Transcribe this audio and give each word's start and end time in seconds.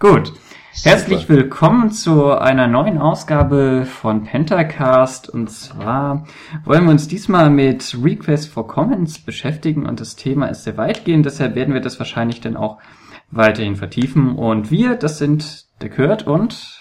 Gut. 0.00 0.32
Herzlich 0.82 1.28
willkommen 1.28 1.90
zu 1.90 2.32
einer 2.32 2.66
neuen 2.66 2.96
Ausgabe 2.96 3.84
von 3.84 4.24
Pentacast. 4.24 5.28
Und 5.28 5.50
zwar 5.50 6.24
wollen 6.64 6.84
wir 6.84 6.90
uns 6.90 7.06
diesmal 7.06 7.50
mit 7.50 7.94
Request 8.02 8.48
for 8.48 8.66
Comments 8.66 9.18
beschäftigen 9.18 9.84
und 9.84 10.00
das 10.00 10.16
Thema 10.16 10.46
ist 10.46 10.64
sehr 10.64 10.78
weitgehend, 10.78 11.26
deshalb 11.26 11.54
werden 11.54 11.74
wir 11.74 11.82
das 11.82 11.98
wahrscheinlich 11.98 12.40
dann 12.40 12.56
auch 12.56 12.78
weiterhin 13.30 13.76
vertiefen. 13.76 14.36
Und 14.36 14.70
wir, 14.70 14.94
das 14.94 15.18
sind 15.18 15.66
der 15.82 15.90
Kurt 15.90 16.26
und 16.26 16.80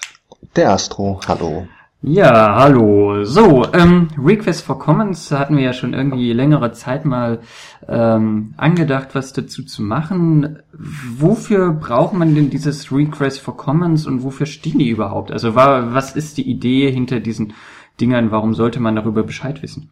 der 0.55 0.71
Astro. 0.71 1.19
Hallo. 1.27 1.67
Ja, 2.01 2.55
hallo. 2.55 3.25
So, 3.25 3.65
ähm, 3.73 4.07
Request 4.17 4.61
for 4.61 4.79
Comments 4.79 5.31
hatten 5.31 5.57
wir 5.57 5.65
ja 5.65 5.73
schon 5.73 5.93
irgendwie 5.93 6.31
längere 6.31 6.71
Zeit 6.71 7.03
mal 7.03 7.41
ähm, 7.89 8.53
angedacht, 8.55 9.09
was 9.15 9.33
dazu 9.33 9.63
zu 9.63 9.81
machen. 9.81 10.59
Wofür 10.71 11.73
braucht 11.73 12.13
man 12.13 12.35
denn 12.35 12.49
dieses 12.49 12.89
Request 12.93 13.41
for 13.41 13.57
Comments 13.57 14.07
und 14.07 14.23
wofür 14.23 14.45
stehen 14.45 14.79
die 14.79 14.87
überhaupt? 14.87 15.29
Also 15.29 15.55
war, 15.55 15.93
was 15.93 16.15
ist 16.15 16.37
die 16.37 16.49
Idee 16.49 16.89
hinter 16.89 17.19
diesen 17.19 17.51
Dingern? 17.99 18.31
Warum 18.31 18.53
sollte 18.53 18.79
man 18.79 18.95
darüber 18.95 19.23
Bescheid 19.23 19.61
wissen? 19.61 19.91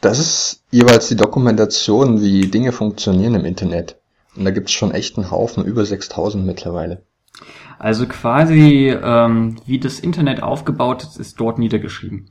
Das 0.00 0.18
ist 0.18 0.62
jeweils 0.70 1.08
die 1.08 1.16
Dokumentation, 1.16 2.22
wie 2.22 2.46
Dinge 2.48 2.72
funktionieren 2.72 3.34
im 3.34 3.44
Internet. 3.44 3.96
Und 4.36 4.46
da 4.46 4.52
gibt's 4.52 4.72
schon 4.72 4.90
echt 4.90 5.18
einen 5.18 5.30
Haufen, 5.30 5.66
über 5.66 5.84
6000 5.84 6.46
mittlerweile. 6.46 7.02
Also 7.84 8.06
quasi, 8.06 8.88
ähm, 8.88 9.56
wie 9.66 9.78
das 9.78 10.00
Internet 10.00 10.42
aufgebaut 10.42 11.02
ist, 11.02 11.18
ist 11.20 11.38
dort 11.38 11.58
niedergeschrieben. 11.58 12.30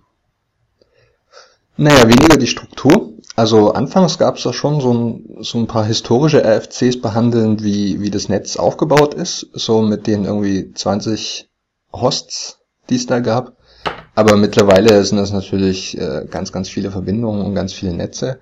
Naja, 1.78 2.08
weniger 2.08 2.38
die 2.38 2.48
Struktur. 2.48 3.14
Also 3.36 3.72
anfangs 3.72 4.18
gab 4.18 4.38
es 4.38 4.44
da 4.44 4.52
schon 4.52 4.82
so 4.82 4.92
ein, 4.92 5.44
so 5.44 5.60
ein 5.60 5.68
paar 5.68 5.86
historische 5.86 6.44
RFCs 6.44 7.00
behandeln, 7.00 7.64
wie, 7.64 8.02
wie 8.02 8.10
das 8.10 8.30
Netz 8.30 8.58
aufgebaut 8.58 9.14
ist, 9.14 9.48
so 9.54 9.84
mit 9.84 10.08
den 10.08 10.26
irgendwie 10.26 10.74
20 10.74 11.48
Hosts, 11.92 12.58
die 12.90 12.96
es 12.96 13.06
da 13.06 13.20
gab. 13.20 13.56
Aber 14.16 14.38
mittlerweile 14.38 15.06
sind 15.06 15.20
das 15.20 15.32
natürlich 15.32 15.96
äh, 16.00 16.26
ganz, 16.32 16.52
ganz 16.52 16.68
viele 16.68 16.90
Verbindungen 16.90 17.46
und 17.46 17.54
ganz 17.54 17.74
viele 17.74 17.94
Netze, 17.94 18.40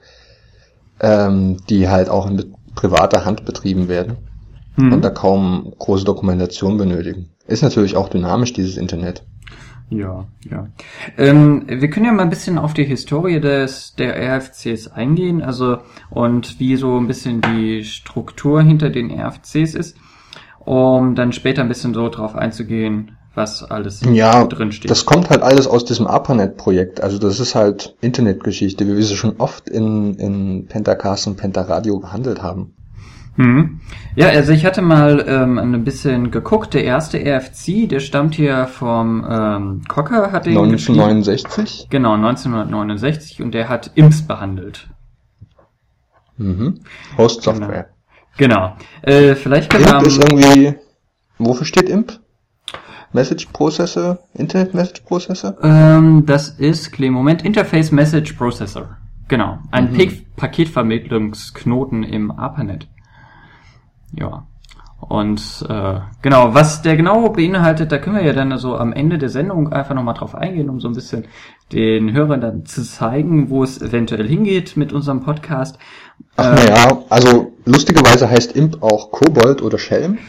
ähm, 1.01 1.57
die 1.69 1.89
halt 1.89 2.07
auch 2.07 2.25
in 2.25 2.55
privater 2.73 3.25
Hand 3.25 3.43
betrieben 3.43 3.89
werden 3.89 4.30
mhm. 4.75 4.93
und 4.93 5.01
da 5.03 5.09
kaum 5.09 5.73
große 5.77 6.05
Dokumentation 6.05 6.77
benötigen. 6.77 7.29
Ist 7.47 7.63
natürlich 7.63 7.95
auch 7.95 8.09
dynamisch, 8.09 8.53
dieses 8.53 8.77
Internet. 8.77 9.23
Ja, 9.91 10.25
ja. 10.49 10.67
Ähm, 11.17 11.65
wir 11.67 11.89
können 11.89 12.05
ja 12.05 12.13
mal 12.13 12.23
ein 12.23 12.29
bisschen 12.29 12.57
auf 12.57 12.73
die 12.73 12.85
Historie 12.85 13.41
des 13.41 13.93
der 13.95 14.15
RFCs 14.37 14.87
eingehen, 14.87 15.41
also 15.41 15.79
und 16.09 16.61
wie 16.61 16.77
so 16.77 16.97
ein 16.97 17.07
bisschen 17.07 17.41
die 17.41 17.83
Struktur 17.83 18.61
hinter 18.61 18.89
den 18.89 19.11
RFCs 19.11 19.75
ist, 19.75 19.97
um 20.59 21.15
dann 21.15 21.33
später 21.33 21.61
ein 21.61 21.67
bisschen 21.67 21.93
so 21.93 22.07
drauf 22.07 22.35
einzugehen, 22.35 23.17
was 23.35 23.63
alles 23.63 24.01
ja, 24.09 24.45
drin 24.45 24.71
steht. 24.71 24.91
Das 24.91 25.05
kommt 25.05 25.29
halt 25.29 25.41
alles 25.41 25.67
aus 25.67 25.83
diesem 25.83 26.07
ARPANET-Projekt. 26.07 27.01
Also 27.01 27.17
das 27.17 27.41
ist 27.41 27.55
halt 27.55 27.95
Internetgeschichte, 27.99 28.87
wie 28.87 28.95
wir 28.95 29.03
sie 29.03 29.17
schon 29.17 29.37
oft 29.39 29.69
in, 29.69 30.15
in 30.15 30.67
Pentacast 30.67 31.27
und 31.27 31.35
Pentaradio 31.35 31.99
behandelt 31.99 32.41
haben. 32.41 32.73
Hm. 33.41 33.79
Ja, 34.15 34.27
also 34.27 34.51
ich 34.51 34.65
hatte 34.65 34.83
mal 34.83 35.25
ähm, 35.27 35.57
ein 35.57 35.83
bisschen 35.83 36.29
geguckt. 36.29 36.75
Der 36.75 36.83
erste 36.83 37.17
RFC, 37.17 37.89
der 37.89 37.99
stammt 37.99 38.35
hier 38.35 38.67
vom 38.67 39.25
ähm, 39.27 39.81
Cocker, 39.87 40.31
hat 40.31 40.45
den 40.45 40.57
1969? 40.57 41.87
Genau, 41.89 42.13
1969 42.13 43.41
und 43.41 43.53
der 43.53 43.67
hat 43.67 43.91
IMS 43.95 44.21
behandelt. 44.27 44.89
Mhm. 46.37 46.81
Host 47.17 47.41
Software. 47.41 47.89
Genau. 48.37 48.75
genau. 49.01 49.17
Äh, 49.17 49.33
vielleicht 49.33 49.71
können 49.71 49.85
IMP 49.85 50.01
wir 50.01 50.07
ist 50.07 50.23
irgendwie, 50.23 50.75
wofür 51.39 51.65
steht 51.65 51.89
IMP? 51.89 52.19
Message 53.13 53.47
Processor, 53.53 54.19
Internet 54.35 54.75
Message 54.75 55.01
Processor? 55.01 55.55
Ähm, 55.63 56.27
das 56.27 56.49
ist, 56.49 56.97
Moment, 56.99 57.43
Interface 57.43 57.91
Message 57.91 58.33
Processor. 58.33 58.97
Genau. 59.27 59.57
Ein 59.71 59.93
mhm. 59.93 60.25
Paketvermittlungsknoten 60.35 62.03
im 62.03 62.29
ARPANET. 62.31 62.87
Ja. 64.13 64.45
Und 64.99 65.65
äh, 65.67 65.99
genau, 66.21 66.53
was 66.53 66.83
der 66.83 66.95
genau 66.95 67.29
beinhaltet, 67.29 67.91
da 67.91 67.97
können 67.97 68.17
wir 68.17 68.23
ja 68.23 68.33
dann 68.33 68.55
so 68.59 68.77
am 68.77 68.93
Ende 68.93 69.17
der 69.17 69.29
Sendung 69.29 69.73
einfach 69.73 69.95
nochmal 69.95 70.13
drauf 70.13 70.35
eingehen, 70.35 70.69
um 70.69 70.79
so 70.79 70.87
ein 70.87 70.93
bisschen 70.93 71.25
den 71.71 72.13
Hörern 72.13 72.39
dann 72.39 72.65
zu 72.65 72.83
zeigen, 72.83 73.49
wo 73.49 73.63
es 73.63 73.81
eventuell 73.81 74.27
hingeht 74.27 74.77
mit 74.77 74.93
unserem 74.93 75.21
Podcast. 75.21 75.79
Ach 76.35 76.51
äh, 76.51 76.55
naja, 76.55 77.03
also 77.09 77.53
lustigerweise 77.65 78.29
heißt 78.29 78.55
Imp 78.55 78.83
auch 78.83 79.11
Kobold 79.11 79.63
oder 79.63 79.79
Schelm. 79.79 80.19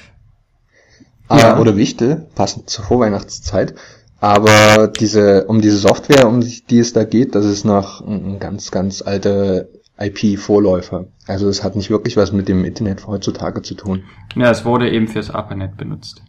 Äh, 1.29 1.39
ja. 1.39 1.59
Oder 1.59 1.77
Wichtel, 1.77 2.29
passend 2.35 2.71
zur 2.71 2.85
Vorweihnachtszeit. 2.85 3.75
Aber 4.21 4.89
diese, 4.89 5.47
um 5.47 5.61
diese 5.61 5.79
Software, 5.79 6.29
um 6.29 6.41
die 6.41 6.79
es 6.79 6.93
da 6.93 7.05
geht, 7.05 7.35
das 7.35 7.45
ist 7.45 7.65
noch 7.65 8.01
ein 8.07 8.39
ganz, 8.39 8.71
ganz 8.71 9.03
alte 9.03 9.69
IP-Vorläufer. 9.99 11.07
Also 11.27 11.49
es 11.49 11.63
hat 11.63 11.77
nicht 11.77 11.91
wirklich 11.91 12.17
was 12.17 12.33
mit 12.33 12.49
dem 12.49 12.65
Internet 12.65 13.07
heutzutage 13.07 13.63
zu 13.63 13.75
tun. 13.75 14.05
Ja, 14.35 14.51
es 14.51 14.65
wurde 14.65 14.91
eben 14.91 15.09
fürs 15.09 15.31
ARPANET 15.31 15.77
benutzt. 15.77 16.23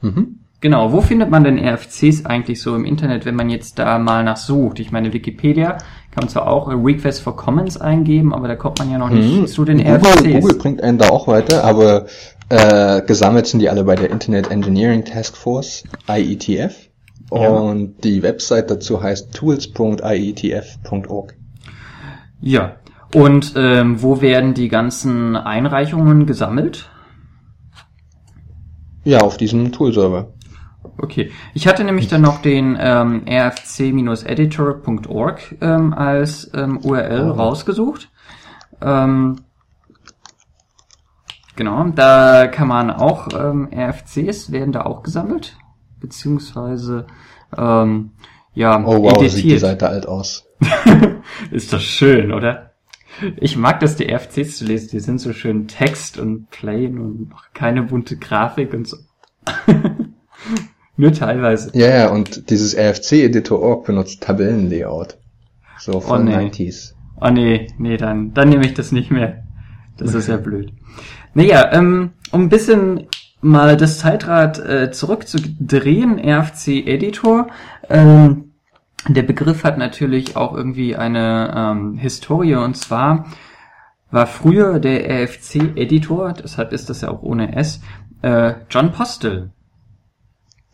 Mhm. 0.00 0.38
Genau, 0.60 0.92
wo 0.92 1.00
findet 1.00 1.30
man 1.30 1.44
denn 1.44 1.56
RFCs 1.56 2.26
eigentlich 2.26 2.60
so 2.60 2.74
im 2.74 2.84
Internet, 2.84 3.24
wenn 3.24 3.36
man 3.36 3.48
jetzt 3.48 3.78
da 3.78 4.00
mal 4.00 4.24
nach 4.24 4.36
sucht? 4.36 4.80
Ich 4.80 4.90
meine, 4.90 5.12
Wikipedia 5.12 5.78
kann 6.10 6.22
man 6.22 6.28
zwar 6.28 6.48
auch 6.48 6.66
Request 6.68 7.22
for 7.22 7.36
Comments 7.36 7.80
eingeben, 7.80 8.34
aber 8.34 8.48
da 8.48 8.56
kommt 8.56 8.80
man 8.80 8.90
ja 8.90 8.98
noch 8.98 9.10
nicht 9.10 9.40
mhm. 9.40 9.46
zu 9.46 9.64
den 9.64 9.78
Google, 9.78 9.94
RFCs. 9.94 10.40
Google 10.40 10.58
bringt 10.58 10.82
einen 10.82 10.98
da 10.98 11.10
auch 11.10 11.28
weiter, 11.28 11.62
aber 11.62 12.06
äh, 12.48 13.02
gesammelt 13.02 13.46
sind 13.46 13.60
die 13.60 13.68
alle 13.68 13.84
bei 13.84 13.94
der 13.94 14.10
Internet 14.10 14.50
Engineering 14.50 15.04
Task 15.04 15.36
Force, 15.36 15.84
IETF. 16.08 16.88
Ja. 17.30 17.50
Und 17.50 18.02
die 18.02 18.22
Website 18.22 18.70
dazu 18.70 19.00
heißt 19.00 19.32
tools.ietf.org. 19.34 21.36
Ja. 22.40 22.76
Und 23.14 23.54
ähm, 23.56 24.02
wo 24.02 24.20
werden 24.20 24.52
die 24.54 24.68
ganzen 24.68 25.36
Einreichungen 25.36 26.26
gesammelt? 26.26 26.90
Ja, 29.04 29.20
auf 29.20 29.36
diesem 29.38 29.70
Tool-Server. 29.72 30.28
Okay. 30.98 31.30
Ich 31.54 31.68
hatte 31.68 31.84
nämlich 31.84 32.08
dann 32.08 32.22
noch 32.22 32.42
den 32.42 32.76
ähm, 32.78 33.22
rfc-editor.org 33.26 35.56
ähm, 35.60 35.94
als 35.94 36.50
ähm, 36.54 36.80
URL 36.82 37.30
oh. 37.30 37.34
rausgesucht. 37.34 38.10
Ähm, 38.80 39.36
genau, 41.56 41.84
da 41.94 42.48
kann 42.48 42.68
man 42.68 42.90
auch 42.90 43.28
ähm, 43.34 43.68
RFCs 43.72 44.52
werden 44.52 44.72
da 44.72 44.82
auch 44.82 45.02
gesammelt, 45.02 45.56
beziehungsweise 46.00 47.06
ähm, 47.56 48.10
ja 48.54 48.78
oh, 48.84 49.02
wow, 49.02 49.12
editiert. 49.12 49.32
sieht 49.32 49.44
die 49.44 49.58
Seite 49.58 49.88
alt 49.88 50.06
aus. 50.06 50.47
Ist 51.50 51.72
das 51.72 51.82
schön, 51.82 52.32
oder? 52.32 52.72
Ich 53.36 53.56
mag 53.56 53.80
das, 53.80 53.96
die 53.96 54.12
RFCs 54.12 54.58
zu 54.58 54.64
lesen. 54.64 54.90
Die 54.92 55.00
sind 55.00 55.18
so 55.20 55.32
schön 55.32 55.66
Text 55.66 56.18
und 56.18 56.50
plain 56.50 56.98
und 56.98 57.32
keine 57.52 57.82
bunte 57.82 58.16
Grafik 58.16 58.72
und 58.74 58.86
so. 58.86 58.96
Nur 60.96 61.12
teilweise. 61.12 61.70
Ja, 61.74 61.88
ja, 61.88 62.10
und 62.10 62.50
dieses 62.50 62.76
RFC-Editor.org 62.76 63.86
benutzt 63.86 64.22
Tabellenlayout. 64.22 65.16
So 65.78 66.00
von 66.00 66.22
oh, 66.22 66.24
nee. 66.24 66.48
90s. 66.48 66.94
Oh 67.20 67.30
nee, 67.30 67.68
nee, 67.78 67.96
dann, 67.96 68.34
dann 68.34 68.48
nehme 68.48 68.66
ich 68.66 68.74
das 68.74 68.92
nicht 68.92 69.10
mehr. 69.10 69.44
Das 69.96 70.14
ist 70.14 70.28
ja 70.28 70.36
blöd. 70.38 70.72
Naja, 71.34 71.72
ähm, 71.72 72.12
um 72.32 72.42
ein 72.42 72.48
bisschen 72.48 73.06
mal 73.40 73.76
das 73.76 73.98
Zeitrad 73.98 74.58
äh, 74.58 74.90
zurückzudrehen, 74.90 76.18
RFC-Editor, 76.18 77.48
ähm, 77.88 78.47
der 79.06 79.22
Begriff 79.22 79.64
hat 79.64 79.78
natürlich 79.78 80.36
auch 80.36 80.54
irgendwie 80.54 80.96
eine 80.96 81.54
ähm, 81.56 81.98
Historie 81.98 82.56
und 82.56 82.76
zwar 82.76 83.26
war 84.10 84.26
früher 84.26 84.78
der 84.78 85.08
RFC-Editor, 85.24 86.32
deshalb 86.32 86.72
ist 86.72 86.88
das 86.88 87.02
ja 87.02 87.10
auch 87.10 87.22
ohne 87.22 87.54
S, 87.56 87.80
äh, 88.22 88.54
John 88.70 88.90
Postel. 88.92 89.50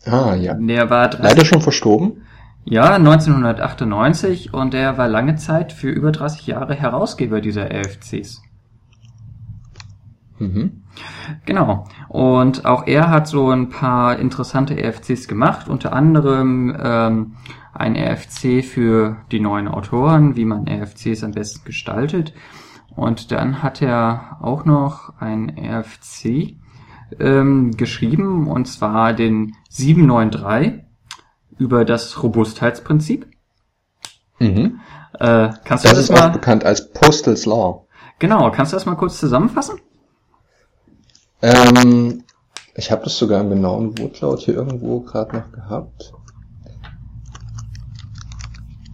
Ah, 0.05 0.35
ja. 0.35 0.53
Der 0.53 0.89
war 0.89 1.09
leider 1.19 1.45
schon 1.45 1.61
verstorben. 1.61 2.23
Ja, 2.63 2.95
1998 2.95 4.53
und 4.53 4.73
der 4.73 4.97
war 4.97 5.07
lange 5.07 5.35
Zeit 5.35 5.71
für 5.71 5.89
über 5.89 6.11
30 6.11 6.47
Jahre 6.47 6.73
Herausgeber 6.73 7.41
dieser 7.41 7.69
RFCs. 7.71 8.41
Mhm. 10.39 10.83
Genau. 11.45 11.85
Und 12.09 12.65
auch 12.65 12.87
er 12.87 13.09
hat 13.09 13.27
so 13.27 13.49
ein 13.49 13.69
paar 13.69 14.19
interessante 14.19 14.75
RFCs 14.75 15.27
gemacht, 15.27 15.67
unter 15.67 15.93
anderem 15.93 16.75
ähm, 16.81 17.35
ein 17.73 17.95
RFC 17.95 18.63
für 18.63 19.17
die 19.31 19.39
neuen 19.39 19.67
Autoren, 19.67 20.35
wie 20.35 20.45
man 20.45 20.67
RFCs 20.67 21.23
am 21.23 21.31
besten 21.31 21.65
gestaltet. 21.65 22.33
Und 22.95 23.31
dann 23.31 23.61
hat 23.61 23.81
er 23.81 24.37
auch 24.41 24.65
noch 24.65 25.19
ein 25.19 25.49
RFC 25.57 26.55
ähm, 27.19 27.71
geschrieben, 27.75 28.47
und 28.47 28.67
zwar 28.67 29.13
den 29.13 29.55
793 29.69 30.83
über 31.57 31.85
das 31.85 32.23
Robustheitsprinzip. 32.23 33.27
Mhm. 34.39 34.79
Äh, 35.19 35.49
kannst 35.63 35.85
du 35.85 35.89
das, 35.89 35.97
das 35.97 35.99
ist 35.99 36.11
mal, 36.11 36.29
auch 36.29 36.33
bekannt 36.33 36.65
als 36.65 36.91
Postal's 36.91 37.45
Law. 37.45 37.85
Genau, 38.19 38.49
kannst 38.51 38.71
du 38.71 38.77
das 38.77 38.85
mal 38.85 38.95
kurz 38.95 39.19
zusammenfassen? 39.19 39.79
Ähm, 41.41 42.23
Ich 42.77 42.91
habe 42.91 43.05
das 43.05 43.17
sogar 43.17 43.39
im 43.39 43.49
genauen 43.49 43.97
Wortlaut 43.97 44.41
hier 44.41 44.55
irgendwo 44.55 44.99
gerade 44.99 45.37
noch 45.37 45.51
gehabt. 45.51 46.13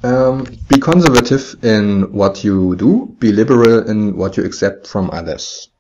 Um, 0.04 0.44
be 0.68 0.80
conservative 0.80 1.58
in 1.62 2.08
what 2.12 2.44
you 2.44 2.76
do, 2.76 3.16
be 3.20 3.32
liberal 3.32 3.84
in 3.88 4.18
what 4.18 4.36
you 4.36 4.44
accept 4.44 4.88
from 4.88 5.10
others. 5.10 5.72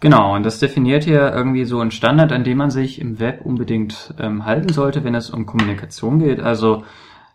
Genau, 0.00 0.34
und 0.34 0.44
das 0.44 0.60
definiert 0.60 1.04
hier 1.04 1.32
irgendwie 1.32 1.64
so 1.64 1.80
einen 1.80 1.90
Standard, 1.90 2.30
an 2.30 2.44
dem 2.44 2.58
man 2.58 2.70
sich 2.70 3.00
im 3.00 3.18
Web 3.20 3.44
unbedingt 3.44 4.14
ähm, 4.18 4.44
halten 4.44 4.72
sollte, 4.72 5.02
wenn 5.04 5.14
es 5.14 5.28
um 5.30 5.44
Kommunikation 5.44 6.18
geht. 6.18 6.40
Also 6.40 6.84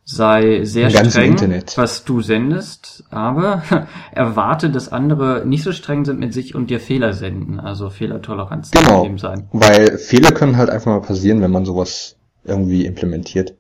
sei 0.06 0.66
sehr 0.66 0.90
streng, 0.90 1.32
Internet. 1.32 1.78
was 1.78 2.04
du 2.04 2.22
sendest, 2.22 3.04
aber 3.10 3.64
erwarte, 4.12 4.70
dass 4.70 4.92
andere 4.92 5.46
nicht 5.46 5.64
so 5.64 5.72
streng 5.72 6.06
sind 6.06 6.20
mit 6.20 6.34
sich 6.34 6.56
und 6.56 6.70
dir 6.70 6.80
Fehler 6.80 7.14
senden. 7.14 7.60
Also 7.60 7.90
Fehlertoleranz 7.90 8.72
genau, 8.72 9.08
sein. 9.18 9.48
Weil 9.52 9.98
Fehler 9.98 10.32
können 10.32 10.58
halt 10.58 10.70
einfach 10.70 10.92
mal 10.92 11.02
passieren, 11.02 11.42
wenn 11.42 11.52
man 11.52 11.66
sowas 11.66 12.18
irgendwie 12.44 12.86
implementiert 12.86 13.56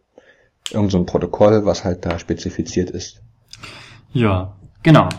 irgend 0.72 0.92
so 0.92 0.98
ein 0.98 1.06
Protokoll, 1.06 1.66
was 1.66 1.84
halt 1.84 2.06
da 2.06 2.19
spezifiziert 2.19 2.89
ist. 2.89 3.22
Ja, 4.12 4.54
genau. 4.81 5.10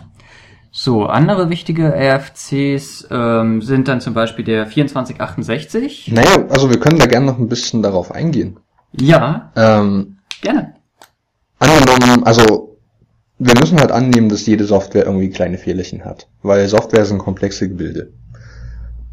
So, 0.71 1.07
andere 1.07 1.51
wichtige 1.51 1.95
RFCs 1.95 3.07
ähm, 3.11 3.63
sind 3.63 3.87
dann 3.87 4.01
zum 4.01 4.15
Beispiel 4.15 4.45
der 4.45 4.69
2468. 4.69 6.11
Naja, 6.13 6.47
also 6.49 6.71
wir 6.71 6.81
können 6.81 6.99
da 6.99 7.07
gerne 7.07 7.27
noch 7.27 7.39
ein 7.39 7.49
bisschen 7.49 7.83
darauf 7.83 8.11
eingehen. 8.11 8.59
Ja. 8.93 9.53
Ähm, 9.55 10.19
gerne. 10.41 10.75
Angenommen, 11.59 12.25
also 12.25 12.79
wir 13.39 13.55
müssen 13.59 13.81
halt 13.81 13.91
annehmen, 13.91 14.29
dass 14.29 14.47
jede 14.47 14.65
Software 14.65 15.07
irgendwie 15.07 15.31
kleine 15.31 15.59
Fehlerchen 15.59 16.05
hat, 16.05 16.29
weil 16.43 16.69
Software 16.69 17.05
sind 17.05 17.19
komplexe 17.19 17.69
Gebilde. 17.69 18.13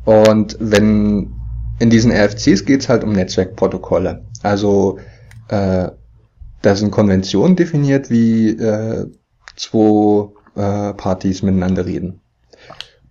Und 0.06 0.58
wenn 0.60 1.34
in 1.80 1.90
diesen 1.90 2.12
RFCs 2.12 2.66
geht's 2.66 2.90
halt 2.90 3.04
um 3.04 3.12
Netzwerkprotokolle. 3.14 4.24
Also 4.44 5.00
äh, 5.48 5.90
da 6.62 6.76
sind 6.76 6.92
Konventionen 6.92 7.56
definiert, 7.56 8.12
wie 8.12 8.50
äh, 8.50 9.08
zwei 9.56 10.30
äh, 10.56 10.94
Partys 10.94 11.42
miteinander 11.42 11.86
reden. 11.86 12.22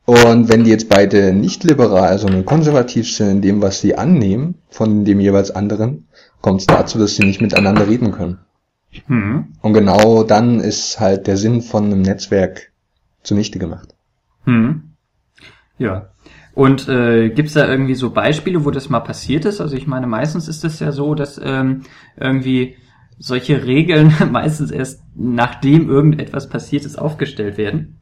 Und 0.05 0.49
wenn 0.49 0.65
die 0.65 0.71
jetzt 0.71 0.89
beide 0.89 1.33
nicht 1.33 1.65
liberal, 1.65 2.19
sondern 2.19 2.45
konservativ 2.45 3.13
sind 3.13 3.31
in 3.31 3.43
dem, 3.43 3.63
was 3.63 3.81
sie 3.81 3.97
annehmen 3.97 4.57
von 4.69 5.05
dem 5.05 5.21
jeweils 5.21 5.51
anderen, 5.51 6.09
kommt 6.41 6.61
es 6.61 6.67
dazu, 6.67 6.99
dass 6.99 7.17
sie 7.17 7.25
nicht 7.25 7.41
miteinander 7.41 7.89
reden 7.89 8.13
können. 8.13 8.39
Mhm. 9.07 9.53
Und 9.61 9.73
genau 9.73 10.25
dann 10.25 10.61
ist 10.61 11.01
halt 11.01 11.27
der 11.27 11.37
Sinn 11.37 11.63
von 11.63 11.85
einem 11.85 12.03
Netzwerk 12.03 12.73
zunichte 13.23 13.59
gemacht. 13.59 13.95
Mhm. 14.45 14.95
Ja. 15.79 16.11
Und 16.55 16.89
äh, 16.89 17.31
gibt 17.31 17.55
da 17.55 17.69
irgendwie 17.69 17.95
so 17.95 18.11
Beispiele, 18.11 18.65
wo 18.65 18.71
das 18.71 18.89
mal 18.89 19.01
passiert 19.01 19.45
ist? 19.45 19.61
Also 19.61 19.77
ich 19.77 19.87
meine, 19.87 20.07
meistens 20.07 20.49
ist 20.49 20.65
es 20.65 20.81
ja 20.81 20.93
so, 20.93 21.15
dass 21.15 21.41
ähm, 21.43 21.83
irgendwie 22.17 22.77
solche 23.19 23.65
Regeln 23.65 24.13
meistens 24.33 24.71
erst 24.71 25.03
nachdem 25.15 25.89
irgendetwas 25.89 26.49
passiert 26.49 26.85
ist 26.85 26.99
aufgestellt 26.99 27.57
werden? 27.57 27.97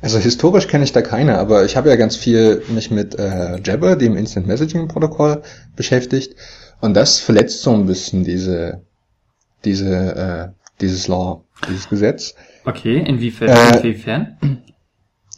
Also 0.00 0.18
historisch 0.18 0.68
kenne 0.68 0.84
ich 0.84 0.92
da 0.92 1.02
keine, 1.02 1.38
aber 1.38 1.64
ich 1.64 1.76
habe 1.76 1.88
ja 1.88 1.96
ganz 1.96 2.14
viel 2.14 2.62
mich 2.68 2.90
mit 2.90 3.18
äh, 3.18 3.60
Jabber, 3.64 3.96
dem 3.96 4.16
Instant 4.16 4.46
Messaging 4.46 4.86
Protokoll, 4.86 5.42
beschäftigt 5.74 6.36
und 6.80 6.94
das 6.94 7.18
verletzt 7.18 7.62
so 7.62 7.72
ein 7.72 7.86
bisschen 7.86 8.22
diese 8.22 8.82
diese 9.64 10.52
äh, 10.54 10.58
dieses 10.80 11.08
Law, 11.08 11.44
dieses 11.68 11.88
Gesetz. 11.88 12.34
Okay, 12.64 13.02
inwiefern? 13.04 13.48
Äh, 13.48 13.76
inwiefern? 13.78 14.36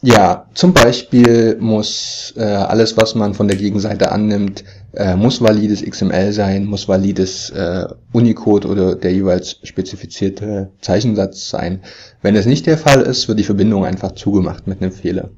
Ja, 0.03 0.47
zum 0.55 0.73
Beispiel 0.73 1.57
muss 1.59 2.33
äh, 2.35 2.41
alles, 2.41 2.97
was 2.97 3.13
man 3.13 3.35
von 3.35 3.47
der 3.47 3.57
Gegenseite 3.57 4.11
annimmt, 4.11 4.63
äh, 4.93 5.15
muss 5.15 5.41
valides 5.41 5.83
XML 5.83 6.33
sein, 6.33 6.65
muss 6.65 6.87
valides 6.87 7.51
äh, 7.51 7.85
Unicode 8.11 8.67
oder 8.67 8.95
der 8.95 9.13
jeweils 9.13 9.59
spezifizierte 9.61 10.71
Zeichensatz 10.81 11.49
sein. 11.49 11.81
Wenn 12.23 12.35
es 12.35 12.47
nicht 12.47 12.65
der 12.65 12.79
Fall 12.79 13.01
ist, 13.01 13.27
wird 13.27 13.37
die 13.37 13.43
Verbindung 13.43 13.85
einfach 13.85 14.13
zugemacht 14.13 14.65
mit 14.65 14.81
einem 14.81 14.91
Fehler. 14.91 15.29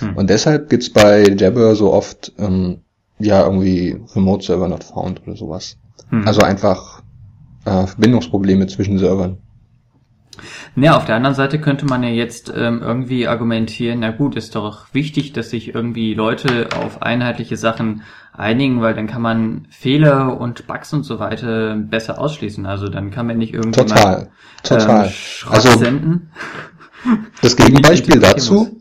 Hm. 0.00 0.16
Und 0.16 0.30
deshalb 0.30 0.68
gibt's 0.68 0.90
bei 0.90 1.22
Jabber 1.28 1.76
so 1.76 1.92
oft 1.92 2.32
ähm, 2.38 2.80
ja 3.20 3.44
irgendwie 3.44 4.00
Remote 4.16 4.44
Server 4.44 4.66
not 4.66 4.82
found 4.82 5.22
oder 5.24 5.36
sowas. 5.36 5.76
Hm. 6.10 6.26
Also 6.26 6.42
einfach 6.42 6.91
äh, 7.64 7.86
Verbindungsprobleme 7.86 8.66
zwischen 8.66 8.98
Servern. 8.98 9.38
Ja, 10.74 10.96
auf 10.96 11.04
der 11.04 11.16
anderen 11.16 11.34
Seite 11.34 11.60
könnte 11.60 11.84
man 11.84 12.02
ja 12.02 12.08
jetzt 12.08 12.50
ähm, 12.54 12.80
irgendwie 12.82 13.28
argumentieren, 13.28 14.00
na 14.00 14.10
gut, 14.10 14.36
ist 14.36 14.54
doch 14.54 14.86
wichtig, 14.92 15.32
dass 15.32 15.50
sich 15.50 15.74
irgendwie 15.74 16.14
Leute 16.14 16.68
auf 16.74 17.02
einheitliche 17.02 17.58
Sachen 17.58 18.02
einigen, 18.32 18.80
weil 18.80 18.94
dann 18.94 19.06
kann 19.06 19.20
man 19.20 19.66
Fehler 19.70 20.40
und 20.40 20.66
Bugs 20.66 20.92
und 20.94 21.04
so 21.04 21.18
weiter 21.18 21.76
besser 21.76 22.18
ausschließen. 22.18 22.64
Also 22.64 22.88
dann 22.88 23.10
kann 23.10 23.26
man 23.26 23.36
nicht 23.36 23.52
irgendwie 23.52 23.80
total, 23.80 24.30
total. 24.62 25.06
Ähm, 25.06 25.12
also, 25.50 25.78
senden. 25.78 26.30
Das 27.42 27.56
Gegenbeispiel 27.56 28.20
dazu, 28.20 28.80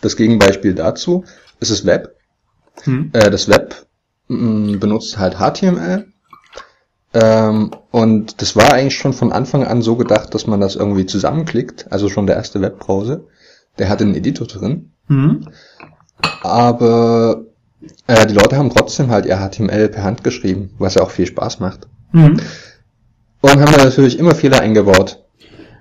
das 0.00 0.16
Gegenbeispiel 0.16 0.74
dazu 0.74 1.24
ist 1.58 1.72
das 1.72 1.84
Web. 1.84 2.14
Hm. 2.84 3.10
Äh, 3.12 3.30
das 3.30 3.48
Web 3.48 3.74
mm, 4.28 4.78
benutzt 4.78 5.18
halt 5.18 5.38
HTML 5.38 6.06
ähm, 7.14 7.70
und 7.90 8.42
das 8.42 8.54
war 8.54 8.72
eigentlich 8.72 8.96
schon 8.96 9.12
von 9.12 9.32
Anfang 9.32 9.64
an 9.64 9.82
so 9.82 9.96
gedacht, 9.96 10.34
dass 10.34 10.46
man 10.46 10.60
das 10.60 10.76
irgendwie 10.76 11.06
zusammenklickt. 11.06 11.86
Also 11.90 12.08
schon 12.08 12.26
der 12.26 12.36
erste 12.36 12.60
Webbrowser. 12.60 13.20
Der 13.78 13.88
hat 13.88 14.02
einen 14.02 14.14
Editor 14.14 14.46
drin. 14.46 14.92
Mhm. 15.08 15.48
Aber 16.42 17.44
äh, 18.06 18.26
die 18.26 18.34
Leute 18.34 18.56
haben 18.56 18.70
trotzdem 18.70 19.10
halt 19.10 19.24
ihr 19.24 19.38
HTML 19.38 19.88
per 19.88 20.02
Hand 20.02 20.24
geschrieben, 20.24 20.70
was 20.78 20.94
ja 20.94 21.02
auch 21.02 21.10
viel 21.10 21.26
Spaß 21.26 21.60
macht. 21.60 21.88
Mhm. 22.12 22.40
Und 23.40 23.60
haben 23.60 23.72
da 23.72 23.84
natürlich 23.84 24.18
immer 24.18 24.34
Fehler 24.34 24.60
eingebaut. 24.60 25.24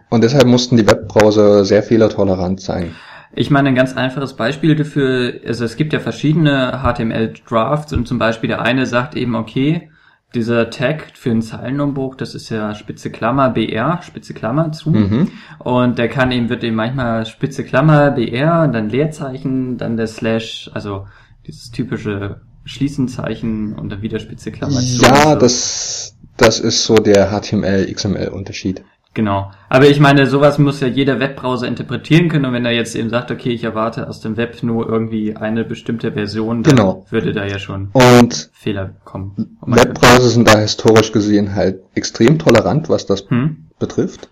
Und 0.09 0.23
deshalb 0.23 0.45
mussten 0.45 0.77
die 0.77 0.87
Webbrowser 0.87 1.65
sehr 1.65 1.83
fehlertolerant 1.83 2.61
sein. 2.61 2.95
Ich 3.33 3.51
meine, 3.51 3.69
ein 3.69 3.75
ganz 3.75 3.95
einfaches 3.95 4.35
Beispiel 4.35 4.75
dafür, 4.75 5.33
also 5.45 5.65
es 5.65 5.75
gibt 5.75 5.91
ja 5.91 5.99
verschiedene 5.99 6.81
HTML-Drafts 6.81 7.91
und 7.93 8.07
zum 8.07 8.17
Beispiel 8.17 8.47
der 8.47 8.61
eine 8.61 8.85
sagt 8.85 9.15
eben, 9.15 9.35
okay, 9.35 9.89
dieser 10.35 10.69
Tag 10.69 11.11
für 11.15 11.31
einen 11.31 11.41
Zeilenumbruch, 11.41 12.15
das 12.15 12.35
ist 12.35 12.49
ja 12.49 12.75
Spitze 12.75 13.09
Klammer 13.09 13.49
BR, 13.49 14.01
Spitze 14.03 14.33
Klammer 14.33 14.71
zu. 14.71 14.91
Mhm. 14.91 15.31
Und 15.59 15.97
der 15.97 16.09
kann 16.09 16.31
eben, 16.31 16.49
wird 16.49 16.63
eben 16.63 16.75
manchmal 16.75 17.25
Spitze 17.25 17.63
Klammer 17.63 18.11
BR 18.11 18.67
dann 18.67 18.89
Leerzeichen, 18.89 19.77
dann 19.77 19.95
der 19.97 20.07
Slash, 20.07 20.69
also 20.73 21.07
dieses 21.45 21.71
typische 21.71 22.41
Schließenzeichen 22.65 23.73
und 23.73 23.89
dann 23.89 24.01
wieder 24.01 24.19
Spitze 24.19 24.51
Klammer 24.51 24.79
zu. 24.81 25.01
Ja, 25.01 25.33
so. 25.33 25.35
das, 25.39 26.17
das 26.35 26.59
ist 26.59 26.83
so 26.83 26.95
der 26.95 27.31
HTML-XML-Unterschied. 27.31 28.83
Genau. 29.17 29.49
Aber 29.67 29.87
ich 29.87 29.99
meine, 29.99 30.27
sowas 30.27 30.59
muss 30.59 30.79
ja 30.79 30.85
jeder 30.85 31.19
Webbrowser 31.19 31.67
interpretieren 31.67 32.29
können 32.29 32.45
und 32.45 32.53
wenn 32.53 32.67
er 32.67 32.71
jetzt 32.71 32.95
eben 32.95 33.09
sagt, 33.09 33.31
okay, 33.31 33.49
ich 33.49 33.63
erwarte 33.63 34.07
aus 34.07 34.19
dem 34.19 34.37
Web 34.37 34.61
nur 34.61 34.87
irgendwie 34.87 35.35
eine 35.35 35.65
bestimmte 35.65 36.11
Version, 36.11 36.61
dann 36.61 36.75
genau. 36.75 37.05
würde 37.09 37.33
da 37.33 37.43
ja 37.43 37.57
schon 37.57 37.89
und 37.93 38.51
Fehler 38.53 38.91
kommen. 39.05 39.57
Webbrowser 39.65 40.29
sind 40.29 40.47
da 40.47 40.59
historisch 40.59 41.11
gesehen 41.11 41.55
halt 41.55 41.79
extrem 41.95 42.37
tolerant, 42.37 42.89
was 42.89 43.07
das 43.07 43.27
hm? 43.27 43.69
betrifft. 43.79 44.29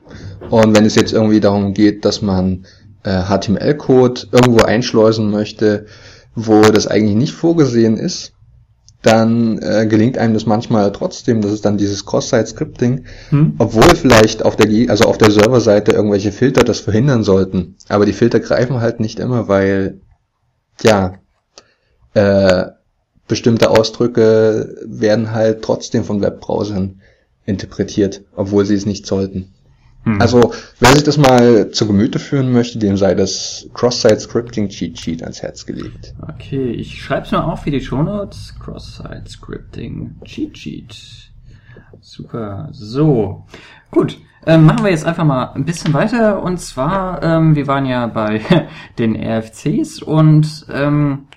Und 0.51 0.77
wenn 0.77 0.85
es 0.85 0.93
jetzt 0.93 1.13
irgendwie 1.13 1.39
darum 1.39 1.73
geht, 1.73 2.05
dass 2.05 2.21
man 2.21 2.67
äh, 3.01 3.23
HTML-Code 3.23 4.27
irgendwo 4.31 4.65
einschleusen 4.65 5.31
möchte, 5.31 5.87
wo 6.35 6.61
das 6.61 6.85
eigentlich 6.85 7.15
nicht 7.15 7.33
vorgesehen 7.33 7.97
ist, 7.97 8.34
dann 9.05 9.59
äh, 9.59 9.85
gelingt 9.85 10.17
einem 10.17 10.33
das 10.33 10.45
manchmal 10.45 10.91
trotzdem. 10.91 11.41
Das 11.41 11.51
ist 11.51 11.65
dann 11.65 11.77
dieses 11.77 12.05
Cross-Site-Scripting, 12.05 13.05
hm. 13.29 13.55
obwohl 13.59 13.95
vielleicht 13.95 14.43
auf 14.43 14.55
der, 14.55 14.89
also 14.89 15.05
auf 15.05 15.17
der 15.17 15.31
Serverseite 15.31 15.91
irgendwelche 15.91 16.31
Filter 16.31 16.63
das 16.63 16.79
verhindern 16.79 17.23
sollten. 17.23 17.75
Aber 17.87 18.05
die 18.05 18.13
Filter 18.13 18.39
greifen 18.39 18.81
halt 18.81 18.99
nicht 18.99 19.19
immer, 19.19 19.47
weil, 19.47 20.01
ja, 20.81 21.15
äh, 22.13 22.65
bestimmte 23.27 23.69
Ausdrücke 23.69 24.75
werden 24.85 25.31
halt 25.31 25.61
trotzdem 25.61 26.03
von 26.03 26.21
Webbrowsern 26.21 27.01
interpretiert, 27.45 28.23
obwohl 28.35 28.65
sie 28.65 28.75
es 28.75 28.85
nicht 28.85 29.05
sollten. 29.05 29.53
Mhm. 30.03 30.21
Also, 30.21 30.51
wer 30.79 30.93
sich 30.93 31.03
das 31.03 31.17
mal 31.17 31.71
zu 31.71 31.87
Gemüte 31.87 32.19
führen 32.19 32.51
möchte, 32.51 32.79
dem 32.79 32.97
sei 32.97 33.15
das 33.15 33.69
Cross-Site-Scripting 33.73 34.69
Cheat 34.69 34.99
Sheet 34.99 35.23
ans 35.23 35.41
Herz 35.41 35.65
gelegt. 35.65 36.13
Okay, 36.21 36.71
ich 36.71 37.01
schreibe 37.01 37.25
es 37.25 37.31
mal 37.31 37.41
auf 37.41 37.63
für 37.63 37.71
die 37.71 37.81
Shownotes. 37.81 38.55
Cross-Site-Scripting 38.59 40.15
Cheat 40.23 40.57
Sheet. 40.57 40.95
Super. 42.01 42.69
So, 42.71 43.45
gut. 43.91 44.19
Ähm, 44.47 44.65
machen 44.65 44.83
wir 44.83 44.91
jetzt 44.91 45.05
einfach 45.05 45.23
mal 45.23 45.53
ein 45.55 45.65
bisschen 45.65 45.93
weiter. 45.93 46.43
Und 46.43 46.59
zwar, 46.59 47.23
ähm, 47.23 47.55
wir 47.55 47.67
waren 47.67 47.85
ja 47.85 48.05
bei 48.07 48.41
den 48.99 49.15
RFCs 49.15 50.03
und 50.03 50.67
ähm, 50.71 51.27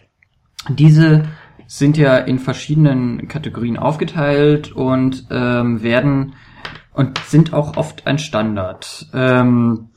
diese 0.68 1.24
sind 1.66 1.96
ja 1.96 2.16
in 2.16 2.38
verschiedenen 2.38 3.28
Kategorien 3.28 3.76
aufgeteilt 3.76 4.72
und 4.72 5.26
ähm, 5.30 5.82
werden 5.82 6.34
und 6.98 7.16
sind 7.18 7.54
auch 7.54 7.76
oft 7.76 8.08
ein 8.08 8.18
Standard. 8.18 9.06
Ähm, 9.14 9.90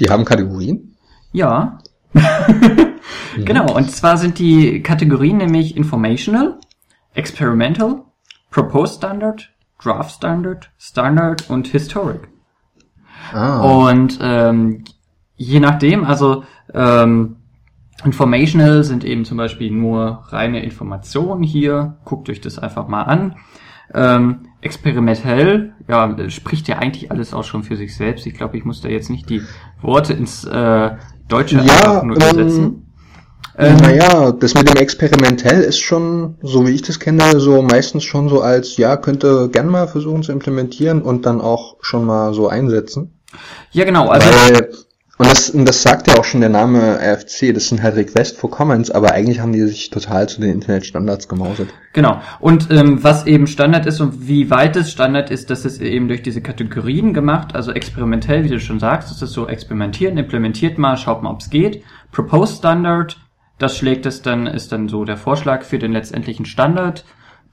die 0.00 0.08
haben 0.08 0.24
Kategorien? 0.24 0.96
Ja. 1.30 1.80
genau, 3.44 3.76
und 3.76 3.90
zwar 3.90 4.16
sind 4.16 4.38
die 4.38 4.82
Kategorien 4.82 5.36
nämlich 5.36 5.76
informational, 5.76 6.58
Experimental, 7.12 8.04
Proposed 8.50 8.96
Standard, 8.96 9.50
Draft 9.82 10.12
Standard, 10.12 10.70
Standard 10.78 11.50
und 11.50 11.66
Historic. 11.66 12.26
Ah, 13.34 13.60
Und 13.60 14.18
ähm, 14.22 14.84
je 15.34 15.60
nachdem, 15.60 16.04
also 16.04 16.44
ähm, 16.72 17.36
Informational 18.02 18.82
sind 18.82 19.04
eben 19.04 19.26
zum 19.26 19.36
Beispiel 19.36 19.70
nur 19.70 20.24
reine 20.28 20.64
Informationen 20.64 21.42
hier. 21.42 21.98
Guckt 22.06 22.30
euch 22.30 22.40
das 22.40 22.58
einfach 22.58 22.88
mal 22.88 23.02
an. 23.02 23.36
Ähm, 23.92 24.48
experimentell, 24.66 25.72
ja, 25.88 26.14
spricht 26.28 26.68
ja 26.68 26.78
eigentlich 26.78 27.10
alles 27.10 27.32
auch 27.32 27.44
schon 27.44 27.62
für 27.62 27.76
sich 27.76 27.96
selbst. 27.96 28.26
Ich 28.26 28.34
glaube, 28.34 28.56
ich 28.58 28.64
muss 28.64 28.80
da 28.80 28.88
jetzt 28.88 29.08
nicht 29.08 29.30
die 29.30 29.40
Worte 29.80 30.12
ins 30.12 30.44
äh, 30.44 30.90
Deutsche 31.28 31.56
Ja, 31.56 31.62
einfach 31.62 32.02
nur 32.02 32.16
ähm, 32.16 32.22
übersetzen. 32.22 32.82
Ähm, 33.58 33.76
naja, 33.76 34.32
das 34.32 34.54
mit 34.54 34.68
dem 34.68 34.76
experimentell 34.76 35.62
ist 35.62 35.80
schon, 35.80 36.36
so 36.42 36.66
wie 36.66 36.72
ich 36.72 36.82
das 36.82 37.00
kenne, 37.00 37.40
so 37.40 37.62
meistens 37.62 38.04
schon 38.04 38.28
so 38.28 38.42
als, 38.42 38.76
ja, 38.76 38.96
könnte 38.96 39.48
gern 39.50 39.68
mal 39.68 39.88
versuchen 39.88 40.22
zu 40.22 40.32
implementieren 40.32 41.00
und 41.00 41.24
dann 41.24 41.40
auch 41.40 41.76
schon 41.80 42.04
mal 42.04 42.34
so 42.34 42.48
einsetzen. 42.48 43.18
ja, 43.70 43.84
genau. 43.84 44.08
Also 44.08 44.28
Weil, 44.28 44.68
und 45.18 45.30
das, 45.30 45.48
und 45.48 45.66
das 45.66 45.82
sagt 45.82 46.08
ja 46.08 46.18
auch 46.18 46.24
schon 46.24 46.40
der 46.40 46.50
Name 46.50 46.98
RFC, 47.00 47.54
das 47.54 47.68
sind 47.68 47.82
halt 47.82 47.96
Request 47.96 48.36
for 48.36 48.50
Comments, 48.50 48.90
aber 48.90 49.12
eigentlich 49.12 49.40
haben 49.40 49.52
die 49.52 49.62
sich 49.62 49.88
total 49.88 50.28
zu 50.28 50.42
den 50.42 50.50
Internetstandards 50.50 51.26
gemauset. 51.26 51.68
Genau. 51.94 52.20
Und 52.38 52.70
ähm, 52.70 53.02
was 53.02 53.26
eben 53.26 53.46
Standard 53.46 53.86
ist 53.86 54.00
und 54.00 54.28
wie 54.28 54.50
weit 54.50 54.76
es 54.76 54.92
Standard 54.92 55.30
ist, 55.30 55.48
das 55.48 55.64
ist 55.64 55.80
eben 55.80 56.08
durch 56.08 56.22
diese 56.22 56.42
Kategorien 56.42 57.14
gemacht. 57.14 57.54
Also 57.54 57.72
experimentell, 57.72 58.44
wie 58.44 58.50
du 58.50 58.60
schon 58.60 58.78
sagst, 58.78 59.10
das 59.10 59.22
ist 59.22 59.32
so 59.32 59.48
experimentieren, 59.48 60.18
implementiert 60.18 60.76
mal, 60.76 60.98
schaut 60.98 61.22
mal, 61.22 61.30
ob 61.30 61.40
es 61.40 61.48
geht. 61.48 61.82
Proposed 62.12 62.58
Standard, 62.58 63.18
das 63.58 63.78
schlägt 63.78 64.04
es 64.04 64.20
dann, 64.20 64.46
ist 64.46 64.70
dann 64.72 64.90
so 64.90 65.06
der 65.06 65.16
Vorschlag 65.16 65.62
für 65.62 65.78
den 65.78 65.92
letztendlichen 65.92 66.44
Standard. 66.44 67.06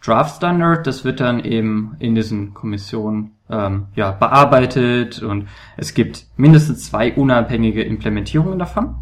Draft 0.04 0.36
Standard, 0.36 0.86
das 0.86 1.06
wird 1.06 1.22
dann 1.22 1.40
eben 1.46 1.96
in 2.00 2.14
diesen 2.14 2.54
Kommissionen 2.54 3.32
ähm, 3.54 3.86
ja, 3.96 4.12
bearbeitet 4.12 5.22
und 5.22 5.48
es 5.78 5.94
gibt 5.94 6.26
mindestens 6.38 6.86
zwei 6.86 7.14
unabhängige 7.14 7.84
Implementierungen 7.84 8.58
davon. 8.60 8.96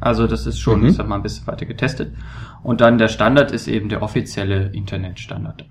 Also 0.00 0.26
das 0.26 0.46
ist 0.46 0.58
schon, 0.60 0.80
Mhm. 0.82 0.86
ich 0.88 0.94
sag 0.96 1.08
mal, 1.08 1.16
ein 1.16 1.22
bisschen 1.22 1.46
weiter 1.46 1.66
getestet. 1.66 2.12
Und 2.62 2.80
dann 2.80 2.98
der 2.98 3.08
Standard 3.08 3.50
ist 3.52 3.66
eben 3.68 3.88
der 3.88 4.02
offizielle 4.02 4.66
Internetstandard. 4.72 5.66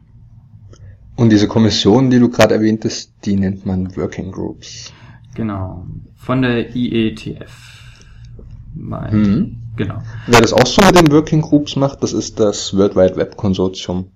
Und 1.16 1.30
diese 1.32 1.48
Kommission, 1.48 2.10
die 2.10 2.20
du 2.20 2.30
gerade 2.30 2.56
erwähntest, 2.56 3.14
die 3.24 3.36
nennt 3.38 3.66
man 3.66 3.96
Working 3.96 4.32
Groups. 4.32 4.92
Genau. 5.34 5.86
Von 6.16 6.42
der 6.42 6.76
IETF. 6.76 7.52
Mein, 8.74 9.14
Mhm. 9.22 9.58
Genau, 9.78 10.02
Wer 10.28 10.40
das 10.40 10.54
auch 10.54 10.66
so 10.66 10.82
mit 10.86 10.96
den 10.98 11.12
Working 11.12 11.42
Groups 11.42 11.76
macht, 11.76 12.02
das 12.02 12.14
ist 12.14 12.40
das 12.40 12.78
World 12.78 12.96
Wide 12.96 13.18
Web 13.18 13.36
Konsortium. 13.36 14.10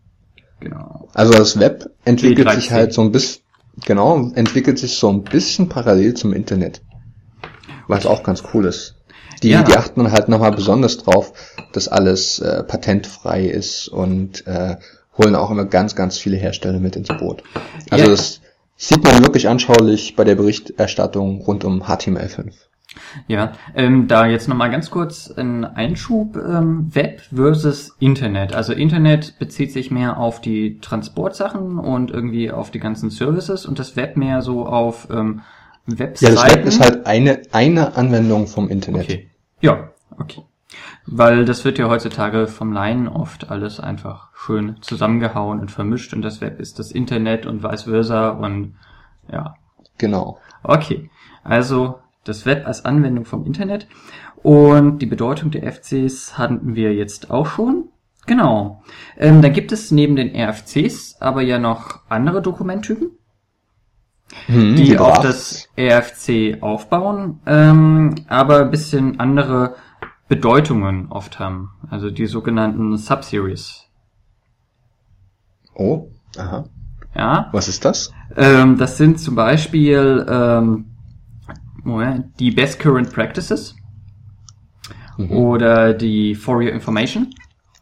genau. 0.61 1.09
Also 1.13 1.33
das 1.33 1.59
Web 1.59 1.89
entwickelt 2.05 2.47
W13. 2.47 2.55
sich 2.55 2.71
halt 2.71 2.93
so 2.93 3.01
ein 3.01 3.11
bisschen, 3.11 3.41
genau, 3.85 4.31
entwickelt 4.35 4.79
sich 4.79 4.97
so 4.97 5.09
ein 5.09 5.23
bisschen 5.23 5.69
parallel 5.69 6.13
zum 6.13 6.33
Internet. 6.33 6.81
Was 7.87 8.05
auch 8.05 8.23
ganz 8.23 8.43
cool 8.53 8.65
ist. 8.65 8.95
Die, 9.41 9.49
Ja. 9.49 9.63
die 9.63 9.75
achten 9.75 10.11
halt 10.11 10.27
nochmal 10.29 10.51
besonders 10.51 10.97
drauf, 10.97 11.33
dass 11.71 11.87
alles 11.87 12.39
äh, 12.39 12.63
patentfrei 12.63 13.45
ist 13.45 13.87
und 13.87 14.45
äh, 14.47 14.75
holen 15.17 15.35
auch 15.35 15.49
immer 15.51 15.65
ganz, 15.65 15.95
ganz 15.95 16.17
viele 16.17 16.37
Hersteller 16.37 16.79
mit 16.79 16.95
ins 16.95 17.07
Boot. 17.07 17.43
Also 17.89 18.05
Ja. 18.05 18.11
das 18.11 18.41
sieht 18.77 19.03
man 19.03 19.23
wirklich 19.23 19.47
anschaulich 19.47 20.15
bei 20.15 20.23
der 20.23 20.35
Berichterstattung 20.35 21.41
rund 21.41 21.63
um 21.63 21.83
HTML5. 21.83 22.51
Ja, 23.27 23.53
ähm, 23.75 24.07
da 24.07 24.25
jetzt 24.25 24.47
nochmal 24.47 24.69
ganz 24.71 24.89
kurz 24.91 25.31
ein 25.31 25.65
Einschub, 25.65 26.35
ähm, 26.35 26.93
Web 26.93 27.21
versus 27.33 27.95
Internet. 27.99 28.53
Also 28.53 28.73
Internet 28.73 29.37
bezieht 29.39 29.71
sich 29.71 29.91
mehr 29.91 30.17
auf 30.17 30.41
die 30.41 30.79
Transportsachen 30.79 31.77
und 31.79 32.11
irgendwie 32.11 32.51
auf 32.51 32.71
die 32.71 32.79
ganzen 32.79 33.09
Services 33.09 33.65
und 33.65 33.79
das 33.79 33.95
Web 33.95 34.17
mehr 34.17 34.41
so 34.41 34.65
auf 34.65 35.07
ähm, 35.11 35.41
Ja, 35.87 35.99
Webseiten. 35.99 36.35
das 36.35 36.55
Web 36.55 36.65
ist 36.65 36.79
halt 36.81 37.05
eine, 37.07 37.41
eine 37.51 37.95
Anwendung 37.95 38.47
vom 38.47 38.69
Internet. 38.69 39.03
Okay. 39.03 39.29
Ja, 39.61 39.89
okay. 40.17 40.43
Weil 41.05 41.45
das 41.45 41.65
wird 41.65 41.79
ja 41.79 41.89
heutzutage 41.89 42.45
vom 42.47 42.71
Laien 42.71 43.07
oft 43.07 43.49
alles 43.49 43.79
einfach 43.79 44.29
schön 44.35 44.75
zusammengehauen 44.81 45.59
und 45.59 45.71
vermischt 45.71 46.13
und 46.13 46.21
das 46.21 46.41
Web 46.41 46.59
ist 46.59 46.77
das 46.77 46.91
Internet 46.91 47.47
und 47.47 47.63
vice 47.63 47.83
versa 47.83 48.29
und 48.29 48.75
ja. 49.31 49.55
Genau. 49.97 50.39
Okay. 50.63 51.09
Also 51.43 51.99
das 52.23 52.45
Web 52.45 52.67
als 52.67 52.85
Anwendung 52.85 53.25
vom 53.25 53.45
Internet 53.45 53.87
und 54.43 54.99
die 54.99 55.05
Bedeutung 55.05 55.51
der 55.51 55.71
FCs 55.71 56.37
hatten 56.37 56.75
wir 56.75 56.93
jetzt 56.93 57.31
auch 57.31 57.47
schon. 57.47 57.89
Genau. 58.25 58.83
Ähm, 59.17 59.41
dann 59.41 59.53
gibt 59.53 59.71
es 59.71 59.91
neben 59.91 60.15
den 60.15 60.35
RFCs 60.35 61.17
aber 61.19 61.41
ja 61.41 61.57
noch 61.59 62.01
andere 62.09 62.41
Dokumenttypen 62.41 63.11
Hm, 64.45 64.75
die 64.75 64.97
auf 64.97 65.19
das 65.19 65.69
RFC 65.77 66.61
aufbauen, 66.61 67.39
ähm, 67.45 68.15
aber 68.27 68.59
ein 68.59 68.71
bisschen 68.71 69.19
andere 69.19 69.75
Bedeutungen 70.27 71.07
oft 71.11 71.39
haben. 71.39 71.71
Also 71.89 72.11
die 72.11 72.27
sogenannten 72.27 72.95
Subseries. 72.97 73.85
Oh, 75.73 76.09
aha. 76.37 76.65
Ja, 77.15 77.49
Was 77.51 77.67
ist 77.67 77.85
das? 77.85 78.13
ähm, 78.37 78.77
das 78.77 78.97
sind 78.97 79.19
zum 79.19 79.33
Beispiel 79.33 80.25
ähm, 80.29 80.88
die 82.39 82.51
Best 82.51 82.79
Current 82.79 83.11
Practices 83.13 83.75
Mhm. 85.17 85.31
oder 85.31 85.93
die 85.93 86.35
For 86.35 86.57
Your 86.57 86.71
Information. 86.71 87.33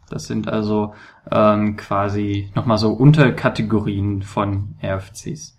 Das 0.09 0.25
sind 0.25 0.47
also 0.47 0.93
ähm, 1.31 1.75
quasi 1.75 2.49
nochmal 2.55 2.77
so 2.77 2.93
Unterkategorien 2.93 4.21
von 4.23 4.75
RFCs. 4.81 5.57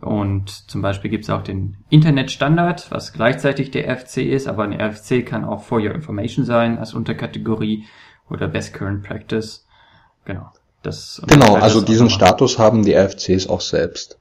Und 0.00 0.68
zum 0.68 0.82
Beispiel 0.82 1.08
gibt 1.10 1.24
es 1.24 1.30
auch 1.30 1.42
den 1.42 1.76
Internetstandard, 1.88 2.90
was 2.90 3.12
gleichzeitig 3.12 3.70
der 3.70 3.86
RFC 3.88 4.18
ist, 4.18 4.48
aber 4.48 4.64
ein 4.64 4.72
RFC 4.72 5.24
kann 5.24 5.44
auch 5.44 5.62
For 5.62 5.78
Your 5.80 5.94
Information 5.94 6.44
sein 6.44 6.78
als 6.78 6.94
Unterkategorie 6.94 7.84
oder 8.28 8.48
Best 8.48 8.74
Current 8.74 9.04
Practice. 9.04 9.64
Genau. 10.24 10.50
Das 10.82 11.22
Genau, 11.28 11.54
also 11.54 11.80
diesen. 11.80 12.10
Status 12.10 12.58
haben 12.58 12.84
die 12.84 12.94
RFCs 12.94 13.46
auch 13.48 13.60
selbst. 13.60 14.18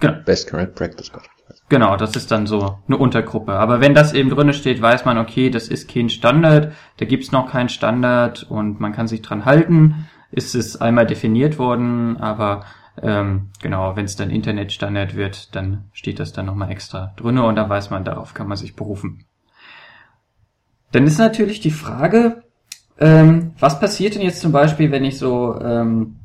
Genau. 0.00 0.14
Best 0.24 0.48
Current 0.48 0.74
Practice 0.74 1.10
beispielsweise. 1.10 1.31
Genau, 1.72 1.96
das 1.96 2.14
ist 2.16 2.30
dann 2.30 2.46
so 2.46 2.80
eine 2.86 2.98
Untergruppe. 2.98 3.54
Aber 3.54 3.80
wenn 3.80 3.94
das 3.94 4.12
eben 4.12 4.28
drinne 4.28 4.52
steht, 4.52 4.82
weiß 4.82 5.06
man, 5.06 5.16
okay, 5.16 5.48
das 5.48 5.68
ist 5.68 5.88
kein 5.88 6.10
Standard, 6.10 6.74
da 6.98 7.06
gibt's 7.06 7.32
noch 7.32 7.50
keinen 7.50 7.70
Standard 7.70 8.42
und 8.42 8.78
man 8.78 8.92
kann 8.92 9.08
sich 9.08 9.22
dran 9.22 9.46
halten. 9.46 10.06
Ist 10.30 10.54
es 10.54 10.78
einmal 10.78 11.06
definiert 11.06 11.58
worden, 11.58 12.18
aber 12.18 12.66
ähm, 13.00 13.48
genau, 13.62 13.96
wenn 13.96 14.04
es 14.04 14.16
dann 14.16 14.28
Internetstandard 14.28 15.16
wird, 15.16 15.56
dann 15.56 15.84
steht 15.94 16.20
das 16.20 16.34
dann 16.34 16.44
nochmal 16.44 16.70
extra 16.70 17.14
drinne 17.16 17.42
und 17.42 17.56
dann 17.56 17.70
weiß 17.70 17.88
man, 17.88 18.04
darauf 18.04 18.34
kann 18.34 18.48
man 18.48 18.58
sich 18.58 18.76
berufen. 18.76 19.24
Dann 20.90 21.06
ist 21.06 21.16
natürlich 21.16 21.60
die 21.60 21.70
Frage, 21.70 22.42
ähm, 23.00 23.52
was 23.58 23.80
passiert 23.80 24.14
denn 24.14 24.20
jetzt 24.20 24.42
zum 24.42 24.52
Beispiel, 24.52 24.90
wenn 24.90 25.06
ich 25.06 25.16
so 25.16 25.58
ähm, 25.58 26.16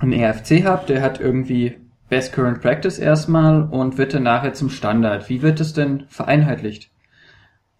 einen 0.00 0.12
ERFC 0.12 0.66
habe, 0.66 0.84
der 0.86 1.00
hat 1.00 1.18
irgendwie 1.18 1.78
Best 2.12 2.34
Current 2.34 2.60
Practice 2.60 2.98
erstmal 2.98 3.62
und 3.62 3.96
wird 3.96 4.12
dann 4.12 4.24
nachher 4.24 4.52
zum 4.52 4.68
Standard. 4.68 5.30
Wie 5.30 5.40
wird 5.40 5.60
es 5.60 5.72
denn 5.72 6.04
vereinheitlicht? 6.10 6.90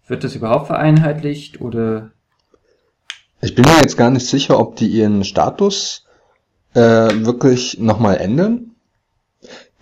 Wird 0.07 0.23
das 0.23 0.33
überhaupt 0.33 0.65
vereinheitlicht 0.65 1.61
oder 1.61 2.09
Ich 3.41 3.53
bin 3.53 3.63
mir 3.63 3.77
jetzt 3.83 3.95
gar 3.95 4.09
nicht 4.09 4.25
sicher, 4.25 4.59
ob 4.59 4.75
die 4.75 4.87
ihren 4.87 5.23
Status 5.23 6.07
äh, 6.73 6.79
wirklich 6.79 7.77
nochmal 7.77 8.17
ändern. 8.17 8.71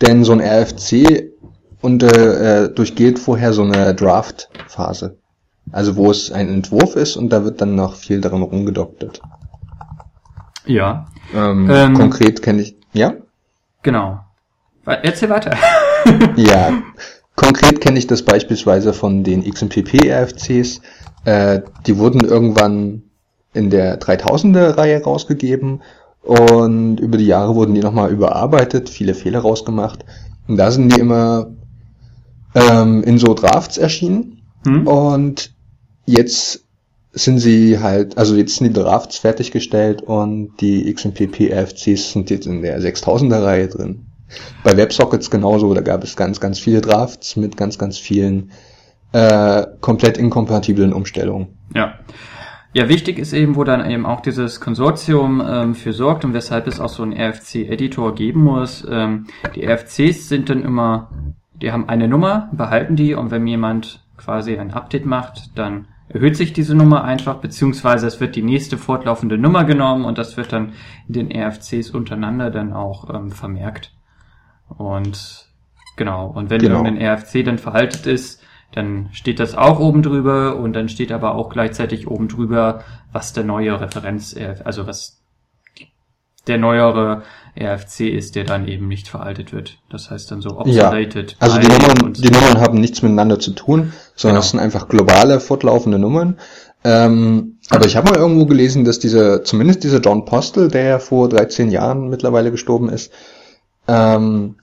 Denn 0.01 0.25
so 0.25 0.33
ein 0.33 0.41
RFC 0.41 1.31
und, 1.79 2.03
äh, 2.03 2.67
durchgeht 2.67 3.19
vorher 3.19 3.53
so 3.53 3.63
eine 3.63 3.95
Draft-Phase. 3.95 5.17
Also 5.71 5.95
wo 5.95 6.11
es 6.11 6.29
ein 6.29 6.49
Entwurf 6.49 6.97
ist 6.97 7.15
und 7.15 7.29
da 7.29 7.45
wird 7.45 7.61
dann 7.61 7.75
noch 7.75 7.95
viel 7.95 8.19
daran 8.19 8.41
rumgedoktet. 8.43 9.21
ja, 10.65 11.07
Ähm, 11.33 11.69
Ähm. 11.71 11.93
Konkret 11.93 12.41
kenne 12.41 12.63
ich, 12.63 12.75
ja? 12.91 13.13
genau. 13.81 14.19
Erzähl 14.85 15.29
weiter. 15.29 15.55
Ja, 16.35 16.81
konkret 17.35 17.79
kenne 17.79 17.99
ich 17.99 18.07
das 18.07 18.23
beispielsweise 18.23 18.91
von 18.91 19.23
den 19.23 19.43
XMPP-RFCs. 19.43 20.81
Äh, 21.25 21.61
die 21.85 21.97
wurden 21.99 22.21
irgendwann 22.21 23.03
in 23.53 23.69
der 23.69 23.99
3000er-Reihe 23.99 25.03
rausgegeben 25.03 25.83
und 26.23 26.99
über 26.99 27.19
die 27.19 27.27
Jahre 27.27 27.53
wurden 27.53 27.75
die 27.75 27.81
nochmal 27.81 28.11
überarbeitet, 28.11 28.89
viele 28.89 29.13
Fehler 29.13 29.41
rausgemacht. 29.41 30.03
Und 30.47 30.57
da 30.57 30.71
sind 30.71 30.95
die 30.95 30.99
immer 30.99 31.51
ähm, 32.55 33.03
in 33.03 33.19
so 33.19 33.35
Drafts 33.35 33.77
erschienen 33.77 34.41
Hm? 34.65 34.87
und 34.87 35.53
jetzt 36.05 36.63
sind 37.13 37.39
sie 37.39 37.79
halt, 37.79 38.17
also 38.17 38.35
jetzt 38.35 38.55
sind 38.55 38.67
die 38.67 38.81
Drafts 38.81 39.17
fertiggestellt 39.17 40.01
und 40.01 40.53
die 40.61 40.93
XMPP-RFCs 40.93 42.13
sind 42.13 42.29
jetzt 42.29 42.47
in 42.47 42.61
der 42.61 42.79
6000er-Reihe 42.79 43.67
drin. 43.67 44.05
Bei 44.63 44.77
WebSockets 44.77 45.29
genauso, 45.29 45.73
da 45.73 45.81
gab 45.81 46.03
es 46.03 46.15
ganz, 46.15 46.39
ganz 46.39 46.59
viele 46.59 46.81
Drafts 46.81 47.35
mit 47.35 47.57
ganz, 47.57 47.77
ganz 47.77 47.97
vielen 47.97 48.51
äh, 49.11 49.65
komplett 49.81 50.17
inkompatiblen 50.17 50.93
Umstellungen. 50.93 51.57
Ja. 51.73 51.95
Ja, 52.73 52.87
wichtig 52.87 53.19
ist 53.19 53.33
eben, 53.33 53.57
wo 53.57 53.65
dann 53.65 53.89
eben 53.89 54.05
auch 54.05 54.21
dieses 54.21 54.61
Konsortium 54.61 55.43
ähm, 55.45 55.75
für 55.75 55.91
sorgt 55.91 56.23
und 56.23 56.33
weshalb 56.33 56.67
es 56.67 56.79
auch 56.79 56.87
so 56.87 57.03
einen 57.03 57.11
RFC-Editor 57.11 58.15
geben 58.15 58.45
muss. 58.45 58.87
Ähm, 58.89 59.27
die 59.55 59.65
RFCs 59.65 60.29
sind 60.29 60.49
dann 60.49 60.63
immer, 60.63 61.09
die 61.53 61.73
haben 61.73 61.89
eine 61.89 62.07
Nummer, 62.07 62.49
behalten 62.53 62.95
die 62.95 63.13
und 63.13 63.29
wenn 63.29 63.45
jemand 63.45 64.05
quasi 64.15 64.57
ein 64.57 64.71
Update 64.71 65.05
macht, 65.05 65.57
dann 65.57 65.87
erhöht 66.07 66.37
sich 66.37 66.53
diese 66.53 66.73
Nummer 66.73 67.03
einfach, 67.03 67.35
beziehungsweise 67.35 68.07
es 68.07 68.21
wird 68.21 68.37
die 68.37 68.41
nächste 68.41 68.77
fortlaufende 68.77 69.37
Nummer 69.37 69.65
genommen 69.65 70.05
und 70.05 70.17
das 70.17 70.37
wird 70.37 70.53
dann 70.53 70.71
in 71.09 71.13
den 71.13 71.31
RFCs 71.31 71.89
untereinander 71.89 72.51
dann 72.51 72.71
auch 72.71 73.13
ähm, 73.13 73.31
vermerkt. 73.31 73.91
Und 74.77 75.47
genau, 75.97 76.27
und 76.27 76.49
wenn 76.49 76.61
Genau. 76.61 76.83
irgendein 76.83 77.01
RFC 77.17 77.43
dann 77.43 77.57
veraltet 77.57 78.05
ist, 78.07 78.41
dann 78.73 79.09
steht 79.11 79.39
das 79.39 79.55
auch 79.55 79.79
oben 79.79 80.01
drüber 80.01 80.55
und 80.55 80.73
dann 80.73 80.87
steht 80.87 81.11
aber 81.11 81.35
auch 81.35 81.49
gleichzeitig 81.49 82.07
oben 82.07 82.27
drüber, 82.29 82.83
was 83.11 83.33
der 83.33 83.43
neue 83.43 83.79
Referenz, 83.81 84.35
also 84.63 84.87
was 84.87 85.17
der 86.47 86.57
neuere 86.57 87.23
RFC 87.59 88.09
ist, 88.09 88.35
der 88.35 88.45
dann 88.45 88.67
eben 88.67 88.87
nicht 88.87 89.07
veraltet 89.07 89.51
wird. 89.53 89.77
Das 89.89 90.09
heißt 90.09 90.31
dann 90.31 90.41
so 90.41 90.49
Ja, 90.65 90.87
obsoleted. 90.87 91.35
Also 91.39 91.59
die 91.59 91.67
Nummern, 91.67 92.01
und 92.03 92.17
so. 92.17 92.23
die 92.23 92.31
Nummern 92.31 92.59
haben 92.61 92.79
nichts 92.79 93.01
miteinander 93.01 93.39
zu 93.39 93.51
tun, 93.51 93.93
sondern 94.15 94.35
Genau. 94.35 94.39
es 94.45 94.49
sind 94.51 94.59
einfach 94.59 94.87
globale, 94.87 95.39
fortlaufende 95.39 95.99
Nummern. 95.99 96.37
Ähm, 96.83 97.57
aber 97.69 97.85
ich 97.85 97.95
habe 97.95 98.09
mal 98.09 98.17
irgendwo 98.17 98.47
gelesen, 98.47 98.85
dass 98.85 98.97
dieser, 98.99 99.43
zumindest 99.43 99.83
dieser 99.83 99.99
John 99.99 100.25
Postel, 100.25 100.69
der 100.69 100.83
ja 100.83 100.99
vor 100.99 101.29
13 101.29 101.69
Jahren 101.69 102.09
mittlerweile 102.09 102.49
gestorben 102.51 102.89
ist, 102.89 103.13
ähm, 103.87 104.55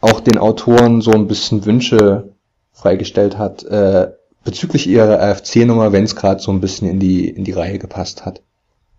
auch 0.00 0.20
den 0.20 0.38
Autoren 0.38 1.00
so 1.00 1.12
ein 1.12 1.28
bisschen 1.28 1.64
Wünsche 1.64 2.32
freigestellt 2.72 3.38
hat, 3.38 3.62
äh, 3.64 4.10
bezüglich 4.44 4.88
ihrer 4.88 5.18
RFC-Nummer, 5.20 5.92
wenn 5.92 6.04
es 6.04 6.16
gerade 6.16 6.40
so 6.40 6.50
ein 6.50 6.60
bisschen 6.60 6.88
in 6.88 6.98
die, 6.98 7.28
in 7.28 7.44
die 7.44 7.52
Reihe 7.52 7.78
gepasst 7.78 8.24
hat. 8.24 8.42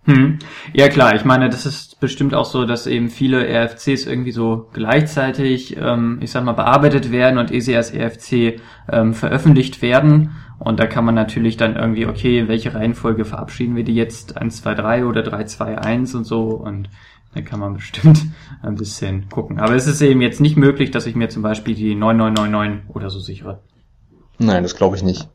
Hm. 0.05 0.39
Ja 0.73 0.89
klar, 0.89 1.15
ich 1.15 1.23
meine, 1.23 1.49
das 1.49 1.65
ist 1.65 1.99
bestimmt 2.01 2.33
auch 2.33 2.45
so, 2.45 2.65
dass 2.65 2.87
eben 2.87 3.09
viele 3.09 3.47
RFCs 3.47 4.05
irgendwie 4.05 4.33
so 4.33 4.69
gleichzeitig, 4.73 5.77
ähm, 5.77 6.19
ich 6.21 6.31
sag 6.31 6.43
mal, 6.43 6.53
bearbeitet 6.53 7.11
werden 7.11 7.37
und 7.37 7.51
ehe 7.51 7.79
RFC 7.79 8.59
ähm, 8.91 9.13
veröffentlicht 9.13 9.81
werden. 9.81 10.31
Und 10.59 10.79
da 10.79 10.87
kann 10.87 11.05
man 11.05 11.15
natürlich 11.15 11.57
dann 11.57 11.75
irgendwie, 11.75 12.05
okay, 12.05 12.47
welche 12.47 12.73
Reihenfolge 12.73 13.25
verabschieden 13.25 13.75
wir 13.75 13.83
die 13.83 13.95
jetzt? 13.95 14.37
1, 14.37 14.61
2, 14.61 14.75
3 14.75 15.05
oder 15.05 15.23
3, 15.23 15.45
2, 15.45 15.77
1 15.77 16.15
und 16.15 16.23
so. 16.25 16.49
Und 16.49 16.89
da 17.33 17.41
kann 17.41 17.59
man 17.59 17.73
bestimmt 17.73 18.25
ein 18.61 18.75
bisschen 18.75 19.29
gucken. 19.29 19.59
Aber 19.59 19.75
es 19.75 19.87
ist 19.87 20.01
eben 20.01 20.21
jetzt 20.21 20.41
nicht 20.41 20.57
möglich, 20.57 20.91
dass 20.91 21.05
ich 21.05 21.15
mir 21.15 21.29
zum 21.29 21.43
Beispiel 21.43 21.75
die 21.75 21.95
9999 21.95 22.95
oder 22.95 23.09
so 23.09 23.19
sichere. 23.19 23.61
Nein, 24.39 24.63
das 24.63 24.75
glaube 24.75 24.95
ich 24.95 25.03
nicht. 25.03 25.29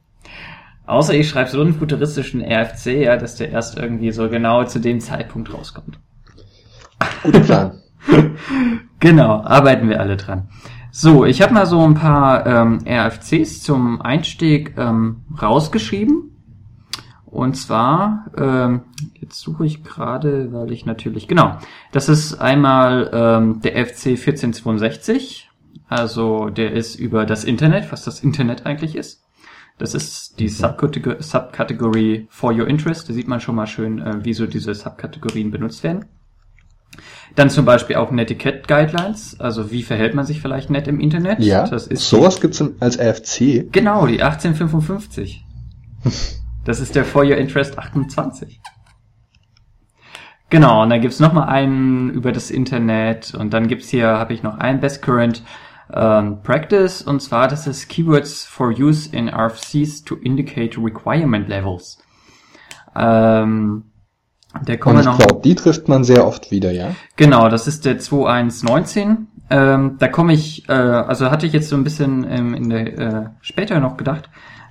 Außer 0.87 1.15
ich 1.15 1.29
schreibe 1.29 1.51
so 1.51 1.61
einen 1.61 1.75
futuristischen 1.75 2.41
RFC, 2.43 2.87
ja, 3.03 3.17
dass 3.17 3.37
der 3.37 3.51
erst 3.51 3.77
irgendwie 3.77 4.11
so 4.11 4.29
genau 4.29 4.65
zu 4.65 4.79
dem 4.79 5.01
Zeitpunkt 5.01 5.53
rauskommt. 5.53 5.99
Guter 7.23 7.41
Plan. 7.41 7.81
Genau, 9.01 9.43
arbeiten 9.43 9.89
wir 9.89 10.01
alle 10.01 10.17
dran. 10.17 10.49
So, 10.91 11.25
ich 11.25 11.41
habe 11.41 11.55
mal 11.55 11.67
so 11.67 11.81
ein 11.87 11.95
paar 11.95 12.47
ähm, 12.47 12.81
RFCs 12.85 13.63
zum 13.63 14.03
Einstieg 14.03 14.75
ähm, 14.77 15.23
rausgeschrieben. 15.41 16.38
Und 17.39 17.55
zwar, 17.55 18.27
ähm, 18.37 18.81
jetzt 19.15 19.39
suche 19.39 19.65
ich 19.65 19.85
gerade, 19.85 20.53
weil 20.53 20.73
ich 20.73 20.87
natürlich, 20.87 21.29
genau, 21.29 21.57
das 21.93 22.09
ist 22.09 22.35
einmal 22.35 23.09
ähm, 23.13 23.61
der 23.63 23.75
FC 23.87 24.09
1462. 24.19 25.49
Also 25.89 26.51
der 26.51 26.73
ist 26.73 26.97
über 26.97 27.25
das 27.27 27.45
Internet, 27.45 27.93
was 27.93 28.03
das 28.05 28.21
Internet 28.25 28.67
eigentlich 28.67 28.97
ist. 28.97 29.23
Das 29.79 29.95
ist 29.95 30.41
die 30.41 30.49
Subkategor- 30.51 31.23
Subkategorie 31.23 32.27
for 32.29 32.53
your 32.53 32.67
interest. 32.67 33.09
Da 33.09 33.13
sieht 33.15 33.29
man 33.29 33.39
schon 33.41 33.55
mal 33.55 33.69
schön, 33.69 34.01
äh, 34.01 34.25
wie 34.25 34.35
so 34.35 34.47
diese 34.47 34.75
Subkategorien 34.75 35.53
benutzt 35.53 35.85
werden. 35.85 36.07
Dann 37.37 37.51
zum 37.51 37.65
Beispiel 37.65 37.95
auch 37.97 38.11
Netiquette 38.11 38.63
Guidelines, 38.67 39.39
also 39.39 39.71
wie 39.71 39.85
verhält 39.85 40.15
man 40.15 40.27
sich 40.27 40.41
vielleicht 40.41 40.71
nett 40.71 40.89
im 40.89 40.99
Internet. 40.99 41.39
Ja, 41.39 41.69
das 41.69 41.87
ist 41.87 42.09
sowas 42.09 42.41
gibt's 42.41 42.61
im- 42.61 42.75
als 42.81 42.99
RFC. 42.99 43.69
Genau, 43.71 44.07
die 44.09 44.23
1855. 44.25 45.45
Das 46.69 46.81
ist 46.81 46.95
der 46.95 47.07
For 47.07 47.25
Your 47.25 47.39
Interest 47.39 47.79
28. 47.79 48.61
Genau, 50.51 50.83
und 50.83 50.91
dann 50.91 51.01
gibt's 51.01 51.19
noch 51.19 51.33
mal 51.33 51.47
einen 51.47 52.11
über 52.11 52.31
das 52.31 52.51
Internet 52.51 53.35
und 53.35 53.55
dann 53.55 53.69
gibt's 53.69 53.89
hier, 53.89 54.07
habe 54.07 54.35
ich 54.35 54.43
noch 54.43 54.59
einen 54.59 54.79
Best 54.79 55.01
Current 55.01 55.43
ähm, 55.91 56.43
Practice 56.43 57.01
und 57.01 57.23
zwar 57.23 57.49
das 57.49 57.67
ist 57.67 57.89
Keywords 57.89 58.45
for 58.45 58.69
Use 58.69 59.09
in 59.17 59.31
RFCs 59.31 60.05
to 60.05 60.17
indicate 60.17 60.77
requirement 60.77 61.49
levels. 61.49 62.03
Ähm, 62.95 63.85
der 64.67 64.77
kommen 64.77 64.99
Und 64.99 65.11
ich 65.11 65.27
glaube, 65.27 65.41
die 65.43 65.55
trifft 65.55 65.89
man 65.89 66.05
sehr 66.05 66.27
oft 66.27 66.51
wieder, 66.51 66.71
ja? 66.71 66.95
Genau, 67.17 67.49
das 67.49 67.67
ist 67.67 67.87
der 67.87 67.99
2119. 67.99 69.29
Ähm, 69.49 69.97
da 69.99 70.09
komme 70.09 70.35
ich, 70.35 70.69
äh, 70.69 70.73
also 70.73 71.31
hatte 71.31 71.47
ich 71.47 71.55
jetzt 71.55 71.71
so 71.71 71.77
ein 71.77 71.85
bisschen 71.85 72.27
ähm, 72.29 72.53
in 72.53 72.69
der 72.69 72.99
äh, 72.99 73.27
später 73.41 73.81
noch 73.81 73.97
gedacht, 73.97 74.29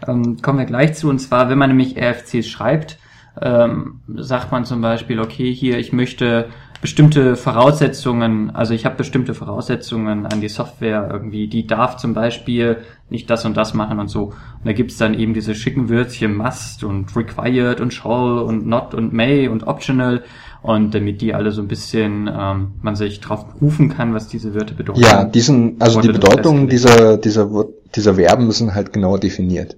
ähm, 0.08 0.42
kommen 0.42 0.60
wir 0.60 0.66
gleich 0.66 0.96
zu. 0.96 1.10
Und 1.10 1.20
zwar, 1.20 1.50
wenn 1.50 1.58
man 1.58 1.70
nämlich 1.70 1.98
RFCs 1.98 2.48
schreibt, 2.48 2.98
ähm, 3.42 4.02
sagt 4.16 4.52
man 4.52 4.66
zum 4.66 4.82
Beispiel, 4.82 5.20
okay, 5.20 5.54
hier, 5.54 5.78
ich 5.78 5.94
möchte 5.94 6.50
bestimmte 6.82 7.36
Voraussetzungen, 7.36 8.52
also 8.52 8.74
ich 8.74 8.86
habe 8.86 8.96
bestimmte 8.96 9.34
Voraussetzungen 9.34 10.26
an 10.28 10.42
die 10.42 10.48
Software 10.48 11.10
irgendwie, 11.12 11.48
die 11.48 11.66
darf 11.66 11.98
zum 11.98 12.14
Beispiel 12.14 12.78
nicht 13.10 13.30
das 13.30 13.46
und 13.46 13.58
das 13.58 13.74
machen 13.74 14.00
und 14.00 14.10
so. 14.10 14.26
Und 14.26 14.66
da 14.66 14.74
gibt's 14.74 14.98
dann 14.98 15.14
eben 15.14 15.34
diese 15.34 15.56
schicken 15.56 15.90
Wörtchen 15.90 16.36
must 16.36 16.84
und 16.84 17.16
required 17.16 17.82
und 17.82 17.94
shall 17.94 18.40
und 18.40 18.68
not 18.68 18.94
und 18.94 19.12
may 19.12 19.48
und 19.48 19.66
optional 19.66 20.24
und 20.62 20.94
damit 20.94 21.22
die 21.22 21.34
alle 21.34 21.52
so 21.52 21.62
ein 21.62 21.68
bisschen 21.68 22.30
ähm, 22.32 22.74
man 22.82 22.96
sich 22.96 23.22
drauf 23.22 23.48
berufen 23.48 23.90
kann, 23.90 24.14
was 24.14 24.28
diese 24.28 24.54
Wörter 24.54 24.76
bedeuten. 24.76 25.00
Ja, 25.00 25.24
diesen, 25.24 25.78
also 25.80 26.02
die 26.02 26.10
Bedeutung 26.10 26.68
dieser, 26.68 27.18
dieser, 27.18 27.50
dieser 27.96 28.16
Verben 28.16 28.52
sind 28.52 28.76
halt 28.76 28.94
genau 28.94 29.18
definiert. 29.18 29.78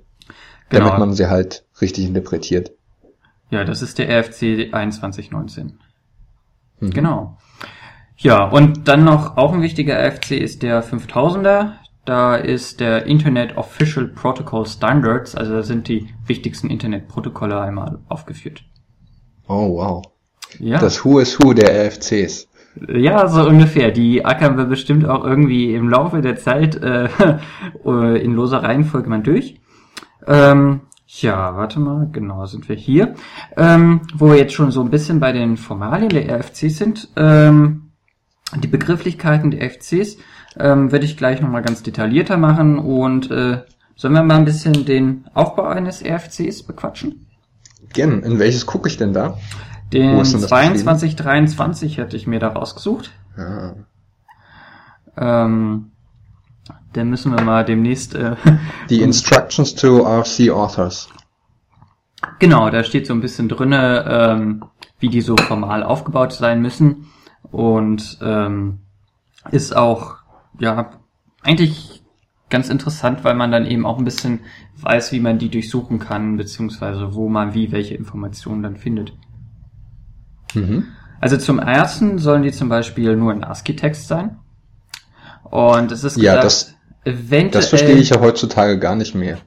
Genau. 0.70 0.86
Damit 0.86 1.00
man 1.00 1.14
sie 1.14 1.30
halt 1.30 1.66
richtig 1.82 2.06
interpretiert. 2.06 2.72
Ja, 3.50 3.64
das 3.64 3.82
ist 3.82 3.98
der 3.98 4.10
RFC 4.10 4.70
2119. 4.72 5.80
Mhm. 6.80 6.90
Genau. 6.92 7.38
Ja, 8.18 8.44
und 8.46 8.88
dann 8.88 9.04
noch 9.04 9.38
auch 9.38 9.54
ein 9.54 9.62
wichtiger 9.62 9.96
RFC 9.98 10.32
ist 10.32 10.62
der 10.62 10.84
5000er. 10.84 11.72
Da 12.06 12.36
ist 12.36 12.80
der 12.80 13.06
Internet 13.06 13.58
Official 13.58 14.08
Protocol 14.08 14.66
Standards, 14.66 15.36
also 15.36 15.54
da 15.54 15.64
sind 15.64 15.88
die 15.88 16.10
wichtigsten 16.26 16.70
Internetprotokolle 16.70 17.60
einmal 17.60 18.00
aufgeführt. 18.08 18.64
Oh, 19.48 19.78
wow. 19.78 20.04
Ja, 20.60 20.80
Das 20.80 21.04
Who 21.06 21.20
is 21.20 21.40
Who 21.40 21.54
der 21.54 21.88
RFCs. 21.88 22.48
ja, 22.88 23.28
so 23.28 23.48
ungefähr. 23.48 23.92
Die 23.92 24.26
ackern 24.26 24.58
wir 24.58 24.66
bestimmt 24.66 25.06
auch 25.08 25.24
irgendwie 25.24 25.74
im 25.74 25.90
Laufe 25.90 26.22
der 26.22 26.36
Zeit 26.36 26.76
äh, 26.76 27.10
in 27.84 28.34
loser 28.34 28.64
Reihenfolge 28.64 29.10
mal 29.10 29.22
durch. 29.22 29.60
Ähm, 30.28 30.82
ja, 31.08 31.56
warte 31.56 31.80
mal, 31.80 32.08
genau, 32.12 32.46
sind 32.46 32.70
wir 32.70 32.76
hier. 32.76 33.16
Ähm, 33.58 34.02
wo 34.14 34.30
wir 34.30 34.38
jetzt 34.38 34.54
schon 34.54 34.72
so 34.72 34.82
ein 34.82 34.92
bisschen 34.92 35.20
bei 35.20 35.32
den 35.32 35.58
Formalien 35.58 36.10
der 36.10 36.40
RFCs 36.40 36.78
sind. 36.78 37.10
Ähm, 37.16 37.92
die 38.58 38.68
Begrifflichkeiten 38.68 39.52
der 39.52 39.68
RFCs 39.68 40.18
ähm, 40.58 40.92
werde 40.92 41.06
ich 41.06 41.18
gleich 41.18 41.42
nochmal 41.42 41.62
ganz 41.62 41.84
detaillierter 41.84 42.38
machen 42.38 42.80
und 42.80 43.32
äh, 43.32 43.64
sollen 43.96 44.14
wir 44.14 44.24
mal 44.24 44.38
ein 44.38 44.46
bisschen 44.46 44.86
den 44.86 45.26
Aufbau 45.34 45.66
eines 45.66 46.04
RFCs 46.04 46.64
bequatschen? 46.64 47.28
Gen, 47.94 48.24
in 48.24 48.40
welches 48.40 48.66
gucke 48.66 48.88
ich 48.88 48.98
denn 48.98 49.14
da? 49.14 49.38
Den 49.92 50.12
denn 50.12 50.20
das 50.20 50.48
2223 50.48 51.98
hätte 51.98 52.16
ich 52.16 52.28
mir 52.28 52.40
da 52.40 52.50
rausgesucht. 52.50 53.12
Ah, 53.36 53.74
Ähm, 55.18 55.92
dann 57.00 57.10
müssen 57.10 57.36
wir 57.36 57.42
mal 57.44 57.66
demnächst. 57.66 58.14
Äh, 58.16 58.36
die 58.90 59.02
Instructions 59.10 59.74
to 59.76 60.06
RFC 60.06 60.52
Authors. 60.52 61.10
genau, 62.40 62.70
da 62.70 62.84
steht 62.84 63.08
so 63.08 63.14
ein 63.14 63.22
bisschen 63.22 63.50
drinne, 63.50 64.06
ähm, 64.08 64.66
wie 65.00 65.10
die 65.10 65.22
so 65.22 65.36
formal 65.38 65.84
aufgebaut 65.84 66.34
sein 66.34 66.62
müssen 66.62 67.08
und 67.52 68.20
ähm, 68.22 68.80
ist 69.52 69.76
auch 69.76 70.18
ja 70.60 70.92
eigentlich 71.42 72.04
ganz 72.50 72.70
interessant, 72.70 73.24
weil 73.24 73.36
man 73.36 73.52
dann 73.52 73.66
eben 73.66 73.86
auch 73.86 73.98
ein 73.98 74.04
bisschen 74.06 74.42
weiß, 74.82 75.12
wie 75.14 75.20
man 75.20 75.38
die 75.40 75.50
durchsuchen 75.50 76.00
kann 76.00 76.36
beziehungsweise 76.36 77.14
wo 77.16 77.30
man 77.30 77.54
wie 77.54 77.72
welche 77.72 77.96
Informationen 77.96 78.64
dann 78.64 78.76
findet. 78.76 79.14
Mhm. 80.54 80.86
Also 81.22 81.38
zum 81.38 81.60
ersten 81.60 82.18
sollen 82.18 82.44
die 82.44 82.52
zum 82.52 82.70
Beispiel 82.70 83.16
nur 83.16 83.32
in 83.34 83.44
ASCII-Text 83.44 84.08
sein. 84.08 84.38
Und 85.44 85.92
es 85.92 86.04
ist 86.04 86.18
Ja, 86.18 86.32
gedacht, 86.34 86.46
das- 86.46 86.74
eventuell, 87.10 87.52
Das 87.52 87.68
verstehe 87.68 87.98
ich 87.98 88.10
ja 88.10 88.20
heutzutage 88.20 88.80
gar 88.80 88.96
nicht 88.96 89.14
mehr. 89.16 89.38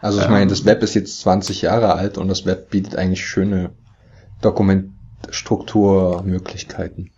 Also 0.00 0.20
ich 0.20 0.26
Ähm. 0.26 0.32
meine, 0.32 0.46
das 0.46 0.64
Web 0.64 0.82
ist 0.82 0.94
jetzt 0.94 1.20
20 1.20 1.62
Jahre 1.62 1.94
alt 1.94 2.18
und 2.18 2.28
das 2.28 2.46
Web 2.46 2.70
bietet 2.70 2.96
eigentlich 2.96 3.26
schöne 3.26 3.70
Dokumentstrukturmöglichkeiten. 4.42 7.10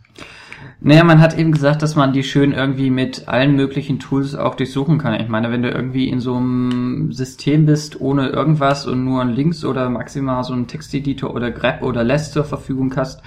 Naja, 0.85 1.05
man 1.05 1.21
hat 1.21 1.39
eben 1.39 1.53
gesagt, 1.53 1.83
dass 1.83 1.95
man 1.95 2.13
die 2.13 2.25
schön 2.25 2.51
irgendwie 2.53 2.91
mit 2.91 3.29
allen 3.29 3.55
möglichen 3.55 4.01
Tools 4.01 4.35
auch 4.35 4.57
durchsuchen 4.57 4.99
kann. 4.99 5.15
Ich 5.21 5.29
meine, 5.29 5.53
wenn 5.53 5.63
du 5.63 5.71
irgendwie 5.71 6.09
in 6.09 6.19
so 6.19 6.35
einem 6.35 7.13
System 7.13 7.67
bist, 7.67 8.01
ohne 8.01 8.31
irgendwas 8.31 8.87
und 8.87 9.05
nur 9.05 9.23
ein 9.23 9.29
Links 9.29 9.65
oder 9.65 9.89
maximal 9.91 10.43
so 10.43 10.53
einen 10.53 10.67
Texteditor 10.67 11.35
oder 11.35 11.53
Grep 11.53 11.83
oder 11.83 12.03
Less 12.03 12.33
zur 12.33 12.45
Verfügung 12.45 12.93
hast, 12.97 13.23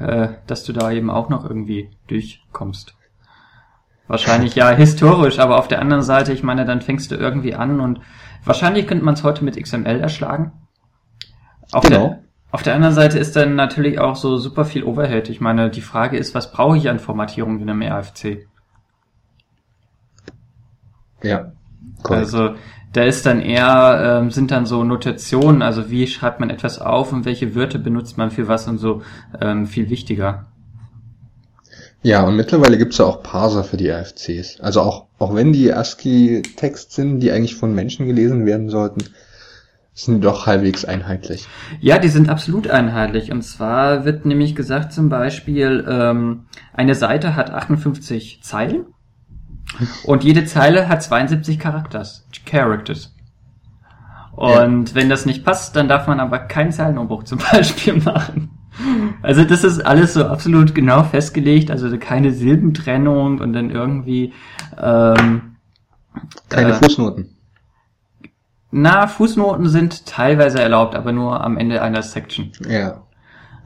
äh, 0.00 0.28
dass 0.48 0.64
du 0.64 0.72
da 0.72 0.90
eben 0.90 1.08
auch 1.10 1.28
noch 1.28 1.44
irgendwie 1.44 1.90
durchkommst. 2.08 2.96
Wahrscheinlich 4.08 4.54
ja 4.54 4.70
historisch, 4.70 5.38
aber 5.38 5.58
auf 5.58 5.68
der 5.68 5.80
anderen 5.80 6.02
Seite, 6.02 6.32
ich 6.32 6.42
meine, 6.42 6.64
dann 6.64 6.80
fängst 6.80 7.10
du 7.10 7.16
irgendwie 7.16 7.54
an 7.54 7.80
und 7.80 8.00
wahrscheinlich 8.44 8.86
könnte 8.86 9.04
man 9.04 9.14
es 9.14 9.24
heute 9.24 9.44
mit 9.44 9.60
XML 9.60 10.00
erschlagen. 10.00 10.52
Auf 11.72 11.82
genau. 11.82 12.08
Der, 12.08 12.18
auf 12.52 12.62
der 12.62 12.74
anderen 12.74 12.94
Seite 12.94 13.18
ist 13.18 13.34
dann 13.34 13.56
natürlich 13.56 13.98
auch 13.98 14.14
so 14.14 14.36
super 14.36 14.64
viel 14.64 14.84
Overhead. 14.84 15.28
Ich 15.28 15.40
meine, 15.40 15.70
die 15.70 15.80
Frage 15.80 16.16
ist, 16.16 16.34
was 16.34 16.52
brauche 16.52 16.76
ich 16.76 16.88
an 16.88 17.00
Formatierung 17.00 17.58
in 17.58 17.68
einem 17.68 17.82
RFC? 17.82 18.46
Ja. 21.22 21.52
Korrekt. 22.02 22.20
Also 22.22 22.54
da 22.92 23.02
ist 23.02 23.26
dann 23.26 23.40
eher, 23.40 24.20
ähm, 24.20 24.30
sind 24.30 24.52
dann 24.52 24.64
so 24.66 24.84
Notationen, 24.84 25.62
also 25.62 25.90
wie 25.90 26.06
schreibt 26.06 26.40
man 26.40 26.50
etwas 26.50 26.80
auf 26.80 27.12
und 27.12 27.24
welche 27.24 27.54
Wörter 27.54 27.78
benutzt 27.78 28.16
man 28.16 28.30
für 28.30 28.48
was 28.48 28.68
und 28.68 28.78
so 28.78 29.02
ähm, 29.40 29.66
viel 29.66 29.90
wichtiger. 29.90 30.46
Ja, 32.02 32.22
und 32.22 32.36
mittlerweile 32.36 32.78
gibt's 32.78 32.98
ja 32.98 33.04
auch 33.04 33.22
Parser 33.22 33.64
für 33.64 33.76
die 33.76 33.90
RFCs. 33.90 34.60
Also 34.60 34.80
auch, 34.80 35.06
auch 35.18 35.34
wenn 35.34 35.52
die 35.52 35.72
ASCII-Text 35.72 36.92
sind, 36.92 37.20
die 37.20 37.32
eigentlich 37.32 37.56
von 37.56 37.74
Menschen 37.74 38.06
gelesen 38.06 38.46
werden 38.46 38.68
sollten, 38.68 39.04
sind 39.92 40.22
doch 40.22 40.46
halbwegs 40.46 40.84
einheitlich. 40.84 41.48
Ja, 41.80 41.98
die 41.98 42.08
sind 42.08 42.28
absolut 42.28 42.68
einheitlich. 42.68 43.32
Und 43.32 43.42
zwar 43.42 44.04
wird 44.04 44.26
nämlich 44.26 44.54
gesagt 44.54 44.92
zum 44.92 45.08
Beispiel, 45.08 45.84
ähm, 45.88 46.46
eine 46.74 46.94
Seite 46.94 47.34
hat 47.34 47.50
58 47.50 48.40
Zeilen 48.42 48.86
und 50.04 50.22
jede 50.22 50.44
Zeile 50.44 50.88
hat 50.88 51.02
72 51.02 51.58
Charakters. 51.58 52.26
Characters. 52.44 53.14
Und 54.32 54.90
ja. 54.90 54.94
wenn 54.94 55.08
das 55.08 55.24
nicht 55.24 55.44
passt, 55.44 55.74
dann 55.76 55.88
darf 55.88 56.06
man 56.06 56.20
aber 56.20 56.40
keinen 56.40 56.72
Zeilenumbruch 56.72 57.24
zum 57.24 57.38
Beispiel 57.52 57.94
machen. 57.94 58.50
Also 59.22 59.44
das 59.44 59.64
ist 59.64 59.80
alles 59.80 60.14
so 60.14 60.26
absolut 60.26 60.74
genau 60.74 61.02
festgelegt, 61.02 61.70
also 61.70 61.96
keine 61.98 62.32
Silbentrennung 62.32 63.40
und 63.40 63.52
dann 63.52 63.70
irgendwie 63.70 64.32
ähm, 64.80 65.56
keine 66.48 66.70
äh, 66.70 66.74
Fußnoten. 66.74 67.36
Na, 68.70 69.06
Fußnoten 69.06 69.68
sind 69.68 70.06
teilweise 70.06 70.60
erlaubt, 70.60 70.94
aber 70.94 71.12
nur 71.12 71.42
am 71.42 71.56
Ende 71.56 71.82
einer 71.82 72.02
Section. 72.02 72.52
Ja. 72.68 73.02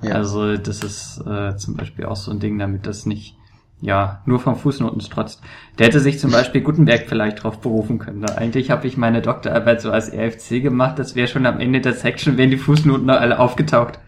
ja. 0.02 0.14
Also 0.14 0.56
das 0.56 0.82
ist 0.84 1.20
äh, 1.26 1.56
zum 1.56 1.76
Beispiel 1.76 2.06
auch 2.06 2.16
so 2.16 2.30
ein 2.30 2.38
Ding, 2.38 2.58
damit 2.58 2.86
das 2.86 3.06
nicht 3.06 3.36
ja 3.80 4.20
nur 4.26 4.38
vom 4.38 4.56
Fußnoten 4.56 5.00
strotzt. 5.00 5.42
Der 5.78 5.86
hätte 5.86 6.00
sich 6.00 6.20
zum 6.20 6.30
Beispiel 6.30 6.60
Gutenberg 6.60 7.06
vielleicht 7.08 7.42
drauf 7.42 7.60
berufen 7.60 7.98
können. 7.98 8.20
Ne? 8.20 8.36
Eigentlich 8.36 8.70
habe 8.70 8.86
ich 8.86 8.96
meine 8.96 9.22
Doktorarbeit 9.22 9.80
so 9.80 9.90
als 9.90 10.12
RFC 10.12 10.62
gemacht, 10.62 10.98
das 10.98 11.14
wäre 11.14 11.28
schon 11.28 11.46
am 11.46 11.60
Ende 11.60 11.80
der 11.80 11.94
Section, 11.94 12.36
wären 12.36 12.50
die 12.50 12.58
Fußnoten 12.58 13.08
alle 13.08 13.38
aufgetaucht. 13.38 13.98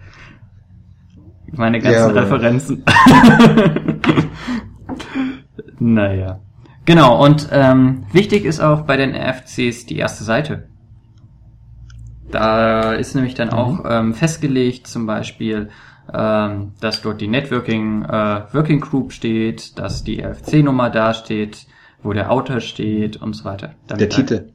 Meine 1.53 1.81
ganzen 1.81 2.15
ja, 2.15 2.21
Referenzen. 2.23 2.85
naja. 5.79 6.41
Genau, 6.85 7.23
und 7.25 7.49
ähm, 7.53 8.05
wichtig 8.12 8.45
ist 8.45 8.61
auch 8.61 8.83
bei 8.83 8.97
den 8.97 9.15
RFCs 9.15 9.87
die 9.87 9.99
erste 9.99 10.25
Seite. 10.25 10.69
Da 12.31 12.95
ist 12.95 13.15
nämlich 13.15 13.35
dann 13.35 13.49
mhm. 13.49 13.55
auch 13.55 13.85
ähm, 13.87 14.15
festgelegt, 14.15 14.87
zum 14.87 15.07
Beispiel, 15.07 15.69
ähm, 16.12 16.73
dass 16.81 17.03
dort 17.03 17.21
die 17.21 17.29
Networking 17.29 18.05
äh, 18.05 18.43
Working 18.53 18.81
Group 18.81 19.12
steht, 19.12 19.79
dass 19.79 20.03
die 20.03 20.25
RFC-Nummer 20.25 20.91
dasteht, 20.91 21.67
wo 22.03 22.12
der 22.12 22.33
Autor 22.33 22.61
steht 22.61 23.21
und 23.21 23.35
so 23.35 23.45
weiter. 23.45 23.75
Damit 23.87 24.01
der 24.01 24.09
Titel. 24.09 24.53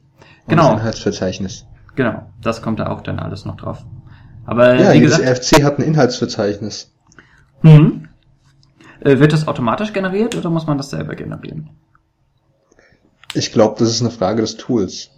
Genau. 0.48 0.72
Das 0.72 0.80
Inhaltsverzeichnis. 0.80 1.66
Genau, 1.94 2.30
das 2.42 2.62
kommt 2.62 2.80
da 2.80 2.88
auch 2.88 3.00
dann 3.00 3.18
alles 3.18 3.44
noch 3.44 3.56
drauf. 3.56 3.84
Aber 4.48 4.76
ja, 4.76 4.94
wie 4.94 5.00
gesagt, 5.00 5.22
RFC 5.22 5.62
hat 5.62 5.78
ein 5.78 5.82
Inhaltsverzeichnis. 5.82 6.90
Mhm. 7.60 8.08
Äh, 9.00 9.18
wird 9.18 9.34
das 9.34 9.46
automatisch 9.46 9.92
generiert 9.92 10.36
oder 10.36 10.48
muss 10.48 10.66
man 10.66 10.78
das 10.78 10.88
selber 10.88 11.14
generieren? 11.16 11.68
Ich 13.34 13.52
glaube, 13.52 13.76
das 13.78 13.90
ist 13.90 14.00
eine 14.00 14.10
Frage 14.10 14.40
des 14.40 14.56
Tools. 14.56 15.10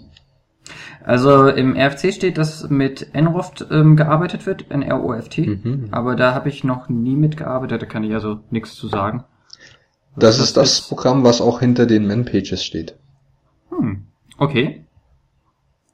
Also 1.04 1.46
im 1.46 1.76
RFC 1.76 2.12
steht, 2.12 2.38
dass 2.38 2.68
mit 2.70 3.14
Nroft 3.14 3.64
ähm, 3.70 3.94
gearbeitet 3.94 4.46
wird, 4.46 4.68
N-R-O-F-T, 4.68 5.46
mhm. 5.46 5.88
aber 5.92 6.16
da 6.16 6.34
habe 6.34 6.48
ich 6.48 6.64
noch 6.64 6.88
nie 6.88 7.14
mitgearbeitet, 7.14 7.82
da 7.82 7.86
kann 7.86 8.02
ich 8.02 8.12
also 8.12 8.40
nichts 8.50 8.74
zu 8.74 8.88
sagen. 8.88 9.22
Das, 10.16 10.38
das 10.38 10.48
ist 10.48 10.56
das 10.56 10.72
ist? 10.72 10.88
Programm, 10.88 11.22
was 11.22 11.40
auch 11.40 11.60
hinter 11.60 11.86
den 11.86 12.08
Man-Pages 12.08 12.64
steht. 12.64 12.96
Hm, 13.70 14.06
okay. 14.38 14.84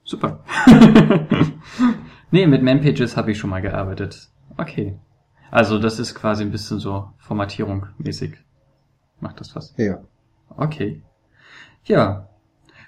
Super. 0.05 0.40
nee, 2.30 2.46
mit 2.46 2.62
Man-Pages 2.62 3.16
habe 3.16 3.32
ich 3.32 3.38
schon 3.38 3.50
mal 3.50 3.62
gearbeitet. 3.62 4.28
Okay. 4.56 4.98
Also 5.50 5.78
das 5.78 5.98
ist 5.98 6.14
quasi 6.14 6.42
ein 6.42 6.50
bisschen 6.50 6.78
so 6.78 7.10
Formatierung 7.18 7.86
mäßig. 7.98 8.36
Macht 9.20 9.40
das 9.40 9.54
was? 9.56 9.74
Ja. 9.76 9.98
Okay. 10.56 11.02
Ja. 11.84 12.28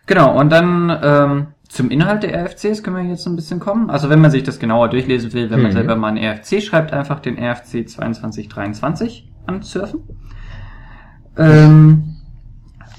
Genau, 0.06 0.38
und 0.38 0.50
dann 0.50 0.98
ähm, 1.02 1.46
zum 1.68 1.90
Inhalt 1.90 2.22
der 2.22 2.44
RFCs 2.44 2.82
können 2.82 2.96
wir 2.96 3.04
jetzt 3.04 3.26
ein 3.26 3.36
bisschen 3.36 3.60
kommen. 3.60 3.90
Also 3.90 4.08
wenn 4.10 4.20
man 4.20 4.30
sich 4.30 4.42
das 4.42 4.58
genauer 4.58 4.88
durchlesen 4.88 5.32
will, 5.32 5.50
wenn 5.50 5.60
man 5.60 5.70
mhm. 5.70 5.76
selber 5.76 5.96
mal 5.96 6.08
einen 6.08 6.24
RFC 6.24 6.62
schreibt, 6.62 6.92
einfach 6.92 7.20
den 7.20 7.38
RFC 7.38 7.88
2223 7.88 9.30
ansurfen. 9.46 10.00
Ähm, 11.36 12.16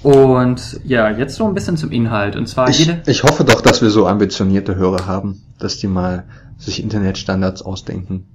und 0.02 0.80
ja, 0.86 1.10
jetzt 1.10 1.36
so 1.36 1.48
ein 1.48 1.54
bisschen 1.54 1.78
zum 1.78 1.92
Inhalt. 1.92 2.36
Und 2.36 2.48
zwar 2.48 2.70
ich, 2.70 2.86
jede. 2.86 3.02
Ich 3.08 3.24
hoffe 3.24 3.44
doch, 3.44 3.62
dass 3.62 3.82
wir 3.82 3.90
so 3.90 4.08
ambitionierte 4.08 4.76
Hörer 4.76 5.08
haben, 5.08 5.42
dass 5.60 5.78
die 5.78 5.88
mal 5.88 6.26
sich 6.58 6.82
Internetstandards 6.82 7.62
ausdenken. 7.62 8.26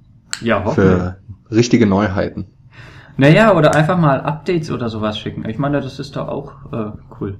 Ja, 0.41 0.65
Für 0.69 1.17
richtige 1.51 1.85
Neuheiten. 1.85 2.47
Naja, 3.17 3.55
oder 3.55 3.75
einfach 3.75 3.97
mal 3.97 4.21
Updates 4.21 4.71
oder 4.71 4.89
sowas 4.89 5.17
schicken. 5.17 5.47
Ich 5.47 5.57
meine, 5.57 5.79
das 5.79 5.99
ist 5.99 6.15
doch 6.15 6.27
auch 6.27 6.71
äh, 6.73 6.91
cool. 7.19 7.39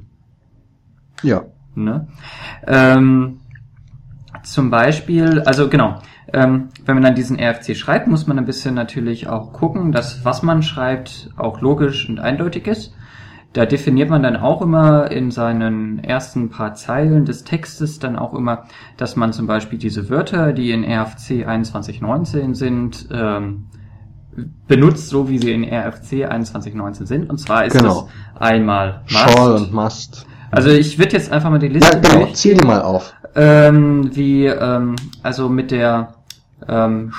Ja. 1.21 1.43
Ne? 1.76 2.08
Ähm, 2.65 3.41
zum 4.43 4.69
Beispiel, 4.69 5.41
also 5.41 5.67
genau, 5.67 6.02
ähm, 6.32 6.69
wenn 6.86 6.95
man 6.95 7.04
dann 7.04 7.15
diesen 7.15 7.38
RFC 7.39 7.76
schreibt, 7.76 8.08
muss 8.08 8.28
man 8.28 8.38
ein 8.38 8.45
bisschen 8.45 8.76
natürlich 8.76 9.28
auch 9.28 9.52
gucken, 9.52 9.91
dass 9.91 10.24
was 10.24 10.43
man 10.43 10.63
schreibt 10.63 11.30
auch 11.36 11.62
logisch 11.62 12.08
und 12.08 12.19
eindeutig 12.19 12.67
ist. 12.67 12.93
Da 13.56 13.65
definiert 13.65 14.10
man 14.10 14.22
dann 14.22 14.36
auch 14.36 14.62
immer 14.62 15.10
in 15.10 15.32
seinen 15.32 16.04
ersten 16.04 16.50
paar 16.50 16.74
Zeilen 16.74 17.24
des 17.24 17.46
Textes 17.46 18.00
dann 18.00 18.18
auch 18.18 18.34
immer, 18.34 18.65
dass 18.98 19.15
man 19.15 19.32
zum 19.32 19.48
Beispiel 19.48 19.80
diese 19.80 20.10
Wörter, 20.10 20.52
die 20.52 20.72
in 20.72 20.84
RFC 20.84 21.46
2119 21.46 22.54
sind, 22.54 23.08
ähm, 23.13 23.68
benutzt, 24.68 25.08
so 25.08 25.30
wie 25.30 25.38
sie 25.38 25.54
in 25.54 25.63
RFC 25.63 26.28
2119 26.28 27.06
sind. 27.06 27.30
Und 27.30 27.38
zwar 27.38 27.63
ist 27.63 27.78
genau. 27.78 28.10
das 28.34 28.41
einmal 28.41 29.04
must. 29.04 29.13
Shall 29.13 29.52
und 29.54 29.74
must. 29.74 30.26
Also 30.52 30.72
ich 30.72 31.00
würde 31.00 31.13
jetzt 31.13 31.32
einfach 31.32 31.50
mal 31.50 31.58
die 31.58 31.70
Liste 31.70 31.96
ja, 31.96 32.00
genau. 32.00 32.34
Zieh 32.34 32.56
die 32.56 32.65
mal 32.65 32.82
auf. 32.82 33.13
Ähm, 33.36 34.13
wie, 34.13 34.48
ähm, 34.48 34.98
also 35.24 35.48
mit 35.48 35.72
der 35.72 36.15
ähm, 36.68 37.13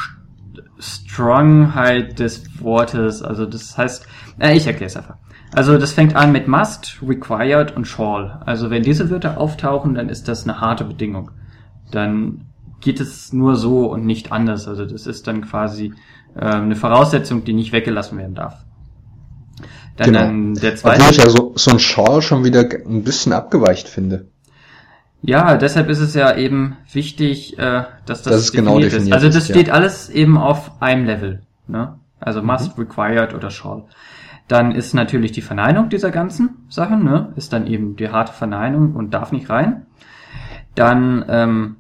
Strongheit 0.79 2.18
des 2.18 2.61
Wortes, 2.61 3.22
also 3.22 3.46
das 3.46 3.79
heißt, 3.79 4.07
äh, 4.38 4.55
ich 4.55 4.66
erkläre 4.66 4.88
es 4.88 4.96
einfach. 4.99 5.16
Also 5.57 5.79
das 5.79 5.92
fängt 5.92 6.14
an 6.14 6.33
mit 6.33 6.49
must, 6.49 6.99
required 7.01 7.75
und 7.75 7.87
shall. 7.87 8.42
Also 8.45 8.69
wenn 8.69 8.83
diese 8.83 9.09
Wörter 9.09 9.40
auftauchen, 9.40 9.95
dann 9.95 10.11
ist 10.11 10.29
das 10.29 10.45
eine 10.45 10.61
harte 10.61 10.85
Bedingung. 10.85 11.31
Dann 11.90 12.42
geht 12.83 13.01
es 13.01 13.33
nur 13.33 13.57
so 13.57 13.87
und 13.87 14.05
nicht 14.05 14.33
anders. 14.33 14.69
Also 14.69 14.85
das 14.85 15.07
ist 15.07 15.27
dann 15.27 15.40
quasi 15.40 15.95
äh, 16.35 16.45
eine 16.45 16.77
Voraussetzung, 16.77 17.45
die 17.45 17.55
nicht 17.55 17.73
weggelassen 17.73 18.19
werden 18.19 18.35
darf. 18.35 18.66
Dann, 19.97 20.07
genau. 20.09 20.21
dann 20.21 20.55
der 20.57 20.77
zweite. 20.77 21.01
Obwohl 21.01 21.11
ich 21.12 21.25
ja 21.25 21.31
so, 21.31 21.53
so 21.57 21.71
ein 21.71 21.79
Shall 21.79 22.21
schon 22.21 22.45
wieder 22.45 22.69
ein 22.87 23.03
bisschen 23.03 23.33
abgeweicht 23.33 23.88
finde. 23.88 24.27
Ja, 25.23 25.57
deshalb 25.57 25.88
ist 25.88 26.01
es 26.01 26.12
ja 26.12 26.37
eben 26.37 26.77
wichtig, 26.92 27.59
äh, 27.59 27.85
dass 28.05 28.23
das, 28.23 28.25
das 28.25 28.40
ist 28.42 28.53
genau 28.53 28.79
definiert 28.79 29.07
ist. 29.07 29.12
Also 29.14 29.29
das 29.29 29.37
ist, 29.37 29.49
steht 29.49 29.69
ja. 29.69 29.73
alles 29.73 30.11
eben 30.11 30.37
auf 30.37 30.83
einem 30.83 31.07
Level. 31.07 31.40
Ne? 31.66 31.99
Also 32.21 32.42
must, 32.42 32.77
mhm. 32.77 32.85
required 32.85 33.33
oder 33.33 33.49
shall. 33.49 33.85
Dann 34.48 34.72
ist 34.72 34.94
natürlich 34.94 35.32
die 35.32 35.42
Verneinung 35.42 35.88
dieser 35.88 36.11
ganzen 36.11 36.66
Sachen, 36.68 37.04
ne? 37.04 37.32
ist 37.37 37.52
dann 37.52 37.66
eben 37.66 37.96
die 37.96 38.11
harte 38.11 38.32
Verneinung 38.32 38.94
und 38.94 39.12
darf 39.12 39.32
nicht 39.32 39.50
rein. 39.50 39.87
Dann 40.76 41.24
ähm, 41.28 41.76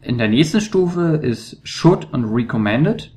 in 0.00 0.18
der 0.18 0.28
nächsten 0.28 0.60
Stufe 0.60 1.18
ist 1.22 1.60
should 1.64 2.12
und 2.12 2.24
recommended. 2.26 3.12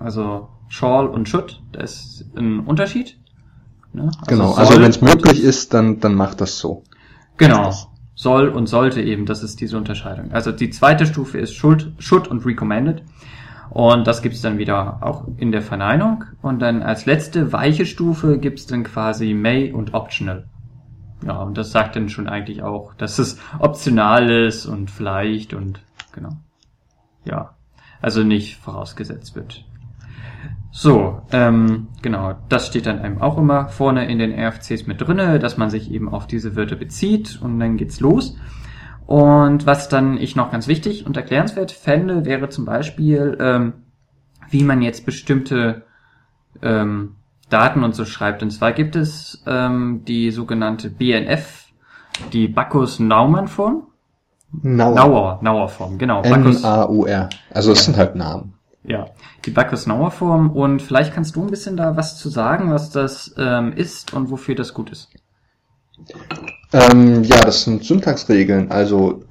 Also 0.00 0.48
shall 0.68 1.06
und 1.06 1.28
should, 1.28 1.62
da 1.72 1.80
ist 1.80 2.24
ein 2.36 2.60
Unterschied. 2.60 3.16
Ne? 3.92 4.04
Also 4.04 4.18
genau, 4.26 4.54
also 4.54 4.80
wenn 4.80 4.90
es 4.90 5.00
möglich 5.00 5.42
ist, 5.42 5.72
dann, 5.74 6.00
dann 6.00 6.14
macht 6.14 6.40
das 6.40 6.58
so. 6.58 6.82
Genau. 7.36 7.72
Soll 8.14 8.48
und 8.48 8.66
sollte 8.66 9.02
eben, 9.02 9.26
das 9.26 9.42
ist 9.42 9.60
diese 9.60 9.76
Unterscheidung. 9.76 10.32
Also 10.32 10.50
die 10.50 10.70
zweite 10.70 11.06
Stufe 11.06 11.38
ist 11.38 11.54
should, 11.54 11.92
should 11.98 12.28
und 12.28 12.46
recommended. 12.46 13.02
Und 13.70 14.06
das 14.06 14.22
gibt's 14.22 14.42
dann 14.42 14.58
wieder 14.58 14.98
auch 15.02 15.24
in 15.36 15.52
der 15.52 15.62
Verneinung. 15.62 16.24
Und 16.42 16.60
dann 16.60 16.82
als 16.82 17.06
letzte 17.06 17.52
weiche 17.52 17.86
Stufe 17.86 18.38
gibt's 18.38 18.66
dann 18.66 18.84
quasi 18.84 19.34
May 19.34 19.72
und 19.72 19.94
Optional. 19.94 20.46
Ja, 21.24 21.38
und 21.42 21.56
das 21.56 21.72
sagt 21.72 21.96
dann 21.96 22.08
schon 22.08 22.28
eigentlich 22.28 22.62
auch, 22.62 22.94
dass 22.94 23.18
es 23.18 23.38
optional 23.58 24.30
ist 24.30 24.66
und 24.66 24.90
vielleicht 24.90 25.54
und 25.54 25.80
genau. 26.12 26.30
Ja, 27.24 27.54
also 28.02 28.22
nicht 28.22 28.58
vorausgesetzt 28.58 29.34
wird. 29.34 29.64
So, 30.70 31.22
ähm, 31.32 31.88
genau, 32.02 32.34
das 32.50 32.66
steht 32.66 32.84
dann 32.84 32.98
einem 32.98 33.22
auch 33.22 33.38
immer 33.38 33.68
vorne 33.68 34.10
in 34.10 34.18
den 34.18 34.38
RFCs 34.38 34.86
mit 34.86 35.00
drinne, 35.00 35.38
dass 35.38 35.56
man 35.56 35.70
sich 35.70 35.90
eben 35.90 36.10
auf 36.10 36.26
diese 36.26 36.54
Wörter 36.54 36.76
bezieht 36.76 37.40
und 37.40 37.58
dann 37.58 37.78
geht's 37.78 38.00
los. 38.00 38.36
Und 39.06 39.66
was 39.66 39.88
dann 39.88 40.18
ich 40.18 40.34
noch 40.34 40.50
ganz 40.50 40.66
wichtig 40.66 41.06
und 41.06 41.16
erklärenswert 41.16 41.70
fände, 41.70 42.24
wäre 42.24 42.48
zum 42.48 42.64
Beispiel, 42.64 43.36
ähm, 43.40 43.72
wie 44.50 44.64
man 44.64 44.82
jetzt 44.82 45.06
bestimmte 45.06 45.84
ähm, 46.62 47.16
Daten 47.48 47.84
und 47.84 47.94
so 47.94 48.04
schreibt. 48.04 48.42
Und 48.42 48.50
zwar 48.50 48.72
gibt 48.72 48.96
es 48.96 49.42
ähm, 49.46 50.02
die 50.06 50.32
sogenannte 50.32 50.90
BNF, 50.90 51.66
die 52.32 52.48
Bacchus-Naumann-Form. 52.48 53.86
Nauer. 54.62 54.94
Nauer, 54.94 55.38
Nauer-Form, 55.42 55.98
genau. 55.98 56.22
Bacchus, 56.22 56.62
N-A-U-R. 56.62 57.28
Also 57.52 57.72
es 57.72 57.84
sind 57.84 57.96
halt 57.96 58.16
Namen. 58.16 58.54
ja, 58.84 59.06
die 59.44 59.50
Bacchus-Nauer-Form. 59.50 60.50
Und 60.50 60.82
vielleicht 60.82 61.14
kannst 61.14 61.36
du 61.36 61.44
ein 61.44 61.50
bisschen 61.50 61.76
da 61.76 61.96
was 61.96 62.16
zu 62.16 62.28
sagen, 62.28 62.72
was 62.72 62.90
das 62.90 63.34
ähm, 63.38 63.72
ist 63.72 64.14
und 64.14 64.30
wofür 64.30 64.54
das 64.54 64.74
gut 64.74 64.90
ist. 64.90 65.10
Ähm, 66.72 67.22
ja, 67.24 67.40
das 67.40 67.64
sind 67.64 67.84
Syntaxregeln. 67.84 68.70
Also 68.70 69.24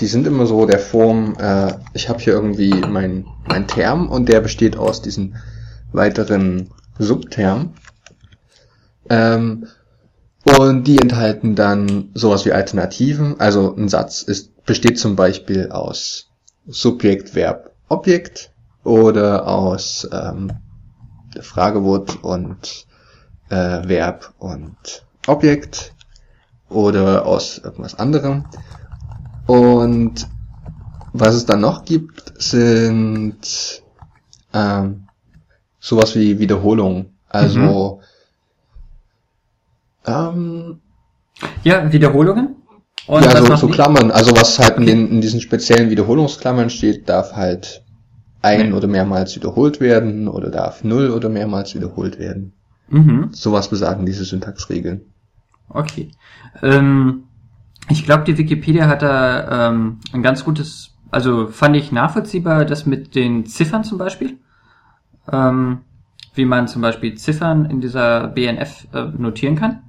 die 0.00 0.06
sind 0.06 0.26
immer 0.26 0.46
so 0.46 0.66
der 0.66 0.78
Form, 0.78 1.36
äh, 1.38 1.74
ich 1.92 2.08
habe 2.08 2.20
hier 2.20 2.32
irgendwie 2.32 2.70
mein, 2.70 3.26
mein 3.46 3.66
Term 3.66 4.08
und 4.08 4.28
der 4.28 4.40
besteht 4.40 4.76
aus 4.76 5.02
diesen 5.02 5.36
weiteren 5.92 6.70
Subtermen. 6.98 7.74
Ähm, 9.08 9.66
und 10.58 10.84
die 10.84 10.98
enthalten 10.98 11.54
dann 11.54 12.10
sowas 12.14 12.44
wie 12.44 12.52
Alternativen. 12.52 13.40
Also 13.40 13.74
ein 13.74 13.88
Satz 13.88 14.22
ist, 14.22 14.64
besteht 14.66 14.98
zum 14.98 15.16
Beispiel 15.16 15.70
aus 15.70 16.28
Subjekt, 16.66 17.34
Verb, 17.34 17.70
Objekt 17.88 18.50
oder 18.82 19.46
aus 19.48 20.06
ähm, 20.12 20.52
Fragewort 21.40 22.22
und 22.22 22.86
äh, 23.48 23.88
Verb 23.88 24.34
und 24.38 24.76
Objekt 25.26 25.93
oder 26.68 27.26
aus 27.26 27.58
irgendwas 27.58 27.98
anderem. 27.98 28.44
Und 29.46 30.26
was 31.12 31.34
es 31.34 31.46
dann 31.46 31.60
noch 31.60 31.84
gibt, 31.84 32.32
sind 32.38 33.82
ähm, 34.52 35.06
sowas 35.80 36.14
wie 36.16 36.38
Wiederholung. 36.38 37.06
Also 37.28 38.00
ähm, 40.06 40.80
Ja, 41.62 41.92
Wiederholungen. 41.92 42.56
Und 43.06 43.24
ja, 43.24 43.36
so, 43.36 43.56
so? 43.56 43.68
Klammern. 43.68 44.10
Also 44.10 44.34
was 44.34 44.58
halt 44.58 44.78
in, 44.78 44.86
den, 44.86 45.08
in 45.08 45.20
diesen 45.20 45.40
speziellen 45.40 45.90
Wiederholungsklammern 45.90 46.70
steht, 46.70 47.08
darf 47.08 47.32
halt 47.34 47.82
ein 48.40 48.70
Ja. 48.70 48.76
oder 48.76 48.88
mehrmals 48.88 49.36
wiederholt 49.36 49.80
werden 49.80 50.28
oder 50.28 50.50
darf 50.50 50.84
null 50.84 51.10
oder 51.10 51.28
mehrmals 51.28 51.74
wiederholt 51.74 52.18
werden. 52.18 52.52
Mhm. 52.88 53.30
Sowas 53.32 53.68
besagen 53.68 54.04
diese 54.06 54.24
Syntaxregeln. 54.24 55.02
Okay. 55.68 56.10
Ähm, 56.62 57.24
ich 57.88 58.04
glaube, 58.04 58.24
die 58.24 58.38
Wikipedia 58.38 58.86
hat 58.86 59.02
da 59.02 59.68
ähm, 59.68 60.00
ein 60.12 60.22
ganz 60.22 60.44
gutes, 60.44 60.96
also 61.10 61.48
fand 61.48 61.76
ich 61.76 61.92
nachvollziehbar, 61.92 62.64
das 62.64 62.86
mit 62.86 63.14
den 63.14 63.46
Ziffern 63.46 63.84
zum 63.84 63.98
Beispiel. 63.98 64.38
Ähm, 65.30 65.80
wie 66.34 66.44
man 66.44 66.68
zum 66.68 66.82
Beispiel 66.82 67.14
Ziffern 67.14 67.64
in 67.66 67.80
dieser 67.80 68.28
BNF 68.28 68.88
äh, 68.92 69.04
notieren 69.16 69.56
kann. 69.56 69.82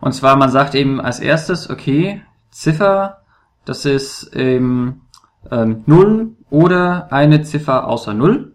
Und 0.00 0.12
zwar, 0.12 0.36
man 0.36 0.50
sagt 0.50 0.74
eben 0.74 1.00
als 1.00 1.20
erstes, 1.20 1.68
okay, 1.68 2.22
Ziffer, 2.50 3.22
das 3.64 3.84
ist 3.84 4.34
eben 4.34 5.02
ähm, 5.50 5.82
0 5.86 6.36
oder 6.50 7.12
eine 7.12 7.42
Ziffer 7.42 7.88
außer 7.88 8.14
0. 8.14 8.54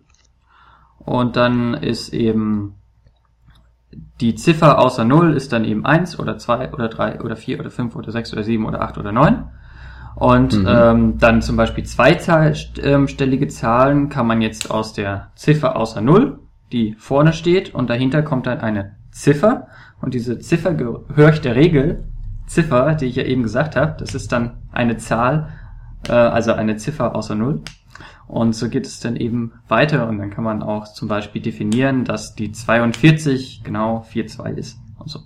Und 0.99 1.35
dann 1.35 1.73
ist 1.73 2.13
eben 2.13 2.75
die 4.19 4.35
Ziffer 4.35 4.79
außer 4.79 5.03
0 5.03 5.33
ist 5.35 5.53
dann 5.53 5.63
eben 5.63 5.85
1 5.85 6.19
oder 6.19 6.37
2 6.37 6.73
oder 6.73 6.87
3 6.89 7.21
oder 7.21 7.35
4 7.35 7.59
oder 7.59 7.69
5 7.69 7.95
oder 7.95 8.11
6 8.11 8.33
oder 8.33 8.43
7 8.43 8.65
oder 8.65 8.81
8 8.81 8.97
oder 8.97 9.11
9. 9.11 9.43
Und 10.15 10.57
Mhm. 10.57 10.65
ähm, 10.67 11.17
dann 11.19 11.41
zum 11.43 11.57
Beispiel 11.57 11.83
zweistellige 11.83 13.47
Zahlen 13.49 14.09
kann 14.09 14.25
man 14.25 14.41
jetzt 14.41 14.71
aus 14.71 14.93
der 14.93 15.27
Ziffer 15.35 15.75
außer 15.75 16.01
0, 16.01 16.39
die 16.71 16.95
vorne 16.97 17.33
steht, 17.33 17.75
und 17.75 17.89
dahinter 17.89 18.23
kommt 18.23 18.47
dann 18.47 18.59
eine 18.59 18.95
Ziffer. 19.11 19.67
Und 20.01 20.13
diese 20.15 20.39
Ziffer 20.39 20.73
gehört 20.73 21.45
der 21.45 21.55
Regel, 21.55 22.03
Ziffer, 22.47 22.95
die 22.95 23.05
ich 23.05 23.15
ja 23.15 23.23
eben 23.23 23.43
gesagt 23.43 23.75
habe, 23.75 23.95
das 23.99 24.15
ist 24.15 24.31
dann 24.31 24.57
eine 24.71 24.97
Zahl, 24.97 25.49
äh, 26.07 26.13
also 26.13 26.53
eine 26.53 26.77
Ziffer 26.77 27.15
außer 27.15 27.35
0. 27.35 27.61
Und 28.27 28.53
so 28.55 28.67
geht 28.69 28.85
es 28.85 28.99
dann 28.99 29.15
eben 29.15 29.53
weiter 29.69 30.07
und 30.07 30.17
dann 30.17 30.31
kann 30.31 30.43
man 30.43 30.61
auch 30.61 30.91
zum 30.93 31.07
Beispiel 31.07 31.41
definieren, 31.41 32.03
dass 32.03 32.35
die 32.35 32.51
42 32.51 33.61
genau 33.63 34.05
4,2 34.13 34.55
ist 34.55 34.77
und 34.99 35.09
so. 35.09 35.19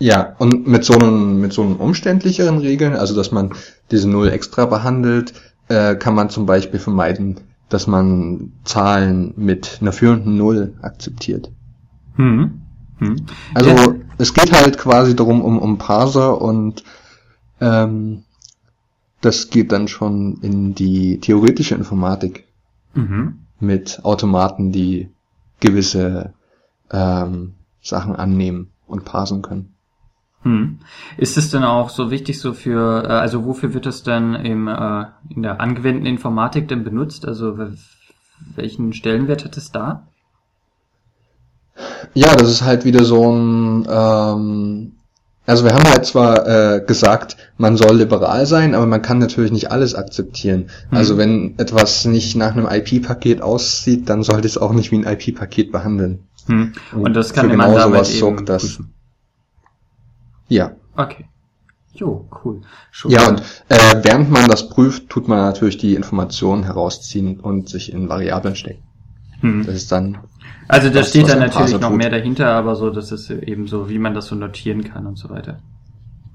Ja, 0.00 0.34
und 0.38 0.66
mit 0.66 0.84
so 0.84 0.94
einem, 0.94 1.40
mit 1.40 1.52
so 1.52 1.62
einem 1.62 1.76
umständlicheren 1.76 2.58
Regeln, 2.58 2.94
also 2.94 3.14
dass 3.14 3.30
man 3.30 3.52
diese 3.90 4.08
Null 4.08 4.28
extra 4.28 4.66
behandelt, 4.66 5.32
äh, 5.68 5.96
kann 5.96 6.14
man 6.14 6.30
zum 6.30 6.46
Beispiel 6.46 6.80
vermeiden, 6.80 7.40
dass 7.68 7.86
man 7.86 8.52
Zahlen 8.64 9.34
mit 9.36 9.78
einer 9.80 9.92
führenden 9.92 10.36
Null 10.36 10.74
akzeptiert. 10.82 11.50
Hm. 12.16 12.62
Hm. 12.98 13.26
Also 13.54 13.70
Ja. 13.70 13.94
es 14.18 14.34
geht 14.34 14.52
halt 14.52 14.78
quasi 14.78 15.14
darum, 15.14 15.42
um, 15.42 15.58
um 15.58 15.78
Parser 15.78 16.40
und 16.40 16.82
ähm, 17.60 18.24
das 19.20 19.50
geht 19.50 19.72
dann 19.72 19.88
schon 19.88 20.38
in 20.42 20.74
die 20.74 21.18
theoretische 21.20 21.74
Informatik 21.74 22.48
Mhm. 22.94 23.40
mit 23.60 24.04
Automaten, 24.04 24.72
die 24.72 25.10
gewisse 25.60 26.32
ähm, 26.90 27.54
Sachen 27.82 28.16
annehmen 28.16 28.70
und 28.86 29.04
parsen 29.04 29.42
können. 29.42 29.74
Hm. 30.42 30.78
Ist 31.16 31.36
es 31.36 31.50
denn 31.50 31.64
auch 31.64 31.90
so 31.90 32.10
wichtig 32.10 32.40
so 32.40 32.52
für, 32.52 33.04
äh, 33.04 33.08
also 33.08 33.44
wofür 33.44 33.74
wird 33.74 33.86
es 33.86 34.02
dann 34.02 34.34
im, 34.34 34.68
äh, 34.68 35.04
in 35.28 35.42
der 35.42 35.60
angewandten 35.60 36.06
Informatik 36.06 36.68
denn 36.68 36.84
benutzt? 36.84 37.26
Also 37.26 37.58
welchen 38.54 38.92
Stellenwert 38.92 39.44
hat 39.44 39.56
es 39.56 39.72
da? 39.72 40.06
Ja, 42.14 42.34
das 42.34 42.50
ist 42.50 42.62
halt 42.62 42.84
wieder 42.84 43.04
so 43.04 43.30
ein, 43.30 43.86
ähm, 43.88 44.92
also 45.48 45.64
wir 45.64 45.72
haben 45.72 45.88
halt 45.88 46.04
zwar 46.04 46.46
äh, 46.46 46.80
gesagt, 46.82 47.38
man 47.56 47.78
soll 47.78 47.96
liberal 47.96 48.44
sein, 48.44 48.74
aber 48.74 48.84
man 48.84 49.00
kann 49.00 49.16
natürlich 49.16 49.50
nicht 49.50 49.70
alles 49.70 49.94
akzeptieren. 49.94 50.68
Also 50.90 51.16
wenn 51.16 51.58
etwas 51.58 52.04
nicht 52.04 52.36
nach 52.36 52.54
einem 52.54 52.66
IP-Paket 52.70 53.40
aussieht, 53.40 54.10
dann 54.10 54.22
sollte 54.22 54.46
es 54.46 54.58
auch 54.58 54.74
nicht 54.74 54.92
wie 54.92 54.98
ein 54.98 55.06
IP-Paket 55.06 55.72
behandeln. 55.72 56.28
Hm. 56.48 56.74
Und 56.92 57.14
das 57.14 57.32
kann 57.32 57.46
man 57.48 57.56
genau 57.56 57.74
damit 57.78 58.04
sowas 58.04 58.14
eben 58.14 58.44
das. 58.44 58.62
prüfen. 58.62 58.92
Ja. 60.48 60.72
Okay. 60.94 61.24
Jo, 61.94 62.28
cool. 62.44 62.60
Schon 62.90 63.10
Ja, 63.10 63.28
und 63.28 63.40
äh, 63.70 63.96
während 64.02 64.30
man 64.30 64.50
das 64.50 64.68
prüft, 64.68 65.08
tut 65.08 65.28
man 65.28 65.38
natürlich 65.38 65.78
die 65.78 65.94
Informationen 65.94 66.64
herausziehen 66.64 67.40
und 67.40 67.70
sich 67.70 67.90
in 67.90 68.10
Variablen 68.10 68.54
stecken. 68.54 68.82
Hm. 69.40 69.64
Das 69.64 69.76
ist 69.76 69.90
dann, 69.92 70.18
Also 70.68 70.90
da 70.90 71.02
steht 71.02 71.28
dann 71.28 71.38
natürlich 71.38 71.80
noch 71.80 71.88
tut. 71.88 71.96
mehr 71.96 72.10
dahinter, 72.10 72.52
aber 72.52 72.76
so, 72.76 72.90
das 72.90 73.10
ist 73.10 73.30
eben 73.30 73.66
so, 73.66 73.88
wie 73.88 73.98
man 73.98 74.14
das 74.14 74.26
so 74.26 74.34
notieren 74.34 74.84
kann 74.84 75.06
und 75.06 75.16
so 75.16 75.30
weiter. 75.30 75.58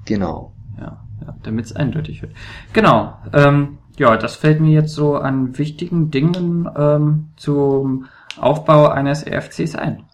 genau. 0.06 0.54
Ja, 0.80 1.04
ja 1.22 1.36
damit 1.44 1.66
es 1.66 1.76
eindeutig 1.76 2.24
wird. 2.24 2.34
Genau. 2.74 3.16
Ähm, 3.32 3.78
ja, 3.98 4.18
das 4.18 4.36
fällt 4.36 4.60
mir 4.60 4.72
jetzt 4.72 4.94
so 4.94 5.16
an 5.16 5.58
wichtigen 5.58 6.10
Dingen 6.10 6.68
ähm, 6.76 7.30
zum 7.38 8.08
Aufbau 8.40 8.88
eines 8.88 9.26
RFCs 9.26 9.76
ein. 9.76 10.06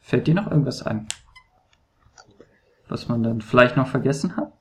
Fällt 0.00 0.26
dir 0.26 0.34
noch 0.34 0.50
irgendwas 0.50 0.82
ein? 0.82 1.06
Was 2.88 3.08
man 3.08 3.22
dann 3.22 3.40
vielleicht 3.40 3.76
noch 3.76 3.86
vergessen 3.86 4.36
hat? 4.36 4.52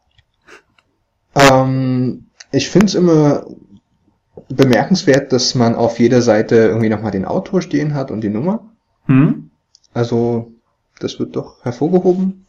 Ähm, 1.33 2.27
ich 2.51 2.69
finde 2.69 2.85
es 2.85 2.95
immer 2.95 3.45
bemerkenswert, 4.49 5.33
dass 5.33 5.55
man 5.55 5.75
auf 5.75 5.99
jeder 5.99 6.21
Seite 6.21 6.55
irgendwie 6.55 6.89
nochmal 6.89 7.11
den 7.11 7.25
Autor 7.25 7.61
stehen 7.61 7.93
hat 7.95 8.11
und 8.11 8.21
die 8.21 8.29
Nummer. 8.29 8.70
Hm? 9.05 9.51
Also, 9.93 10.51
das 10.99 11.19
wird 11.19 11.35
doch 11.35 11.63
hervorgehoben. 11.63 12.45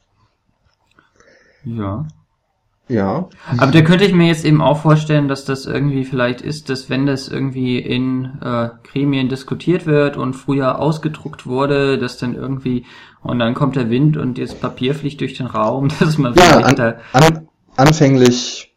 Ja. 1.65 2.07
Ja. 2.89 3.29
Aber 3.57 3.73
da 3.73 3.81
könnte 3.81 4.05
ich 4.05 4.13
mir 4.13 4.27
jetzt 4.27 4.45
eben 4.45 4.61
auch 4.61 4.83
vorstellen, 4.83 5.29
dass 5.29 5.45
das 5.45 5.67
irgendwie 5.67 6.05
vielleicht 6.05 6.41
ist, 6.41 6.69
dass 6.69 6.91
wenn 6.91 7.07
das 7.07 7.29
irgendwie 7.29 7.79
in 7.79 8.39
äh, 8.43 8.71
Gremien 8.83 9.29
diskutiert 9.29 9.87
wird 9.87 10.17
und 10.17 10.35
früher 10.35 10.79
ausgedruckt 10.79 11.47
wurde, 11.47 11.97
dass 11.99 12.19
dann 12.19 12.35
irgendwie 12.35 12.85
und 13.23 13.39
dann 13.39 13.55
kommt 13.55 13.77
der 13.77 13.89
Wind 13.89 14.17
und 14.17 14.37
das 14.37 14.55
Papier 14.55 14.95
fliegt 14.95 15.21
durch 15.21 15.35
den 15.35 15.47
Raum, 15.47 15.89
dass 16.01 16.19
man 16.19 16.35
Ja, 16.35 16.43
vielleicht 16.43 16.81
an, 16.81 16.95
an, 17.13 17.49
anfänglich 17.77 18.75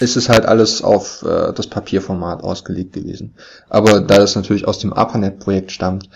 ist 0.00 0.16
es 0.16 0.28
halt 0.28 0.46
alles 0.46 0.82
auf 0.82 1.22
äh, 1.22 1.52
das 1.52 1.66
Papierformat 1.66 2.42
ausgelegt 2.42 2.92
gewesen. 2.92 3.34
Aber 3.68 4.00
da 4.00 4.18
es 4.18 4.36
natürlich 4.36 4.66
aus 4.66 4.78
dem 4.78 4.92
ARPANET-Projekt 4.92 5.72
stammt, 5.72 6.08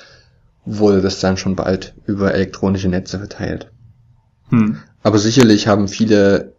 wurde 0.64 1.00
das 1.00 1.20
dann 1.20 1.36
schon 1.36 1.56
bald 1.56 1.94
über 2.06 2.34
elektronische 2.34 2.88
Netze 2.88 3.18
verteilt. 3.18 3.70
Hm. 4.50 4.78
Aber 5.02 5.18
sicherlich 5.18 5.66
haben 5.66 5.88
viele 5.88 6.52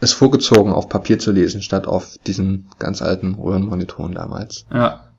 es 0.00 0.12
vorgezogen, 0.12 0.72
auf 0.72 0.88
Papier 0.88 1.18
zu 1.18 1.30
lesen, 1.30 1.62
statt 1.62 1.86
auf 1.86 2.18
diesen 2.26 2.66
ganz 2.78 3.02
alten 3.02 3.34
Röhrenmonitoren 3.34 4.14
damals. 4.14 4.66
Ja. 4.72 5.12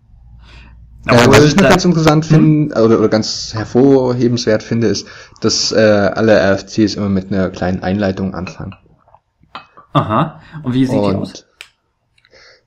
Äh, 1.06 1.28
was 1.28 1.46
ich 1.46 1.56
noch 1.56 1.70
ganz 1.70 1.86
interessant 1.86 2.26
finde, 2.26 2.76
oder, 2.82 3.00
oder 3.00 3.10
ganz 3.10 3.54
hervorhebenswert 3.54 4.62
finde, 4.62 4.88
ist, 4.88 5.08
dass 5.42 5.72
äh, 5.72 5.80
alle 5.80 6.38
RFCs 6.38 6.96
immer 6.96 7.10
mit 7.10 7.32
einer 7.32 7.50
kleinen 7.50 7.82
Einleitung 7.82 8.34
anfangen. 8.34 8.76
Aha. 9.94 10.42
Und 10.64 10.74
wie 10.74 10.86
sieht 10.86 10.98
Und, 10.98 11.12
die 11.12 11.18
aus? 11.18 11.46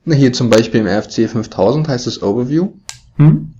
Na, 0.04 0.14
hier 0.14 0.32
zum 0.32 0.48
Beispiel 0.48 0.80
im 0.80 0.86
RFC 0.86 1.28
5000 1.28 1.88
heißt 1.88 2.06
es 2.06 2.22
Overview. 2.22 2.72
Hm? 3.16 3.55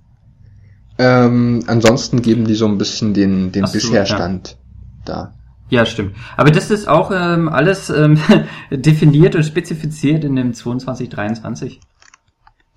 Ähm, 0.97 1.63
ansonsten 1.67 2.21
geben 2.21 2.45
die 2.45 2.55
so 2.55 2.65
ein 2.67 2.77
bisschen 2.77 3.13
den, 3.13 3.51
den 3.51 3.65
so, 3.65 3.73
Bisherstand 3.73 4.49
ja. 4.49 4.55
da. 5.05 5.33
Ja, 5.69 5.85
stimmt. 5.85 6.15
Aber 6.37 6.49
das 6.49 6.71
ist 6.71 6.87
auch 6.87 7.11
ähm, 7.13 7.49
alles 7.49 7.89
ähm, 7.89 8.19
definiert 8.71 9.35
und 9.35 9.43
spezifiziert 9.43 10.23
in 10.23 10.35
dem 10.35 10.53
2223. 10.53 11.81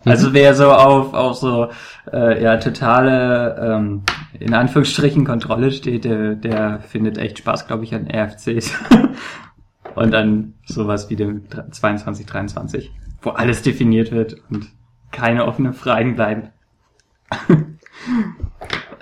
Also 0.04 0.30
mhm. 0.30 0.32
wer 0.32 0.54
so 0.54 0.72
auf, 0.72 1.14
auf 1.14 1.36
so 1.36 1.68
äh, 2.12 2.42
ja 2.42 2.56
totale 2.56 3.56
ähm, 3.60 4.02
in 4.38 4.54
Anführungsstrichen 4.54 5.24
Kontrolle 5.24 5.70
steht, 5.70 6.04
der, 6.04 6.34
der 6.34 6.80
findet 6.80 7.18
echt 7.18 7.38
Spaß, 7.38 7.66
glaube 7.66 7.84
ich, 7.84 7.94
an 7.94 8.08
RFCs. 8.10 8.72
und 9.94 10.14
an 10.14 10.54
sowas 10.64 11.10
wie 11.10 11.16
dem 11.16 11.42
2223, 11.48 12.90
wo 13.22 13.30
alles 13.30 13.62
definiert 13.62 14.12
wird 14.12 14.36
und 14.50 14.68
keine 15.10 15.46
offenen 15.46 15.74
Fragen 15.74 16.16
bleiben. 16.16 16.50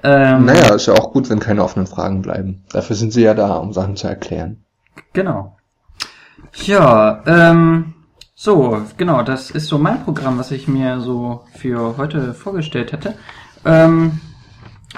ähm, 0.03 0.45
naja, 0.45 0.75
ist 0.75 0.87
ja 0.87 0.95
auch 0.95 1.13
gut, 1.13 1.29
wenn 1.31 1.41
keine 1.41 1.63
offenen 1.63 1.87
Fragen 1.87 2.23
bleiben. 2.23 2.65
Dafür 2.71 2.97
sind 2.97 3.13
sie 3.13 3.23
ja 3.23 3.35
da, 3.35 3.57
um 3.57 3.73
Sachen 3.73 3.97
zu 3.97 4.07
erklären. 4.07 4.65
Genau. 5.13 5.57
Ja, 6.65 7.23
ähm, 7.27 7.95
so, 8.35 8.83
genau, 8.97 9.23
das 9.23 9.51
ist 9.51 9.67
so 9.67 9.79
mein 9.79 10.05
Programm, 10.05 10.39
was 10.39 10.51
ich 10.51 10.69
mir 10.69 11.01
so 11.01 11.45
für 11.55 11.97
heute 11.97 12.35
vorgestellt 12.35 12.93
hätte. 12.93 13.15
Ähm, 13.65 14.21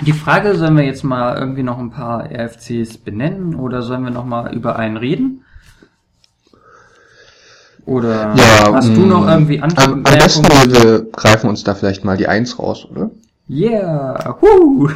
die 0.03 0.13
Frage, 0.13 0.57
sollen 0.57 0.77
wir 0.77 0.85
jetzt 0.85 1.05
mal 1.05 1.37
irgendwie 1.37 1.63
noch 1.63 1.79
ein 1.79 1.91
paar 1.91 2.31
RFCs 2.31 2.99
benennen 2.99 3.55
oder 3.55 3.83
sollen 3.83 4.05
wir 4.05 4.11
noch 4.11 4.25
mal 4.25 4.55
über 4.55 4.77
einen 4.77 4.97
reden? 4.97 5.45
Oder 7.87 8.35
ja, 8.37 8.73
hast 8.73 8.95
du 8.95 9.07
noch 9.07 9.25
mm, 9.25 9.29
irgendwie 9.29 9.61
andere 9.61 9.85
Am, 9.85 9.93
am 9.95 10.03
besten 10.03 10.45
wir 10.45 11.11
greifen 11.11 11.49
uns 11.49 11.65
da 11.65 11.75
vielleicht 11.75 12.05
mal 12.05 12.17
die 12.17 12.29
Eins 12.29 12.59
raus, 12.59 12.87
oder? 12.89 13.11
Yeah, 13.51 14.37
whoo. 14.41 14.89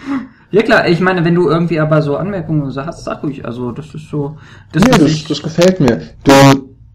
ja 0.50 0.62
klar, 0.62 0.88
ich 0.88 1.00
meine, 1.00 1.24
wenn 1.24 1.34
du 1.34 1.48
irgendwie 1.48 1.80
aber 1.80 2.02
so 2.02 2.16
Anmerkungen 2.18 2.74
hast, 2.76 3.04
sag 3.04 3.22
ruhig. 3.22 3.46
Also 3.46 3.72
das 3.72 3.94
ist 3.94 4.10
so. 4.10 4.36
Das, 4.72 4.84
nee, 4.84 4.90
das, 4.90 5.10
ich, 5.10 5.26
das 5.26 5.42
gefällt 5.42 5.80
mir. 5.80 6.02
Du, 6.22 6.32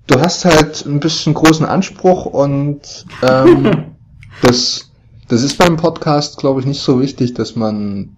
du 0.06 0.20
hast 0.22 0.46
halt 0.46 0.86
ein 0.86 1.00
bisschen 1.00 1.34
großen 1.34 1.66
Anspruch 1.66 2.28
und 2.28 3.06
ähm, 3.24 3.96
das, 4.44 4.92
das 5.28 5.42
ist 5.42 5.58
beim 5.58 5.78
Podcast, 5.78 6.38
glaube 6.38 6.60
ich, 6.60 6.68
nicht 6.68 6.82
so 6.82 7.02
wichtig, 7.02 7.34
dass 7.34 7.56
man 7.56 8.16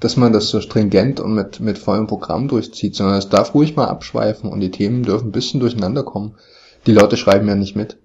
dass 0.00 0.16
man 0.16 0.32
das 0.32 0.48
so 0.48 0.60
stringent 0.60 1.20
und 1.20 1.32
mit, 1.32 1.60
mit 1.60 1.78
vollem 1.78 2.08
Programm 2.08 2.48
durchzieht, 2.48 2.96
sondern 2.96 3.18
es 3.18 3.28
darf 3.28 3.54
ruhig 3.54 3.76
mal 3.76 3.86
abschweifen 3.86 4.50
und 4.50 4.58
die 4.58 4.72
Themen 4.72 5.04
dürfen 5.04 5.28
ein 5.28 5.32
bisschen 5.32 5.60
durcheinander 5.60 6.02
kommen. 6.02 6.34
Die 6.86 6.92
Leute 6.92 7.16
schreiben 7.16 7.46
ja 7.46 7.54
nicht 7.54 7.76
mit, 7.76 7.98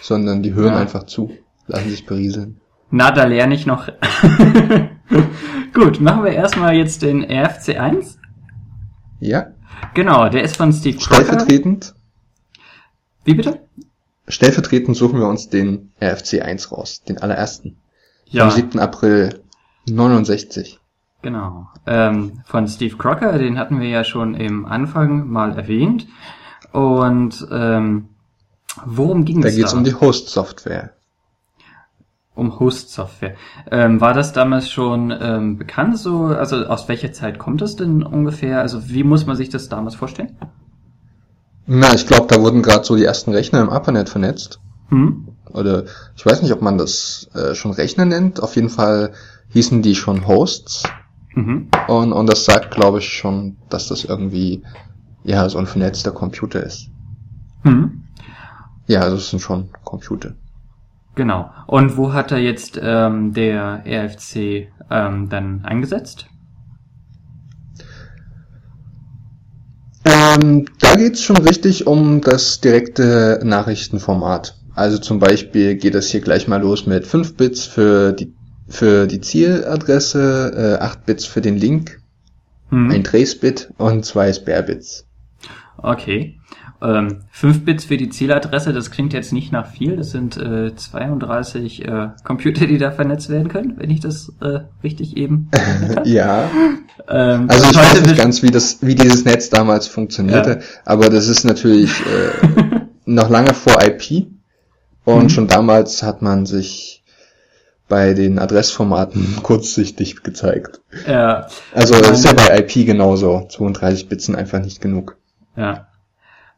sondern 0.00 0.42
die 0.42 0.54
hören 0.54 0.72
ja. 0.72 0.78
einfach 0.78 1.04
zu, 1.04 1.30
lassen 1.66 1.90
sich 1.90 2.06
berieseln. 2.06 2.62
Na, 2.90 3.10
da 3.10 3.24
lerne 3.24 3.54
ich 3.54 3.66
noch. 3.66 3.88
Gut, 5.74 6.00
machen 6.00 6.24
wir 6.24 6.32
erstmal 6.32 6.74
jetzt 6.74 7.02
den 7.02 7.22
RFC 7.24 7.78
1. 7.78 8.18
Ja. 9.20 9.48
Genau, 9.94 10.28
der 10.28 10.42
ist 10.42 10.56
von 10.56 10.72
Steve 10.72 10.96
Crocker. 10.98 11.24
Stellvertretend. 11.24 11.94
Wie 13.24 13.34
bitte? 13.34 13.60
Stellvertretend 14.28 14.96
suchen 14.96 15.18
wir 15.18 15.28
uns 15.28 15.48
den 15.48 15.92
RFC 16.00 16.42
1 16.42 16.72
raus, 16.72 17.02
den 17.02 17.18
allerersten. 17.18 17.76
Ja. 18.26 18.44
Am 18.44 18.50
7. 18.50 18.78
April 18.78 19.40
69. 19.88 20.78
Genau. 21.22 21.68
Ähm, 21.86 22.42
von 22.44 22.68
Steve 22.68 22.96
Crocker, 22.96 23.38
den 23.38 23.58
hatten 23.58 23.80
wir 23.80 23.88
ja 23.88 24.04
schon 24.04 24.34
im 24.34 24.64
Anfang 24.64 25.28
mal 25.28 25.56
erwähnt. 25.56 26.06
Und 26.72 27.46
ähm, 27.50 28.08
worum 28.84 29.24
ging 29.24 29.38
es 29.38 29.44
da? 29.44 29.50
Da 29.50 29.56
geht 29.56 29.66
es 29.66 29.74
um 29.74 29.84
die 29.84 29.94
Host-Software. 29.94 30.95
Um 32.36 32.60
Host-Software. 32.60 33.34
Ähm, 33.70 34.00
war 34.00 34.14
das 34.14 34.32
damals 34.32 34.70
schon 34.70 35.12
ähm, 35.18 35.56
bekannt 35.56 35.98
so? 35.98 36.26
Also 36.26 36.66
aus 36.66 36.86
welcher 36.86 37.12
Zeit 37.12 37.38
kommt 37.38 37.62
es 37.62 37.76
denn 37.76 38.02
ungefähr? 38.02 38.60
Also 38.60 38.88
wie 38.88 39.02
muss 39.02 39.26
man 39.26 39.36
sich 39.36 39.48
das 39.48 39.68
damals 39.68 39.94
vorstellen? 39.94 40.36
Na, 41.66 41.94
ich 41.94 42.06
glaube, 42.06 42.26
da 42.28 42.40
wurden 42.40 42.62
gerade 42.62 42.84
so 42.84 42.94
die 42.94 43.04
ersten 43.04 43.32
Rechner 43.32 43.62
im 43.62 43.70
ARPANET 43.70 44.08
vernetzt. 44.08 44.60
Hm? 44.90 45.28
Oder 45.50 45.84
ich 46.14 46.24
weiß 46.24 46.42
nicht, 46.42 46.52
ob 46.52 46.62
man 46.62 46.78
das 46.78 47.28
äh, 47.34 47.54
schon 47.54 47.72
Rechner 47.72 48.04
nennt. 48.04 48.40
Auf 48.40 48.54
jeden 48.54 48.68
Fall 48.68 49.12
hießen 49.48 49.80
die 49.80 49.94
schon 49.94 50.26
Hosts. 50.26 50.84
Mhm. 51.34 51.68
Und, 51.88 52.12
und 52.12 52.26
das 52.26 52.44
sagt, 52.44 52.70
glaube 52.70 52.98
ich, 52.98 53.08
schon, 53.08 53.56
dass 53.70 53.88
das 53.88 54.04
irgendwie 54.04 54.62
ja 55.24 55.48
so 55.48 55.58
ein 55.58 55.66
vernetzter 55.66 56.12
Computer 56.12 56.62
ist. 56.62 56.88
Mhm. 57.62 58.04
Ja, 58.86 59.00
also 59.00 59.16
es 59.16 59.30
sind 59.30 59.40
schon 59.40 59.70
Computer. 59.84 60.34
Genau. 61.16 61.50
Und 61.66 61.96
wo 61.96 62.12
hat 62.12 62.30
er 62.30 62.38
jetzt 62.38 62.78
ähm, 62.80 63.32
der 63.32 63.82
RFC 63.86 64.68
ähm, 64.90 65.28
dann 65.28 65.64
eingesetzt? 65.64 66.26
Ähm, 70.04 70.66
da 70.78 70.94
geht's 70.94 71.22
schon 71.22 71.38
richtig 71.38 71.86
um 71.86 72.20
das 72.20 72.60
direkte 72.60 73.40
Nachrichtenformat. 73.42 74.56
Also 74.74 74.98
zum 74.98 75.18
Beispiel 75.18 75.74
geht 75.76 75.94
es 75.94 76.10
hier 76.10 76.20
gleich 76.20 76.46
mal 76.46 76.60
los 76.60 76.86
mit 76.86 77.06
5 77.06 77.36
Bits 77.36 77.64
für 77.64 78.12
die 78.12 78.32
für 78.68 79.06
die 79.06 79.20
Zieladresse, 79.20 80.78
äh, 80.80 80.82
8 80.82 81.06
Bits 81.06 81.24
für 81.24 81.40
den 81.40 81.56
Link, 81.56 82.00
hm. 82.70 82.90
ein 82.90 83.04
Trace-Bit 83.04 83.72
und 83.78 84.04
zwei 84.04 84.32
Spare-Bits. 84.32 85.06
Okay. 85.78 86.36
Ähm, 86.86 87.22
5 87.32 87.64
Bits 87.64 87.84
für 87.84 87.96
die 87.96 88.10
Zieladresse, 88.10 88.72
das 88.72 88.90
klingt 88.92 89.12
jetzt 89.12 89.32
nicht 89.32 89.50
nach 89.50 89.66
viel. 89.66 89.96
Das 89.96 90.10
sind 90.10 90.36
äh, 90.36 90.74
32 90.74 91.84
äh, 91.84 92.08
Computer, 92.22 92.66
die 92.66 92.78
da 92.78 92.92
vernetzt 92.92 93.28
werden 93.28 93.48
können, 93.48 93.74
wenn 93.76 93.90
ich 93.90 94.00
das 94.00 94.32
äh, 94.40 94.60
richtig 94.84 95.16
eben. 95.16 95.50
ja. 96.04 96.48
Ähm, 97.08 97.46
also 97.48 97.70
ich 97.70 97.76
weiß 97.76 98.02
nicht 98.02 98.16
ganz, 98.16 98.42
wie 98.42 98.50
das, 98.50 98.78
wie 98.82 98.94
dieses 98.94 99.24
Netz 99.24 99.50
damals 99.50 99.88
funktionierte, 99.88 100.50
ja. 100.50 100.58
aber 100.84 101.10
das 101.10 101.28
ist 101.28 101.44
natürlich 101.44 101.90
äh, 102.00 102.80
noch 103.04 103.30
lange 103.30 103.52
vor 103.52 103.82
IP 103.82 104.28
und 105.04 105.24
mhm. 105.24 105.28
schon 105.28 105.48
damals 105.48 106.04
hat 106.04 106.22
man 106.22 106.46
sich 106.46 107.02
bei 107.88 108.14
den 108.14 108.38
Adressformaten 108.38 109.36
kurzsichtig 109.42 110.22
gezeigt. 110.22 110.80
Ja. 111.06 111.48
Also 111.72 111.94
das 111.98 112.18
ist 112.18 112.24
ja 112.24 112.32
bei 112.32 112.58
IP 112.58 112.86
genauso. 112.86 113.46
32 113.48 114.08
Bits 114.08 114.26
sind 114.26 114.36
einfach 114.36 114.60
nicht 114.60 114.80
genug. 114.80 115.16
Ja. 115.56 115.85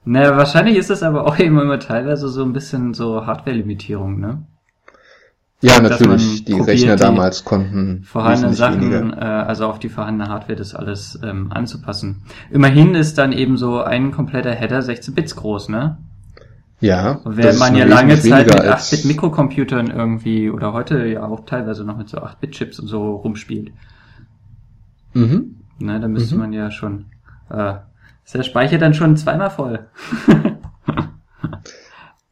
Naja, 0.04 0.36
wahrscheinlich 0.36 0.76
ist 0.76 0.90
das 0.90 1.02
aber 1.02 1.26
auch 1.26 1.38
eben 1.38 1.58
immer 1.58 1.78
teilweise 1.78 2.28
so 2.28 2.42
ein 2.42 2.52
bisschen 2.52 2.94
so 2.94 3.26
Hardware-Limitierung, 3.26 4.18
ne? 4.18 4.42
Ja, 5.60 5.80
natürlich. 5.80 6.44
Die 6.44 6.52
Rechner 6.52 6.94
die 6.94 7.02
damals 7.02 7.44
konnten 7.44 8.04
vorhandene 8.04 8.54
Sachen, 8.54 9.12
äh, 9.12 9.16
also 9.16 9.66
auf 9.66 9.80
die 9.80 9.88
vorhandene 9.88 10.30
Hardware 10.30 10.54
das 10.54 10.72
alles 10.72 11.18
ähm, 11.24 11.50
anzupassen. 11.50 12.22
Immerhin 12.50 12.94
ist 12.94 13.18
dann 13.18 13.32
eben 13.32 13.56
so 13.56 13.82
ein 13.82 14.12
kompletter 14.12 14.52
Header 14.52 14.82
16 14.82 15.14
Bits 15.14 15.34
groß, 15.34 15.68
ne? 15.68 15.98
Ja. 16.80 17.20
Während 17.24 17.58
man 17.58 17.74
ja 17.74 17.86
lange 17.86 18.20
Zeit 18.20 18.46
mit 18.46 18.60
8-Bit-Mikrocomputern 18.60 19.88
irgendwie 19.90 20.48
oder 20.48 20.72
heute 20.72 21.06
ja 21.06 21.24
auch 21.24 21.44
teilweise 21.44 21.84
noch 21.84 21.96
mit 21.96 22.08
so 22.08 22.18
8-Bit-Chips 22.18 22.78
und 22.78 22.86
so 22.86 23.16
rumspielt. 23.16 23.72
Mhm. 25.12 25.56
Ne, 25.80 25.98
da 25.98 26.06
müsste 26.06 26.36
mhm. 26.36 26.40
man 26.40 26.52
ja 26.52 26.70
schon, 26.70 27.06
äh, 27.50 27.74
ist 28.28 28.34
der 28.34 28.42
Speicher 28.42 28.78
dann 28.78 28.94
schon 28.94 29.16
zweimal 29.16 29.50
voll. 29.50 29.88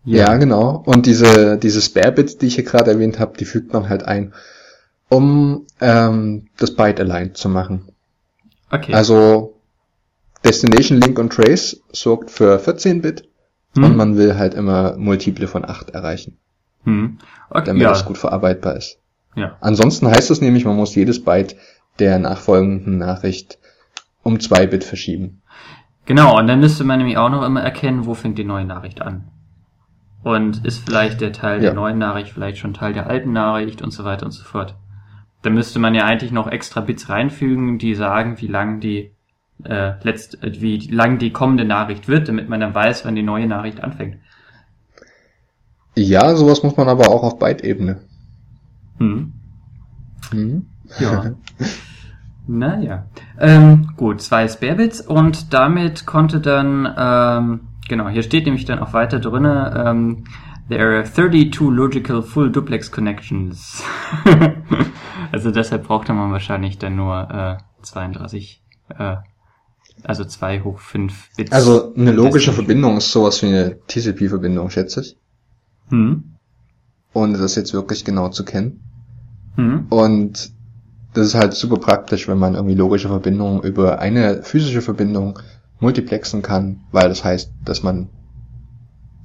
ja. 0.05 0.27
ja. 0.27 0.37
genau. 0.37 0.83
Und 0.87 1.07
diese, 1.07 1.59
diese 1.59 1.81
Spare-Bits, 1.81 2.39
die 2.39 2.47
ich 2.47 2.55
hier 2.57 2.65
gerade 2.65 2.93
erwähnt 2.93 3.19
habe, 3.19 3.37
die 3.39 3.45
fügt 3.45 3.73
man 3.73 3.89
halt 3.89 4.05
ein, 4.05 4.33
um 5.09 5.67
ähm, 5.81 6.49
das 6.57 6.75
Byte 6.75 7.01
aligned 7.01 7.37
zu 7.37 7.49
machen. 7.49 7.89
Okay. 8.71 8.93
Also 8.93 9.55
Destination 10.45 11.01
Link 11.01 11.19
und 11.19 11.33
Trace 11.33 11.81
sorgt 11.93 12.31
für 12.31 12.59
14 12.59 13.03
Bit 13.03 13.29
hm. 13.77 13.85
Und 13.85 13.97
man 13.97 14.17
will 14.17 14.37
halt 14.37 14.55
immer 14.55 14.97
Multiple 14.97 15.47
von 15.47 15.65
8 15.65 15.91
erreichen. 15.91 16.39
Hm. 16.85 17.19
Okay, 17.51 17.65
damit 17.67 17.83
ja. 17.83 17.91
das 17.91 18.05
gut 18.05 18.19
verarbeitbar 18.19 18.77
ist. 18.77 18.99
Ja. 19.35 19.57
Ansonsten 19.61 20.09
heißt 20.09 20.31
das 20.31 20.41
nämlich, 20.41 20.65
man 20.65 20.77
muss 20.77 20.95
jedes 20.95 21.23
Byte 21.23 21.57
der 21.99 22.19
nachfolgenden 22.19 22.99
Nachricht 22.99 23.59
um 24.23 24.41
2 24.41 24.67
Bit 24.67 24.85
verschieben. 24.85 25.43
Genau, 26.07 26.39
und 26.39 26.47
dann 26.47 26.61
müsste 26.61 26.85
man 26.85 26.99
nämlich 26.99 27.19
auch 27.19 27.31
noch 27.31 27.45
immer 27.45 27.61
erkennen, 27.63 28.07
wo 28.07 28.15
fängt 28.15 28.39
die 28.39 28.45
neue 28.45 28.65
Nachricht 28.65 29.03
an. 29.03 29.25
Und 30.23 30.65
ist 30.65 30.85
vielleicht 30.85 31.21
der 31.21 31.33
Teil 31.33 31.57
Ja. 31.57 31.71
der 31.71 31.75
neuen 31.75 31.99
Nachricht 31.99 32.33
vielleicht 32.33 32.59
schon 32.59 32.75
Teil 32.75 32.93
der 32.93 33.07
alten 33.09 33.33
Nachricht 33.33 33.83
und 33.83 33.91
so 33.91 34.05
weiter 34.05 34.25
und 34.27 34.33
so 34.33 34.45
fort. 34.45 34.77
Da 35.43 35.51
müsste 35.51 35.79
man 35.79 35.95
ja 35.95 36.05
eigentlich 36.05 36.33
noch 36.33 36.49
extra 36.49 36.81
Bits 36.81 37.09
reinfügen, 37.09 37.79
die 37.79 37.95
sagen, 37.95 38.41
wie 38.41 38.47
lang 38.49 38.81
die 38.81 39.13
äh, 39.65 39.93
letzt, 40.03 40.43
äh, 40.43 40.61
wie 40.61 40.79
lang 40.79 41.19
die 41.19 41.33
kommende 41.33 41.65
Nachricht 41.65 42.09
wird, 42.09 42.29
damit 42.29 42.49
man 42.49 42.61
dann 42.61 42.75
weiß, 42.75 43.05
wann 43.05 43.15
die 43.15 43.23
neue 43.23 43.47
Nachricht 43.47 43.83
anfängt. 43.83 44.19
Ja, 45.95 46.35
sowas 46.37 46.63
muss 46.63 46.77
man 46.77 46.89
aber 46.89 47.09
auch 47.09 47.23
auf 47.23 47.39
Byte-Ebene. 47.39 48.01
Hm. 48.99 49.33
Mhm. 50.33 50.67
Ja. 51.01 51.33
naja. 52.47 53.07
Ähm, 53.39 53.93
gut, 53.97 54.23
zwei 54.23 54.49
Spare-Bits 54.49 55.01
und 55.01 55.53
damit 55.53 56.07
konnte 56.07 56.41
dann, 56.41 56.93
ähm, 56.97 57.61
genau, 57.89 58.09
hier 58.09 58.23
steht 58.23 58.45
nämlich 58.45 58.65
dann 58.65 58.79
auch 58.79 58.93
weiter 58.93 59.19
drinne, 59.19 59.85
ähm, 59.87 60.25
there 60.69 60.97
are 60.97 61.05
32 61.05 61.61
logical 61.71 62.23
full 62.23 62.51
duplex 62.51 62.91
connections. 62.91 63.83
also 65.33 65.51
deshalb 65.51 65.85
brauchte 65.85 66.13
man 66.13 66.33
wahrscheinlich 66.33 66.79
dann 66.79 66.97
nur 66.97 67.31
äh, 67.31 67.57
32, 67.83 68.63
äh, 68.97 69.17
also 70.03 70.25
2 70.25 70.61
hoch 70.61 70.79
5 70.79 71.37
Bits. 71.37 71.53
Also 71.53 71.95
eine 71.95 72.13
logische 72.13 72.53
Verbindung 72.53 72.97
ist 72.99 73.11
sowas 73.11 73.43
wie 73.43 73.47
eine 73.47 73.79
TCP-Verbindung, 73.87 74.71
schätze 74.71 75.01
ich. 75.01 75.17
Hm. 75.89 76.37
Ohne 77.13 77.39
das 77.39 77.55
jetzt 77.55 77.73
wirklich 77.73 78.05
genau 78.05 78.29
zu 78.29 78.45
kennen. 78.45 78.81
Hm. 79.57 79.87
Und 79.89 80.56
das 81.17 81.29
ist 81.29 81.35
halt 81.35 81.55
super 81.55 81.79
praktisch, 81.79 82.29
wenn 82.29 82.39
man 82.39 82.55
irgendwie 82.55 82.75
logische 82.75 83.09
Verbindungen 83.09 83.63
über 83.63 84.01
eine 84.01 84.43
physische 84.43 84.83
Verbindung 84.83 85.39
multiplexen 85.81 86.43
kann, 86.43 86.81
weil 86.93 87.09
das 87.09 87.25
heißt, 87.25 87.51
dass 87.65 87.83
man, 87.83 88.09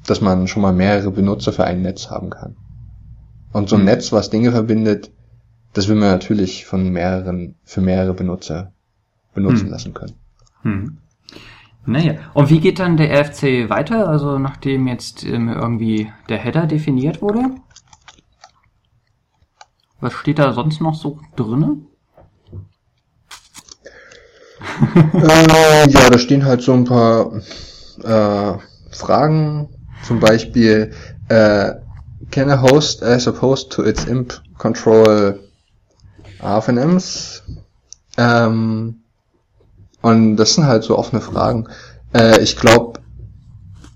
dass 0.08 0.22
man 0.22 0.48
schon 0.48 0.62
mal 0.62 0.74
mehrere 0.74 1.12
Benutzer 1.12 1.52
für 1.52 1.66
ein 1.66 1.82
Netz 1.82 2.10
haben 2.10 2.30
kann. 2.30 2.56
Und 3.52 3.68
so 3.68 3.76
ein 3.76 3.80
Hm. 3.80 3.86
Netz, 3.86 4.14
was 4.14 4.30
Dinge 4.30 4.52
verbindet, 4.52 5.12
das 5.74 5.90
will 5.90 5.96
man 5.96 6.12
natürlich 6.12 6.66
von 6.66 6.90
mehreren, 6.90 7.56
für 7.66 7.82
mehrere 7.82 8.14
Benutzer 8.14 8.72
benutzen 9.34 9.66
Hm. 9.66 9.72
lassen 9.72 9.94
können. 9.94 10.14
Hm. 10.62 10.98
Naja, 11.86 12.14
und 12.34 12.50
wie 12.50 12.60
geht 12.60 12.80
dann 12.80 12.96
der 12.96 13.12
RFC 13.12 13.70
weiter? 13.70 14.08
Also 14.08 14.38
nachdem 14.40 14.88
jetzt 14.88 15.26
ähm, 15.26 15.50
irgendwie 15.50 16.12
der 16.30 16.38
Header 16.38 16.68
definiert 16.68 17.22
wurde? 17.22 17.56
Was 20.02 20.14
steht 20.14 20.40
da 20.40 20.52
sonst 20.52 20.82
noch 20.82 20.96
so 20.96 21.20
drinne? 21.36 21.78
äh, 25.14 25.90
ja, 25.90 26.10
da 26.10 26.18
stehen 26.18 26.44
halt 26.44 26.62
so 26.62 26.74
ein 26.74 26.86
paar 26.86 27.32
äh, 28.04 28.58
Fragen, 28.92 29.70
zum 30.04 30.20
Beispiel 30.20 30.94
äh, 31.30 31.74
Can 32.32 32.50
a 32.50 32.62
host 32.62 33.04
as 33.04 33.28
opposed 33.28 33.72
to 33.72 33.84
its 33.84 34.06
imp 34.06 34.42
control 34.58 35.40
RFNMs? 36.42 37.44
Ähm, 38.18 39.04
und 40.02 40.38
das 40.38 40.56
sind 40.56 40.66
halt 40.66 40.84
so 40.84 40.98
offene 40.98 41.22
Fragen. 41.22 41.68
Äh, 42.14 42.42
ich 42.42 42.58
glaube, 42.58 43.00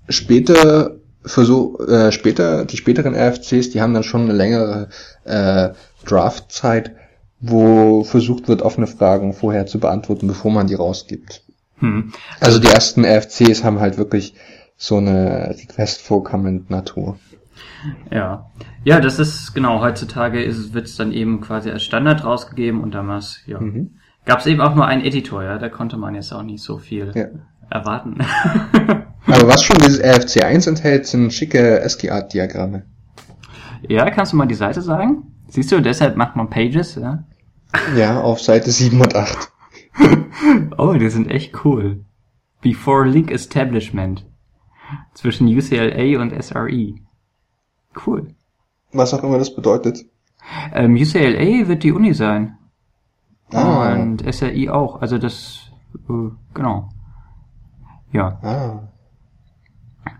später 0.08 0.95
Versuch, 1.26 1.80
äh, 1.80 2.12
später, 2.12 2.64
die 2.64 2.76
späteren 2.76 3.14
RFCs, 3.14 3.70
die 3.70 3.80
haben 3.80 3.94
dann 3.94 4.04
schon 4.04 4.22
eine 4.22 4.32
längere 4.32 4.88
äh, 5.24 5.70
Draftzeit, 6.04 6.92
wo 7.40 8.04
versucht 8.04 8.48
wird, 8.48 8.62
offene 8.62 8.86
Fragen 8.86 9.32
vorher 9.32 9.66
zu 9.66 9.78
beantworten, 9.78 10.26
bevor 10.26 10.50
man 10.50 10.66
die 10.66 10.74
rausgibt. 10.74 11.42
Hm. 11.78 12.12
Also 12.40 12.58
die 12.58 12.68
ersten 12.68 13.04
RFCs 13.04 13.62
haben 13.64 13.80
halt 13.80 13.98
wirklich 13.98 14.34
so 14.76 14.96
eine 14.96 15.50
Request 15.58 16.00
for 16.02 16.24
Comment 16.24 16.70
Natur. 16.70 17.18
Ja. 18.10 18.50
Ja, 18.84 19.00
das 19.00 19.18
ist 19.18 19.54
genau, 19.54 19.80
heutzutage 19.80 20.38
wird 20.72 20.86
es 20.86 20.96
dann 20.96 21.12
eben 21.12 21.40
quasi 21.40 21.70
als 21.70 21.82
Standard 21.82 22.24
rausgegeben 22.24 22.82
und 22.82 22.94
damals, 22.94 23.40
ja. 23.46 23.60
Mhm. 23.60 23.96
Gab 24.24 24.40
es 24.40 24.46
eben 24.46 24.60
auch 24.60 24.74
nur 24.74 24.86
einen 24.86 25.04
Editor, 25.04 25.44
ja, 25.44 25.58
da 25.58 25.68
konnte 25.68 25.96
man 25.96 26.14
jetzt 26.14 26.32
auch 26.32 26.42
nicht 26.42 26.62
so 26.62 26.78
viel 26.78 27.12
Ja. 27.14 27.26
erwarten. 27.70 28.18
Aber 29.26 29.48
was 29.48 29.62
schon 29.62 29.76
dieses 29.78 30.00
RFC 30.00 30.44
1 30.44 30.66
enthält, 30.66 31.06
sind 31.06 31.32
schicke 31.32 31.82
ASCII-Art-Diagramme. 31.82 32.84
ja, 33.88 34.08
kannst 34.10 34.32
du 34.32 34.36
mal 34.36 34.46
die 34.46 34.54
Seite 34.54 34.82
sagen? 34.82 35.34
Siehst 35.48 35.72
du, 35.72 35.80
deshalb 35.80 36.16
macht 36.16 36.36
man 36.36 36.50
Pages, 36.50 36.94
ja? 36.96 37.24
Ja, 37.96 38.20
auf 38.20 38.40
Seite 38.40 38.70
7 38.70 39.00
und 39.00 39.14
8. 39.14 39.52
Oh, 40.76 40.92
die 40.92 41.08
sind 41.08 41.30
echt 41.30 41.64
cool. 41.64 42.04
Before 42.60 43.06
Link 43.08 43.30
Establishment. 43.30 44.26
Zwischen 45.14 45.48
UCLA 45.48 46.20
und 46.20 46.30
SRE. 46.42 46.94
Cool. 48.06 48.28
Was 48.92 49.14
auch 49.14 49.24
immer 49.24 49.38
das 49.38 49.54
bedeutet. 49.54 50.04
Ähm, 50.74 50.94
UCLA 50.94 51.66
wird 51.68 51.82
die 51.82 51.92
Uni 51.92 52.12
sein. 52.12 52.58
Ah. 53.52 53.94
Und 53.94 54.22
SRE 54.32 54.72
auch. 54.72 55.00
Also 55.00 55.16
das, 55.18 55.70
äh, 56.08 56.30
genau. 56.54 56.90
Ja, 58.12 58.38
Ah. 58.42 58.88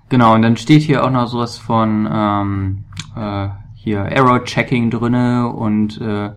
Genau. 0.08 0.34
Und 0.34 0.42
dann 0.42 0.56
steht 0.56 0.82
hier 0.82 1.04
auch 1.04 1.10
noch 1.10 1.28
sowas 1.28 1.58
von, 1.58 2.08
ähm, 2.10 2.84
äh, 3.16 3.48
hier 3.86 4.00
Error-Checking 4.00 4.90
drinne 4.90 5.48
und 5.48 6.00
äh, 6.00 6.30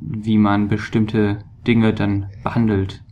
wie 0.00 0.38
man 0.38 0.68
bestimmte 0.68 1.38
Dinge 1.66 1.92
dann 1.92 2.30
behandelt. 2.44 3.02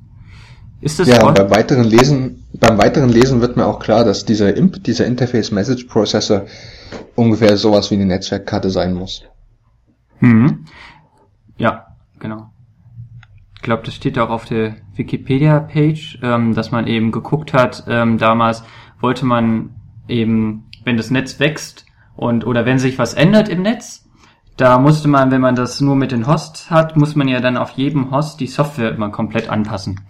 Ist 0.80 1.00
das 1.00 1.08
Ja, 1.08 1.30
beim 1.30 1.50
weiteren 1.50 1.84
Lesen, 1.84 2.44
beim 2.52 2.78
weiteren 2.78 3.10
Lesen 3.10 3.40
wird 3.40 3.56
mir 3.56 3.66
auch 3.66 3.80
klar, 3.80 4.04
dass 4.04 4.24
dieser 4.24 4.56
IMP, 4.56 4.84
dieser 4.84 5.06
Interface 5.06 5.50
Message 5.50 5.84
Processor, 5.84 6.46
ungefähr 7.16 7.56
sowas 7.56 7.90
wie 7.90 7.96
eine 7.96 8.06
Netzwerkkarte 8.06 8.70
sein 8.70 8.94
muss. 8.94 9.24
Mhm. 10.20 10.66
Ja, 11.58 11.86
genau. 12.20 12.50
Ich 13.56 13.62
glaube, 13.62 13.82
das 13.84 13.94
steht 13.94 14.18
auch 14.20 14.30
auf 14.30 14.44
der 14.44 14.76
Wikipedia-Page, 14.94 16.20
ähm, 16.22 16.54
dass 16.54 16.70
man 16.70 16.86
eben 16.86 17.10
geguckt 17.10 17.52
hat, 17.52 17.84
ähm, 17.88 18.18
damals 18.18 18.62
wollte 19.00 19.26
man 19.26 19.70
eben, 20.08 20.64
wenn 20.84 20.96
das 20.96 21.10
Netz 21.10 21.40
wächst 21.40 21.86
und 22.16 22.46
oder 22.46 22.66
wenn 22.66 22.78
sich 22.78 22.98
was 22.98 23.14
ändert 23.14 23.48
im 23.48 23.62
Netz, 23.62 24.08
da 24.56 24.78
musste 24.78 25.08
man, 25.08 25.30
wenn 25.30 25.40
man 25.40 25.54
das 25.54 25.80
nur 25.80 25.96
mit 25.96 26.12
den 26.12 26.26
Hosts 26.26 26.70
hat, 26.70 26.96
muss 26.96 27.16
man 27.16 27.28
ja 27.28 27.40
dann 27.40 27.56
auf 27.56 27.70
jedem 27.70 28.10
Host 28.10 28.40
die 28.40 28.46
Software 28.46 28.94
immer 28.94 29.10
komplett 29.10 29.48
anpassen. 29.48 30.00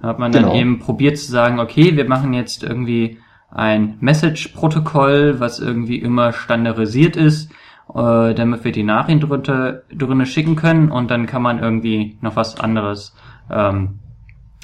Da 0.00 0.08
hat 0.08 0.18
man 0.18 0.32
dann 0.32 0.44
Genau. 0.44 0.54
eben 0.54 0.78
probiert 0.78 1.18
zu 1.18 1.30
sagen, 1.30 1.60
okay, 1.60 1.96
wir 1.96 2.08
machen 2.08 2.32
jetzt 2.32 2.62
irgendwie 2.62 3.18
ein 3.50 3.96
Message-Protokoll, 4.00 5.40
was 5.40 5.58
irgendwie 5.58 5.98
immer 5.98 6.32
standardisiert 6.32 7.16
ist, 7.16 7.50
äh, 7.94 8.34
damit 8.34 8.64
wir 8.64 8.72
die 8.72 8.82
Nachrichten 8.82 9.20
drunter, 9.20 9.82
drunter 9.94 10.26
schicken 10.26 10.56
können 10.56 10.90
und 10.90 11.10
dann 11.10 11.26
kann 11.26 11.42
man 11.42 11.58
irgendwie 11.58 12.16
noch 12.20 12.36
was 12.36 12.60
anderes, 12.60 13.14
ähm, 13.50 13.98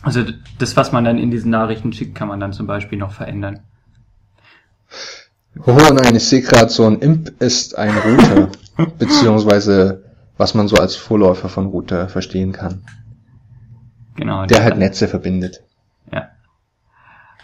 also 0.02 0.22
das, 0.58 0.76
was 0.76 0.92
man 0.92 1.04
dann 1.04 1.18
in 1.18 1.30
diesen 1.30 1.50
Nachrichten 1.50 1.92
schickt, 1.92 2.14
kann 2.14 2.28
man 2.28 2.40
dann 2.40 2.52
zum 2.52 2.66
Beispiel 2.66 2.98
noch 2.98 3.12
verändern. 3.12 3.60
Oh 5.66 5.72
nein, 5.92 6.16
ich 6.16 6.24
sehe 6.26 6.42
gerade, 6.42 6.70
so 6.70 6.84
ein 6.86 6.98
IMP 7.00 7.40
ist 7.40 7.78
ein 7.78 7.96
Router, 7.96 8.48
beziehungsweise 8.98 10.02
was 10.36 10.54
man 10.54 10.66
so 10.66 10.76
als 10.76 10.96
Vorläufer 10.96 11.48
von 11.48 11.66
Router 11.66 12.08
verstehen 12.08 12.52
kann, 12.52 12.82
Genau. 14.16 14.46
der 14.46 14.64
halt 14.64 14.78
Netze 14.78 15.06
verbindet. 15.06 15.62
Ja. 16.12 16.28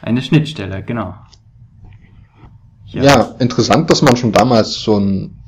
Eine 0.02 0.22
Schnittstelle, 0.22 0.82
genau. 0.82 1.14
Ja. 2.86 3.36
interessant, 3.38 3.90
dass 3.90 4.02
man 4.02 4.16
schon 4.16 4.32
damals 4.32 4.74
so, 4.74 4.98
ein, 4.98 5.38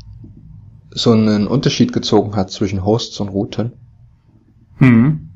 so 0.91 1.11
einen 1.11 1.49
Unterschied 1.49 1.93
gezogen 1.93 2.37
hat 2.37 2.51
zwischen 2.53 2.85
Hosts 2.85 3.19
und 3.19 3.29
Routern, 3.29 3.73
Hm. 4.77 5.31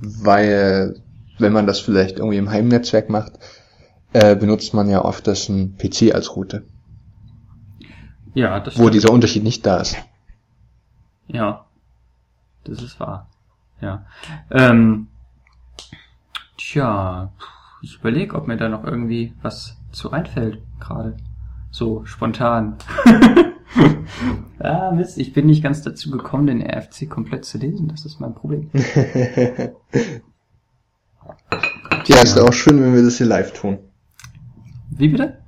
weil 0.00 0.96
wenn 1.38 1.52
man 1.52 1.66
das 1.66 1.80
vielleicht 1.80 2.16
irgendwie 2.18 2.38
im 2.38 2.48
Heimnetzwerk 2.50 3.10
macht, 3.10 3.32
äh, 4.16 4.34
benutzt 4.34 4.72
man 4.72 4.88
ja 4.88 5.04
oft 5.04 5.26
das 5.26 5.48
ein 5.50 5.76
PC 5.76 6.14
als 6.14 6.34
Router, 6.34 6.62
Ja, 8.34 8.60
das 8.60 8.74
wo 8.76 8.82
stimmt. 8.82 8.94
dieser 8.94 9.12
Unterschied 9.12 9.42
nicht 9.42 9.66
da 9.66 9.76
ist. 9.78 9.96
Ja, 11.28 11.66
das 12.64 12.82
ist 12.82 12.98
wahr. 12.98 13.28
Ja. 13.80 14.06
Ähm, 14.50 15.08
tja, 16.56 17.30
ich 17.82 17.98
überlege, 17.98 18.36
ob 18.36 18.46
mir 18.46 18.56
da 18.56 18.70
noch 18.70 18.84
irgendwie 18.84 19.34
was 19.42 19.76
zu 19.92 20.12
einfällt 20.12 20.62
gerade. 20.80 21.16
So 21.70 22.06
spontan. 22.06 22.76
ah, 24.60 24.92
Mist, 24.92 25.18
ich 25.18 25.34
bin 25.34 25.44
nicht 25.46 25.62
ganz 25.62 25.82
dazu 25.82 26.10
gekommen, 26.10 26.46
den 26.46 26.62
RFC 26.62 27.10
komplett 27.10 27.44
zu 27.44 27.58
lesen. 27.58 27.88
Das 27.88 28.06
ist 28.06 28.18
mein 28.20 28.34
Problem. 28.34 28.70
Ja, 32.06 32.22
ist 32.22 32.38
auch 32.38 32.52
schön, 32.52 32.80
wenn 32.80 32.94
wir 32.94 33.02
das 33.02 33.18
hier 33.18 33.26
live 33.26 33.52
tun. 33.52 33.78
Wie 34.96 35.08
bitte? 35.08 35.38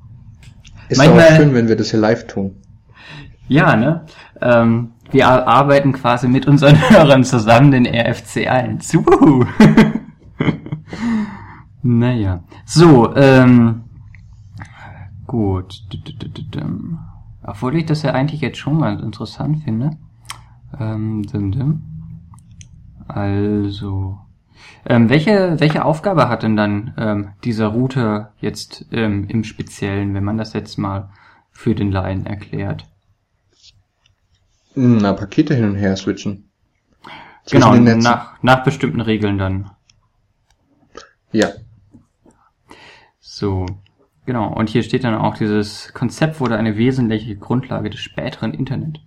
Ist 0.89 0.99
Manchmal- 0.99 1.25
auch 1.25 1.37
schön, 1.37 1.55
wenn 1.55 1.69
wir 1.69 1.77
das 1.77 1.91
hier 1.91 2.01
live 2.01 2.27
tun. 2.27 2.57
Ja, 3.49 3.77
ne? 3.77 4.05
Ähm, 4.41 4.93
wir 5.11 5.27
ar- 5.29 5.47
arbeiten 5.47 5.93
quasi 5.93 6.29
mit 6.29 6.47
unseren 6.47 6.77
Hörern 6.91 7.25
zusammen 7.25 7.71
den 7.71 7.87
RFC 7.87 8.47
1. 8.49 8.95
Wuhu! 8.95 9.45
Naja. 11.83 12.43
So, 12.65 13.15
ähm, 13.17 13.85
gut. 15.27 15.81
Obwohl 17.43 17.77
ich 17.77 17.87
das 17.87 18.03
ja 18.03 18.13
eigentlich 18.13 18.41
jetzt 18.41 18.59
schon 18.59 18.81
ganz 18.81 19.01
interessant 19.01 19.63
finde. 19.63 19.91
Ähm, 20.79 21.23
dim, 21.23 21.53
dim. 21.53 21.83
Also, 23.07 24.19
ähm, 24.87 25.09
welche, 25.09 25.59
welche 25.59 25.85
Aufgabe 25.85 26.29
hat 26.29 26.43
denn 26.43 26.57
dann 26.57 26.95
ähm, 26.97 27.31
dieser 27.45 27.69
Router 27.69 28.33
jetzt 28.41 28.87
ähm, 28.93 29.27
im 29.29 29.45
Speziellen, 29.45 30.15
wenn 30.15 30.25
man 30.25 30.39
das 30.39 30.53
jetzt 30.53 30.79
mal 30.79 31.11
für 31.51 31.75
den 31.75 31.91
Laien 31.91 32.27
erklärt? 32.27 32.87
Na, 34.75 35.13
Pakete 35.13 35.55
hin 35.55 35.71
und 35.71 35.75
her 35.75 35.97
switchen. 35.97 36.49
Genau, 37.51 37.75
nach, 37.75 38.43
nach 38.43 38.63
bestimmten 38.63 39.01
Regeln 39.01 39.39
dann. 39.39 39.71
Ja. 41.33 41.49
So, 43.19 43.67
genau. 44.27 44.53
Und 44.53 44.69
hier 44.69 44.83
steht 44.83 45.05
dann 45.05 45.15
auch, 45.15 45.37
dieses 45.37 45.93
Konzept 45.95 46.41
wurde 46.41 46.57
eine 46.57 46.77
wesentliche 46.77 47.37
Grundlage 47.37 47.91
des 47.91 48.01
späteren 48.01 48.55
Internet. 48.55 49.01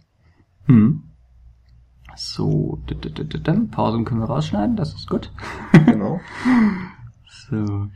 Hm. 0.66 1.11
So, 2.16 2.80
Pausen 3.72 4.06
können 4.06 4.22
wir 4.22 4.28
rausschneiden, 4.28 4.76
das 4.76 4.94
ist 4.94 5.10
gut. 5.10 5.32
Genau. 5.86 6.20
so. 7.50 7.88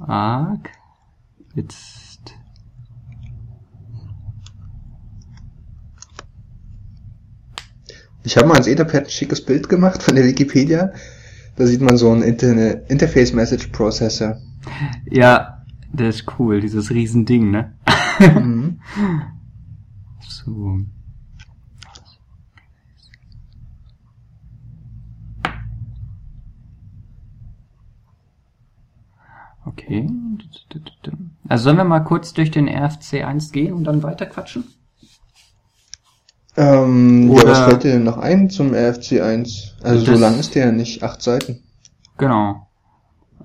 Arc. 0.00 0.70
Jetzt. 1.54 2.34
Ich 8.24 8.36
habe 8.36 8.48
mal 8.48 8.56
als 8.56 8.66
Etherpad 8.66 9.04
ein 9.04 9.10
schickes 9.10 9.44
Bild 9.44 9.68
gemacht 9.68 10.02
von 10.02 10.14
der 10.14 10.24
Wikipedia. 10.24 10.92
Da 11.56 11.66
sieht 11.66 11.80
man 11.80 11.96
so 11.96 12.10
einen 12.10 12.22
Inter 12.22 12.90
Interface 12.90 13.32
Message 13.32 13.68
Processor. 13.68 14.40
Ja, 15.10 15.64
das 15.92 16.16
ist 16.16 16.38
cool, 16.38 16.60
dieses 16.60 16.90
Riesending, 16.90 17.50
ne? 17.50 17.74
Mhm. 18.18 18.80
so. 20.28 20.80
Okay. 30.00 30.08
Also 31.48 31.64
sollen 31.64 31.76
wir 31.76 31.84
mal 31.84 32.00
kurz 32.00 32.32
durch 32.32 32.50
den 32.50 32.68
RFC 32.68 33.24
1 33.24 33.52
gehen 33.52 33.72
und 33.72 33.84
dann 33.84 34.02
weiter 34.02 34.26
quatschen? 34.26 34.64
Ähm, 36.56 37.32
ja, 37.32 37.46
was 37.46 37.60
fällt 37.60 37.84
dir 37.84 37.92
denn 37.92 38.04
noch 38.04 38.18
ein 38.18 38.48
zum 38.48 38.74
RFC 38.74 39.20
1? 39.20 39.76
Also 39.82 40.04
so 40.04 40.20
lang 40.20 40.38
ist 40.38 40.54
der 40.54 40.66
ja 40.66 40.72
nicht, 40.72 41.02
acht 41.02 41.20
Seiten. 41.20 41.62
Genau. 42.16 42.68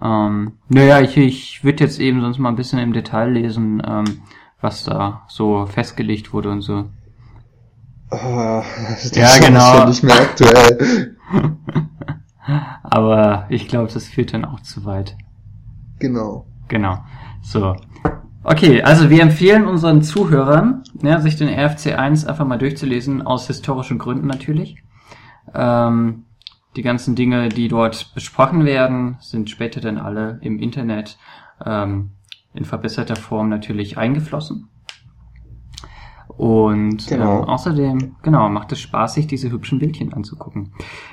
Ähm, 0.01 0.53
naja, 0.69 1.01
ich, 1.01 1.17
ich 1.17 1.63
würde 1.63 1.83
jetzt 1.83 1.99
eben 1.99 2.21
sonst 2.21 2.37
mal 2.37 2.49
ein 2.49 2.55
bisschen 2.55 2.79
im 2.79 2.93
Detail 2.93 3.31
lesen, 3.31 3.81
ähm, 3.85 4.21
was 4.61 4.83
da 4.83 5.23
so 5.27 5.65
festgelegt 5.65 6.33
wurde 6.33 6.51
und 6.51 6.61
so. 6.61 6.85
Oh, 8.11 8.63
das 8.89 9.15
ja, 9.15 9.37
genau. 9.39 9.59
Ist 9.59 9.79
ja 9.79 9.85
nicht 9.85 10.03
mehr 10.03 10.21
aktuell. 10.21 11.17
Aber 12.83 13.45
ich 13.49 13.67
glaube, 13.67 13.91
das 13.91 14.07
führt 14.07 14.33
dann 14.33 14.45
auch 14.45 14.61
zu 14.61 14.85
weit. 14.85 15.15
Genau. 15.99 16.45
Genau. 16.67 17.03
So. 17.41 17.75
Okay, 18.43 18.81
also 18.81 19.09
wir 19.09 19.21
empfehlen 19.21 19.65
unseren 19.65 20.01
Zuhörern, 20.01 20.83
ja, 21.01 21.19
sich 21.19 21.35
den 21.35 21.49
RFC 21.49 21.97
1 21.97 22.25
einfach 22.25 22.45
mal 22.45 22.57
durchzulesen, 22.57 23.21
aus 23.21 23.47
historischen 23.47 23.97
Gründen 23.97 24.27
natürlich. 24.27 24.77
Ähm, 25.53 26.23
die 26.75 26.81
ganzen 26.81 27.15
Dinge, 27.15 27.49
die 27.49 27.67
dort 27.67 28.13
besprochen 28.13 28.63
werden, 28.65 29.17
sind 29.19 29.49
später 29.49 29.81
dann 29.81 29.97
alle 29.97 30.39
im 30.41 30.59
Internet 30.59 31.17
ähm, 31.65 32.11
in 32.53 32.63
verbesserter 32.63 33.15
Form 33.15 33.49
natürlich 33.49 33.97
eingeflossen. 33.97 34.69
Und 36.37 37.07
genau. 37.07 37.39
ähm, 37.39 37.49
außerdem, 37.49 38.15
genau, 38.21 38.47
macht 38.47 38.71
es 38.71 38.79
Spaß, 38.79 39.15
sich 39.15 39.27
diese 39.27 39.51
hübschen 39.51 39.79
Bildchen 39.79 40.13
anzugucken. 40.13 40.71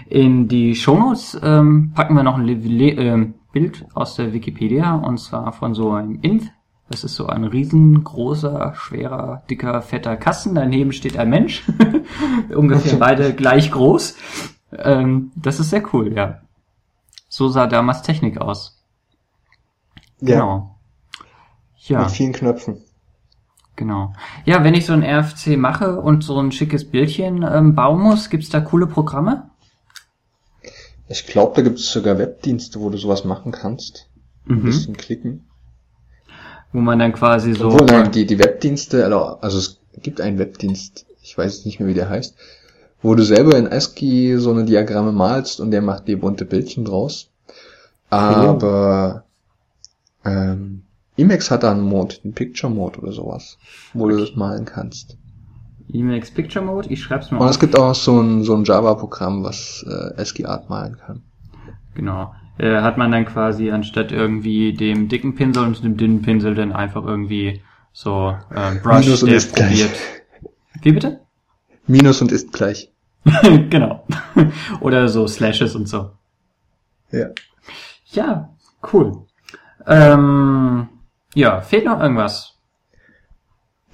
In 0.09 0.47
die 0.47 0.77
Shownotes 0.77 1.41
ähm, 1.43 1.93
packen 1.95 2.15
wir 2.15 2.23
noch 2.23 2.37
ein 2.37 2.45
Le 2.45 2.55
Le 2.55 2.91
äh, 2.91 3.27
Bild 3.57 3.87
aus 3.95 4.17
der 4.17 4.35
Wikipedia 4.35 4.97
und 4.97 5.17
zwar 5.17 5.51
von 5.51 5.73
so 5.73 5.93
einem 5.93 6.21
Inf. 6.21 6.51
Das 6.91 7.05
ist 7.05 7.15
so 7.15 7.27
ein 7.27 7.43
riesengroßer, 7.43 8.75
schwerer, 8.75 9.45
dicker, 9.49 9.81
fetter 9.81 10.19
Kasten. 10.19 10.55
Daneben 10.55 10.93
steht 10.93 11.17
ein 11.17 11.31
Mensch. 11.31 11.65
Ungefähr 12.55 12.97
beide 12.99 13.33
gleich 13.33 13.71
groß. 13.71 14.19
Ähm, 14.73 15.33
das 15.37 15.59
ist 15.59 15.71
sehr 15.71 15.83
cool, 15.95 16.13
ja. 16.13 16.43
So 17.31 17.49
sah 17.49 17.67
damals 17.67 18.03
Technik 18.03 18.43
aus. 18.43 18.85
Ja. 20.21 20.35
Genau. 20.35 20.77
Ja. 21.79 22.01
Mit 22.01 22.11
vielen 22.11 22.35
Knöpfen. 22.35 22.83
Genau. 23.75 24.13
Ja, 24.45 24.65
wenn 24.65 24.75
ich 24.75 24.85
so 24.85 24.93
ein 24.93 25.03
RFC 25.03 25.57
mache 25.57 25.99
und 25.99 26.25
so 26.25 26.39
ein 26.39 26.53
schickes 26.53 26.91
Bildchen 26.91 27.43
ähm, 27.43 27.75
bauen 27.75 28.03
muss, 28.03 28.29
gibt's 28.29 28.51
da 28.51 28.61
coole 28.61 28.87
Programme? 28.87 29.49
Ich 31.09 31.27
glaube, 31.27 31.55
da 31.57 31.63
gibt's 31.63 31.91
sogar 31.91 32.19
Webdienste, 32.19 32.81
wo 32.81 32.91
du 32.91 32.99
sowas 32.99 33.25
machen 33.25 33.53
kannst. 33.53 34.09
Ein 34.49 34.57
mhm. 34.57 34.63
bisschen 34.65 34.97
klicken. 34.97 35.47
Wo 36.73 36.81
man 36.81 36.99
dann 36.99 37.13
quasi 37.13 37.55
so. 37.55 37.69
Obwohl, 37.69 37.87
nein, 37.87 38.11
die, 38.13 38.27
die 38.27 38.39
Webdienste, 38.39 39.05
also, 39.05 39.39
also 39.41 39.59
es 39.59 39.79
gibt 40.03 40.21
einen 40.21 40.39
Webdienst, 40.39 41.07
ich 41.23 41.37
weiß 41.37 41.65
nicht 41.65 41.81
mehr, 41.81 41.89
wie 41.89 41.95
der 41.95 42.09
heißt, 42.09 42.35
wo 43.03 43.15
du 43.15 43.23
selber 43.23 43.57
in 43.57 43.69
ASCII 43.69 44.37
so 44.39 44.51
eine 44.51 44.65
Diagramme 44.65 45.13
malst 45.13 45.61
und 45.61 45.71
der 45.71 45.83
macht 45.83 46.09
dir 46.09 46.19
bunte 46.19 46.45
Bildchen 46.45 46.85
draus. 46.85 47.29
Aber 48.11 49.25
ähm, 50.25 50.83
Emacs 51.17 51.51
hat 51.51 51.63
da 51.63 51.71
einen 51.71 51.83
Mode, 51.83 52.17
einen 52.25 52.35
Picture 52.35 52.73
Mode 52.73 53.01
oder 53.01 53.13
sowas, 53.13 53.59
wo 53.95 54.05
okay. 54.05 54.15
du 54.15 54.21
das 54.21 54.37
malen 54.37 54.65
kannst. 54.65 55.17
Emacs 55.99 56.31
Picture 56.31 56.65
Mode, 56.65 56.89
ich 56.91 57.03
schreib's 57.03 57.31
mal 57.31 57.39
Und 57.39 57.45
auf. 57.45 57.51
es 57.51 57.59
gibt 57.59 57.79
auch 57.79 57.95
so 57.95 58.21
ein, 58.21 58.43
so 58.43 58.55
ein 58.55 58.65
Java-Programm, 58.65 59.43
was 59.43 59.85
äh, 59.89 60.21
ASCII 60.21 60.45
Art 60.47 60.69
malen 60.69 60.97
kann. 60.97 61.23
Genau. 61.95 62.35
Äh, 62.59 62.81
hat 62.81 62.97
man 62.99 63.13
dann 63.13 63.27
quasi 63.27 63.71
anstatt 63.71 64.13
irgendwie 64.13 64.73
dem 64.73 65.09
dicken 65.09 65.35
Pinsel 65.35 65.65
und 65.65 65.83
dem 65.85 65.97
dünnen 65.97 66.23
Pinsel 66.23 66.55
dann 66.55 66.73
einfach 66.73 67.05
irgendwie 67.05 67.63
so 67.93 68.37
äh, 68.55 68.75
Brush, 68.83 69.05
Minus 69.05 69.21
der 69.21 69.41
probiert. 69.41 69.91
Gleich. 69.91 69.91
Wie 70.83 70.93
bitte? 70.93 71.21
Minus 71.87 72.21
und 72.21 72.33
ist 72.33 72.53
gleich. 72.53 72.93
genau. 73.71 74.07
Oder 74.81 75.09
so 75.09 75.27
Slashes 75.27 75.75
und 75.75 75.89
so. 75.89 76.11
Ja. 77.11 77.29
Ja, 78.13 78.51
cool. 78.93 79.27
Ähm, 79.87 80.89
ja, 81.35 81.61
fehlt 81.61 81.85
noch 81.85 82.01
irgendwas? 82.01 82.56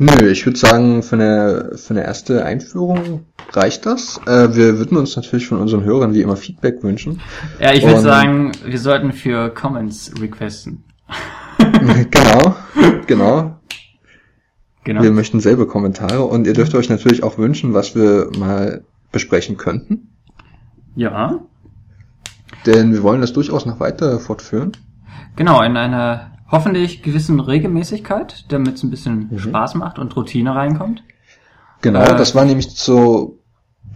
Nö, 0.02 0.30
ich 0.30 0.44
würde 0.44 0.58
sagen, 0.58 1.04
für 1.04 1.14
eine, 1.14 1.76
für 1.76 1.94
eine 1.94 2.02
erste 2.02 2.44
Einführung 2.44 3.26
reicht 3.52 3.86
das. 3.86 4.20
Äh, 4.26 4.52
wir 4.56 4.78
würden 4.78 4.96
uns 4.96 5.14
natürlich 5.14 5.46
von 5.46 5.60
unseren 5.60 5.84
Hörern 5.84 6.12
wie 6.12 6.22
immer 6.22 6.34
Feedback 6.34 6.82
wünschen. 6.82 7.20
Ja, 7.60 7.72
ich 7.72 7.84
würde 7.84 8.00
sagen, 8.00 8.50
wir 8.64 8.80
sollten 8.80 9.12
für 9.12 9.50
Comments 9.50 10.12
requesten. 10.20 10.82
genau, 12.10 12.56
genau. 13.06 13.60
Genau. 14.82 15.02
Wir 15.04 15.12
möchten 15.12 15.38
selber 15.38 15.68
Kommentare 15.68 16.24
und 16.24 16.48
ihr 16.48 16.54
dürft 16.54 16.74
euch 16.74 16.88
natürlich 16.88 17.22
auch 17.22 17.38
wünschen, 17.38 17.72
was 17.72 17.94
wir 17.94 18.28
mal 18.36 18.82
besprechen 19.12 19.56
könnten. 19.56 20.16
Ja. 20.96 21.38
Denn 22.66 22.92
wir 22.92 23.04
wollen 23.04 23.20
das 23.20 23.32
durchaus 23.32 23.66
noch 23.66 23.78
weiter 23.78 24.18
fortführen. 24.18 24.72
Genau, 25.36 25.62
in 25.62 25.76
einer 25.76 26.31
hoffentlich 26.52 27.02
gewissen 27.02 27.40
Regelmäßigkeit, 27.40 28.44
damit 28.52 28.76
es 28.76 28.82
ein 28.84 28.90
bisschen 28.90 29.28
mhm. 29.30 29.38
Spaß 29.38 29.74
macht 29.74 29.98
und 29.98 30.14
Routine 30.14 30.54
reinkommt. 30.54 31.02
Genau, 31.80 32.02
äh, 32.02 32.16
das 32.16 32.34
war 32.34 32.44
nämlich 32.44 32.76
zu, 32.76 33.40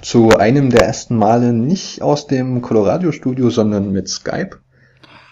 zu 0.03 0.31
einem 0.31 0.71
der 0.71 0.87
ersten 0.87 1.17
Male 1.17 1.53
nicht 1.53 2.03
aus 2.03 2.27
dem 2.27 2.63
Colorado 2.63 3.13
Studio, 3.13 3.51
sondern 3.51 3.93
mit 3.93 4.09
Skype 4.09 4.59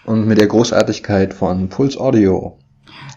und 0.05 0.27
mit 0.27 0.39
der 0.39 0.47
Großartigkeit 0.47 1.33
von 1.33 1.67
Pulse 1.67 1.99
Audio. 1.99 2.57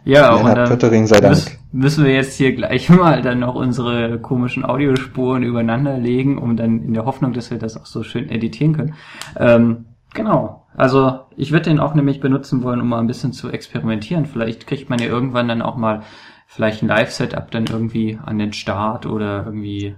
Ja, 0.05 0.35
und 0.35 0.47
dann 0.47 0.69
Pöttering 0.69 1.07
sei 1.07 1.21
Dank. 1.21 1.59
müssen 1.71 2.05
wir 2.05 2.15
jetzt 2.15 2.35
hier 2.35 2.55
gleich 2.55 2.89
mal 2.89 3.21
dann 3.21 3.41
noch 3.41 3.55
unsere 3.55 4.19
komischen 4.19 4.65
Audiospuren 4.65 5.43
übereinander 5.43 5.99
legen, 5.99 6.39
um 6.39 6.57
dann 6.57 6.83
in 6.83 6.95
der 6.95 7.05
Hoffnung, 7.05 7.35
dass 7.35 7.51
wir 7.51 7.59
das 7.59 7.77
auch 7.77 7.87
so 7.87 8.03
schön 8.03 8.31
editieren 8.31 8.75
können. 8.75 8.95
Ähm, 9.39 9.85
genau. 10.15 10.67
Also 10.77 11.21
ich 11.37 11.51
würde 11.53 11.71
den 11.71 11.81
auch 11.81 11.95
nämlich 11.95 12.21
benutzen 12.21 12.63
wollen, 12.63 12.81
um 12.81 12.89
mal 12.89 13.01
ein 13.01 13.07
bisschen 13.07 13.33
zu 13.33 13.51
experimentieren. 13.51 14.27
Vielleicht 14.27 14.67
kriegt 14.67 14.91
man 14.91 14.99
ja 14.99 15.07
irgendwann 15.07 15.49
dann 15.49 15.63
auch 15.63 15.77
mal 15.77 16.03
vielleicht 16.47 16.83
ein 16.83 16.89
Live-Setup 16.89 17.51
dann 17.51 17.67
irgendwie 17.67 18.19
an 18.25 18.39
den 18.39 18.53
Start 18.53 19.07
oder 19.07 19.45
irgendwie 19.45 19.97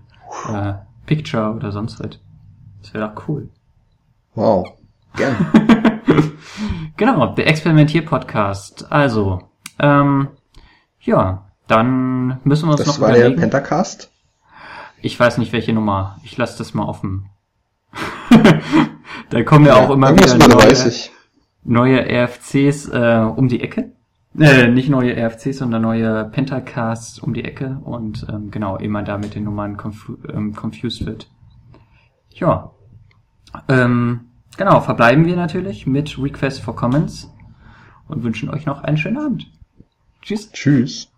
äh, 0.53 0.75
Picture 1.07 1.55
oder 1.55 1.73
sonst 1.73 2.01
was. 2.01 2.19
Das 2.83 2.95
wäre 2.95 3.09
doch 3.09 3.29
cool. 3.29 3.51
Wow. 4.35 4.67
Gerne. 5.17 5.37
genau, 6.97 7.27
der 7.35 7.47
Experimentier-Podcast. 7.47 8.91
Also, 8.91 9.43
ähm, 9.79 10.29
ja, 11.01 11.47
dann 11.67 12.41
müssen 12.45 12.69
wir 12.69 12.73
uns 12.73 12.85
das 12.85 12.87
noch 12.87 13.01
war 13.01 13.11
überlegen. 13.11 13.37
der 13.37 13.41
Pentacast? 13.43 14.11
Ich 15.03 15.19
weiß 15.19 15.39
nicht, 15.39 15.53
welche 15.53 15.73
Nummer. 15.73 16.19
Ich 16.25 16.37
lasse 16.37 16.59
das 16.59 16.75
mal 16.75 16.85
offen. 16.85 17.31
da 19.31 19.43
kommen 19.43 19.67
ja, 19.67 19.77
ja 19.77 19.85
auch 19.85 19.91
immer 19.91 20.15
wieder 20.15 20.37
neue, 20.37 20.75
neue 21.65 22.25
RFCs 22.25 22.89
äh, 22.89 23.25
um 23.37 23.49
die 23.49 23.61
Ecke. 23.61 23.93
Äh, 24.39 24.69
nicht 24.69 24.89
neue 24.89 25.17
RFCs, 25.17 25.59
sondern 25.59 25.83
neue 25.83 26.25
Pentacasts 26.27 27.19
um 27.19 27.35
die 27.35 27.45
Ecke 27.45 27.81
und 27.83 28.27
ähm, 28.29 28.51
genau, 28.51 28.77
immer 28.77 29.03
da 29.03 29.19
mit 29.19 29.35
den 29.35 29.45
Nummern 29.45 29.77
confu 29.77 30.17
ähm, 30.33 30.55
confused 30.55 31.05
wird. 31.05 31.29
Ja. 32.31 32.71
Ähm, 33.69 34.21
genau, 34.57 34.81
verbleiben 34.81 35.27
wir 35.27 35.35
natürlich 35.35 35.87
mit 35.87 36.17
Request 36.17 36.61
for 36.61 36.77
Comments 36.77 37.29
und 38.07 38.23
wünschen 38.23 38.51
euch 38.51 38.67
noch 38.67 38.83
einen 38.83 38.99
schönen 38.99 39.19
Abend. 39.19 39.51
Tschüss. 40.23 40.53
Tschüss. 40.53 41.10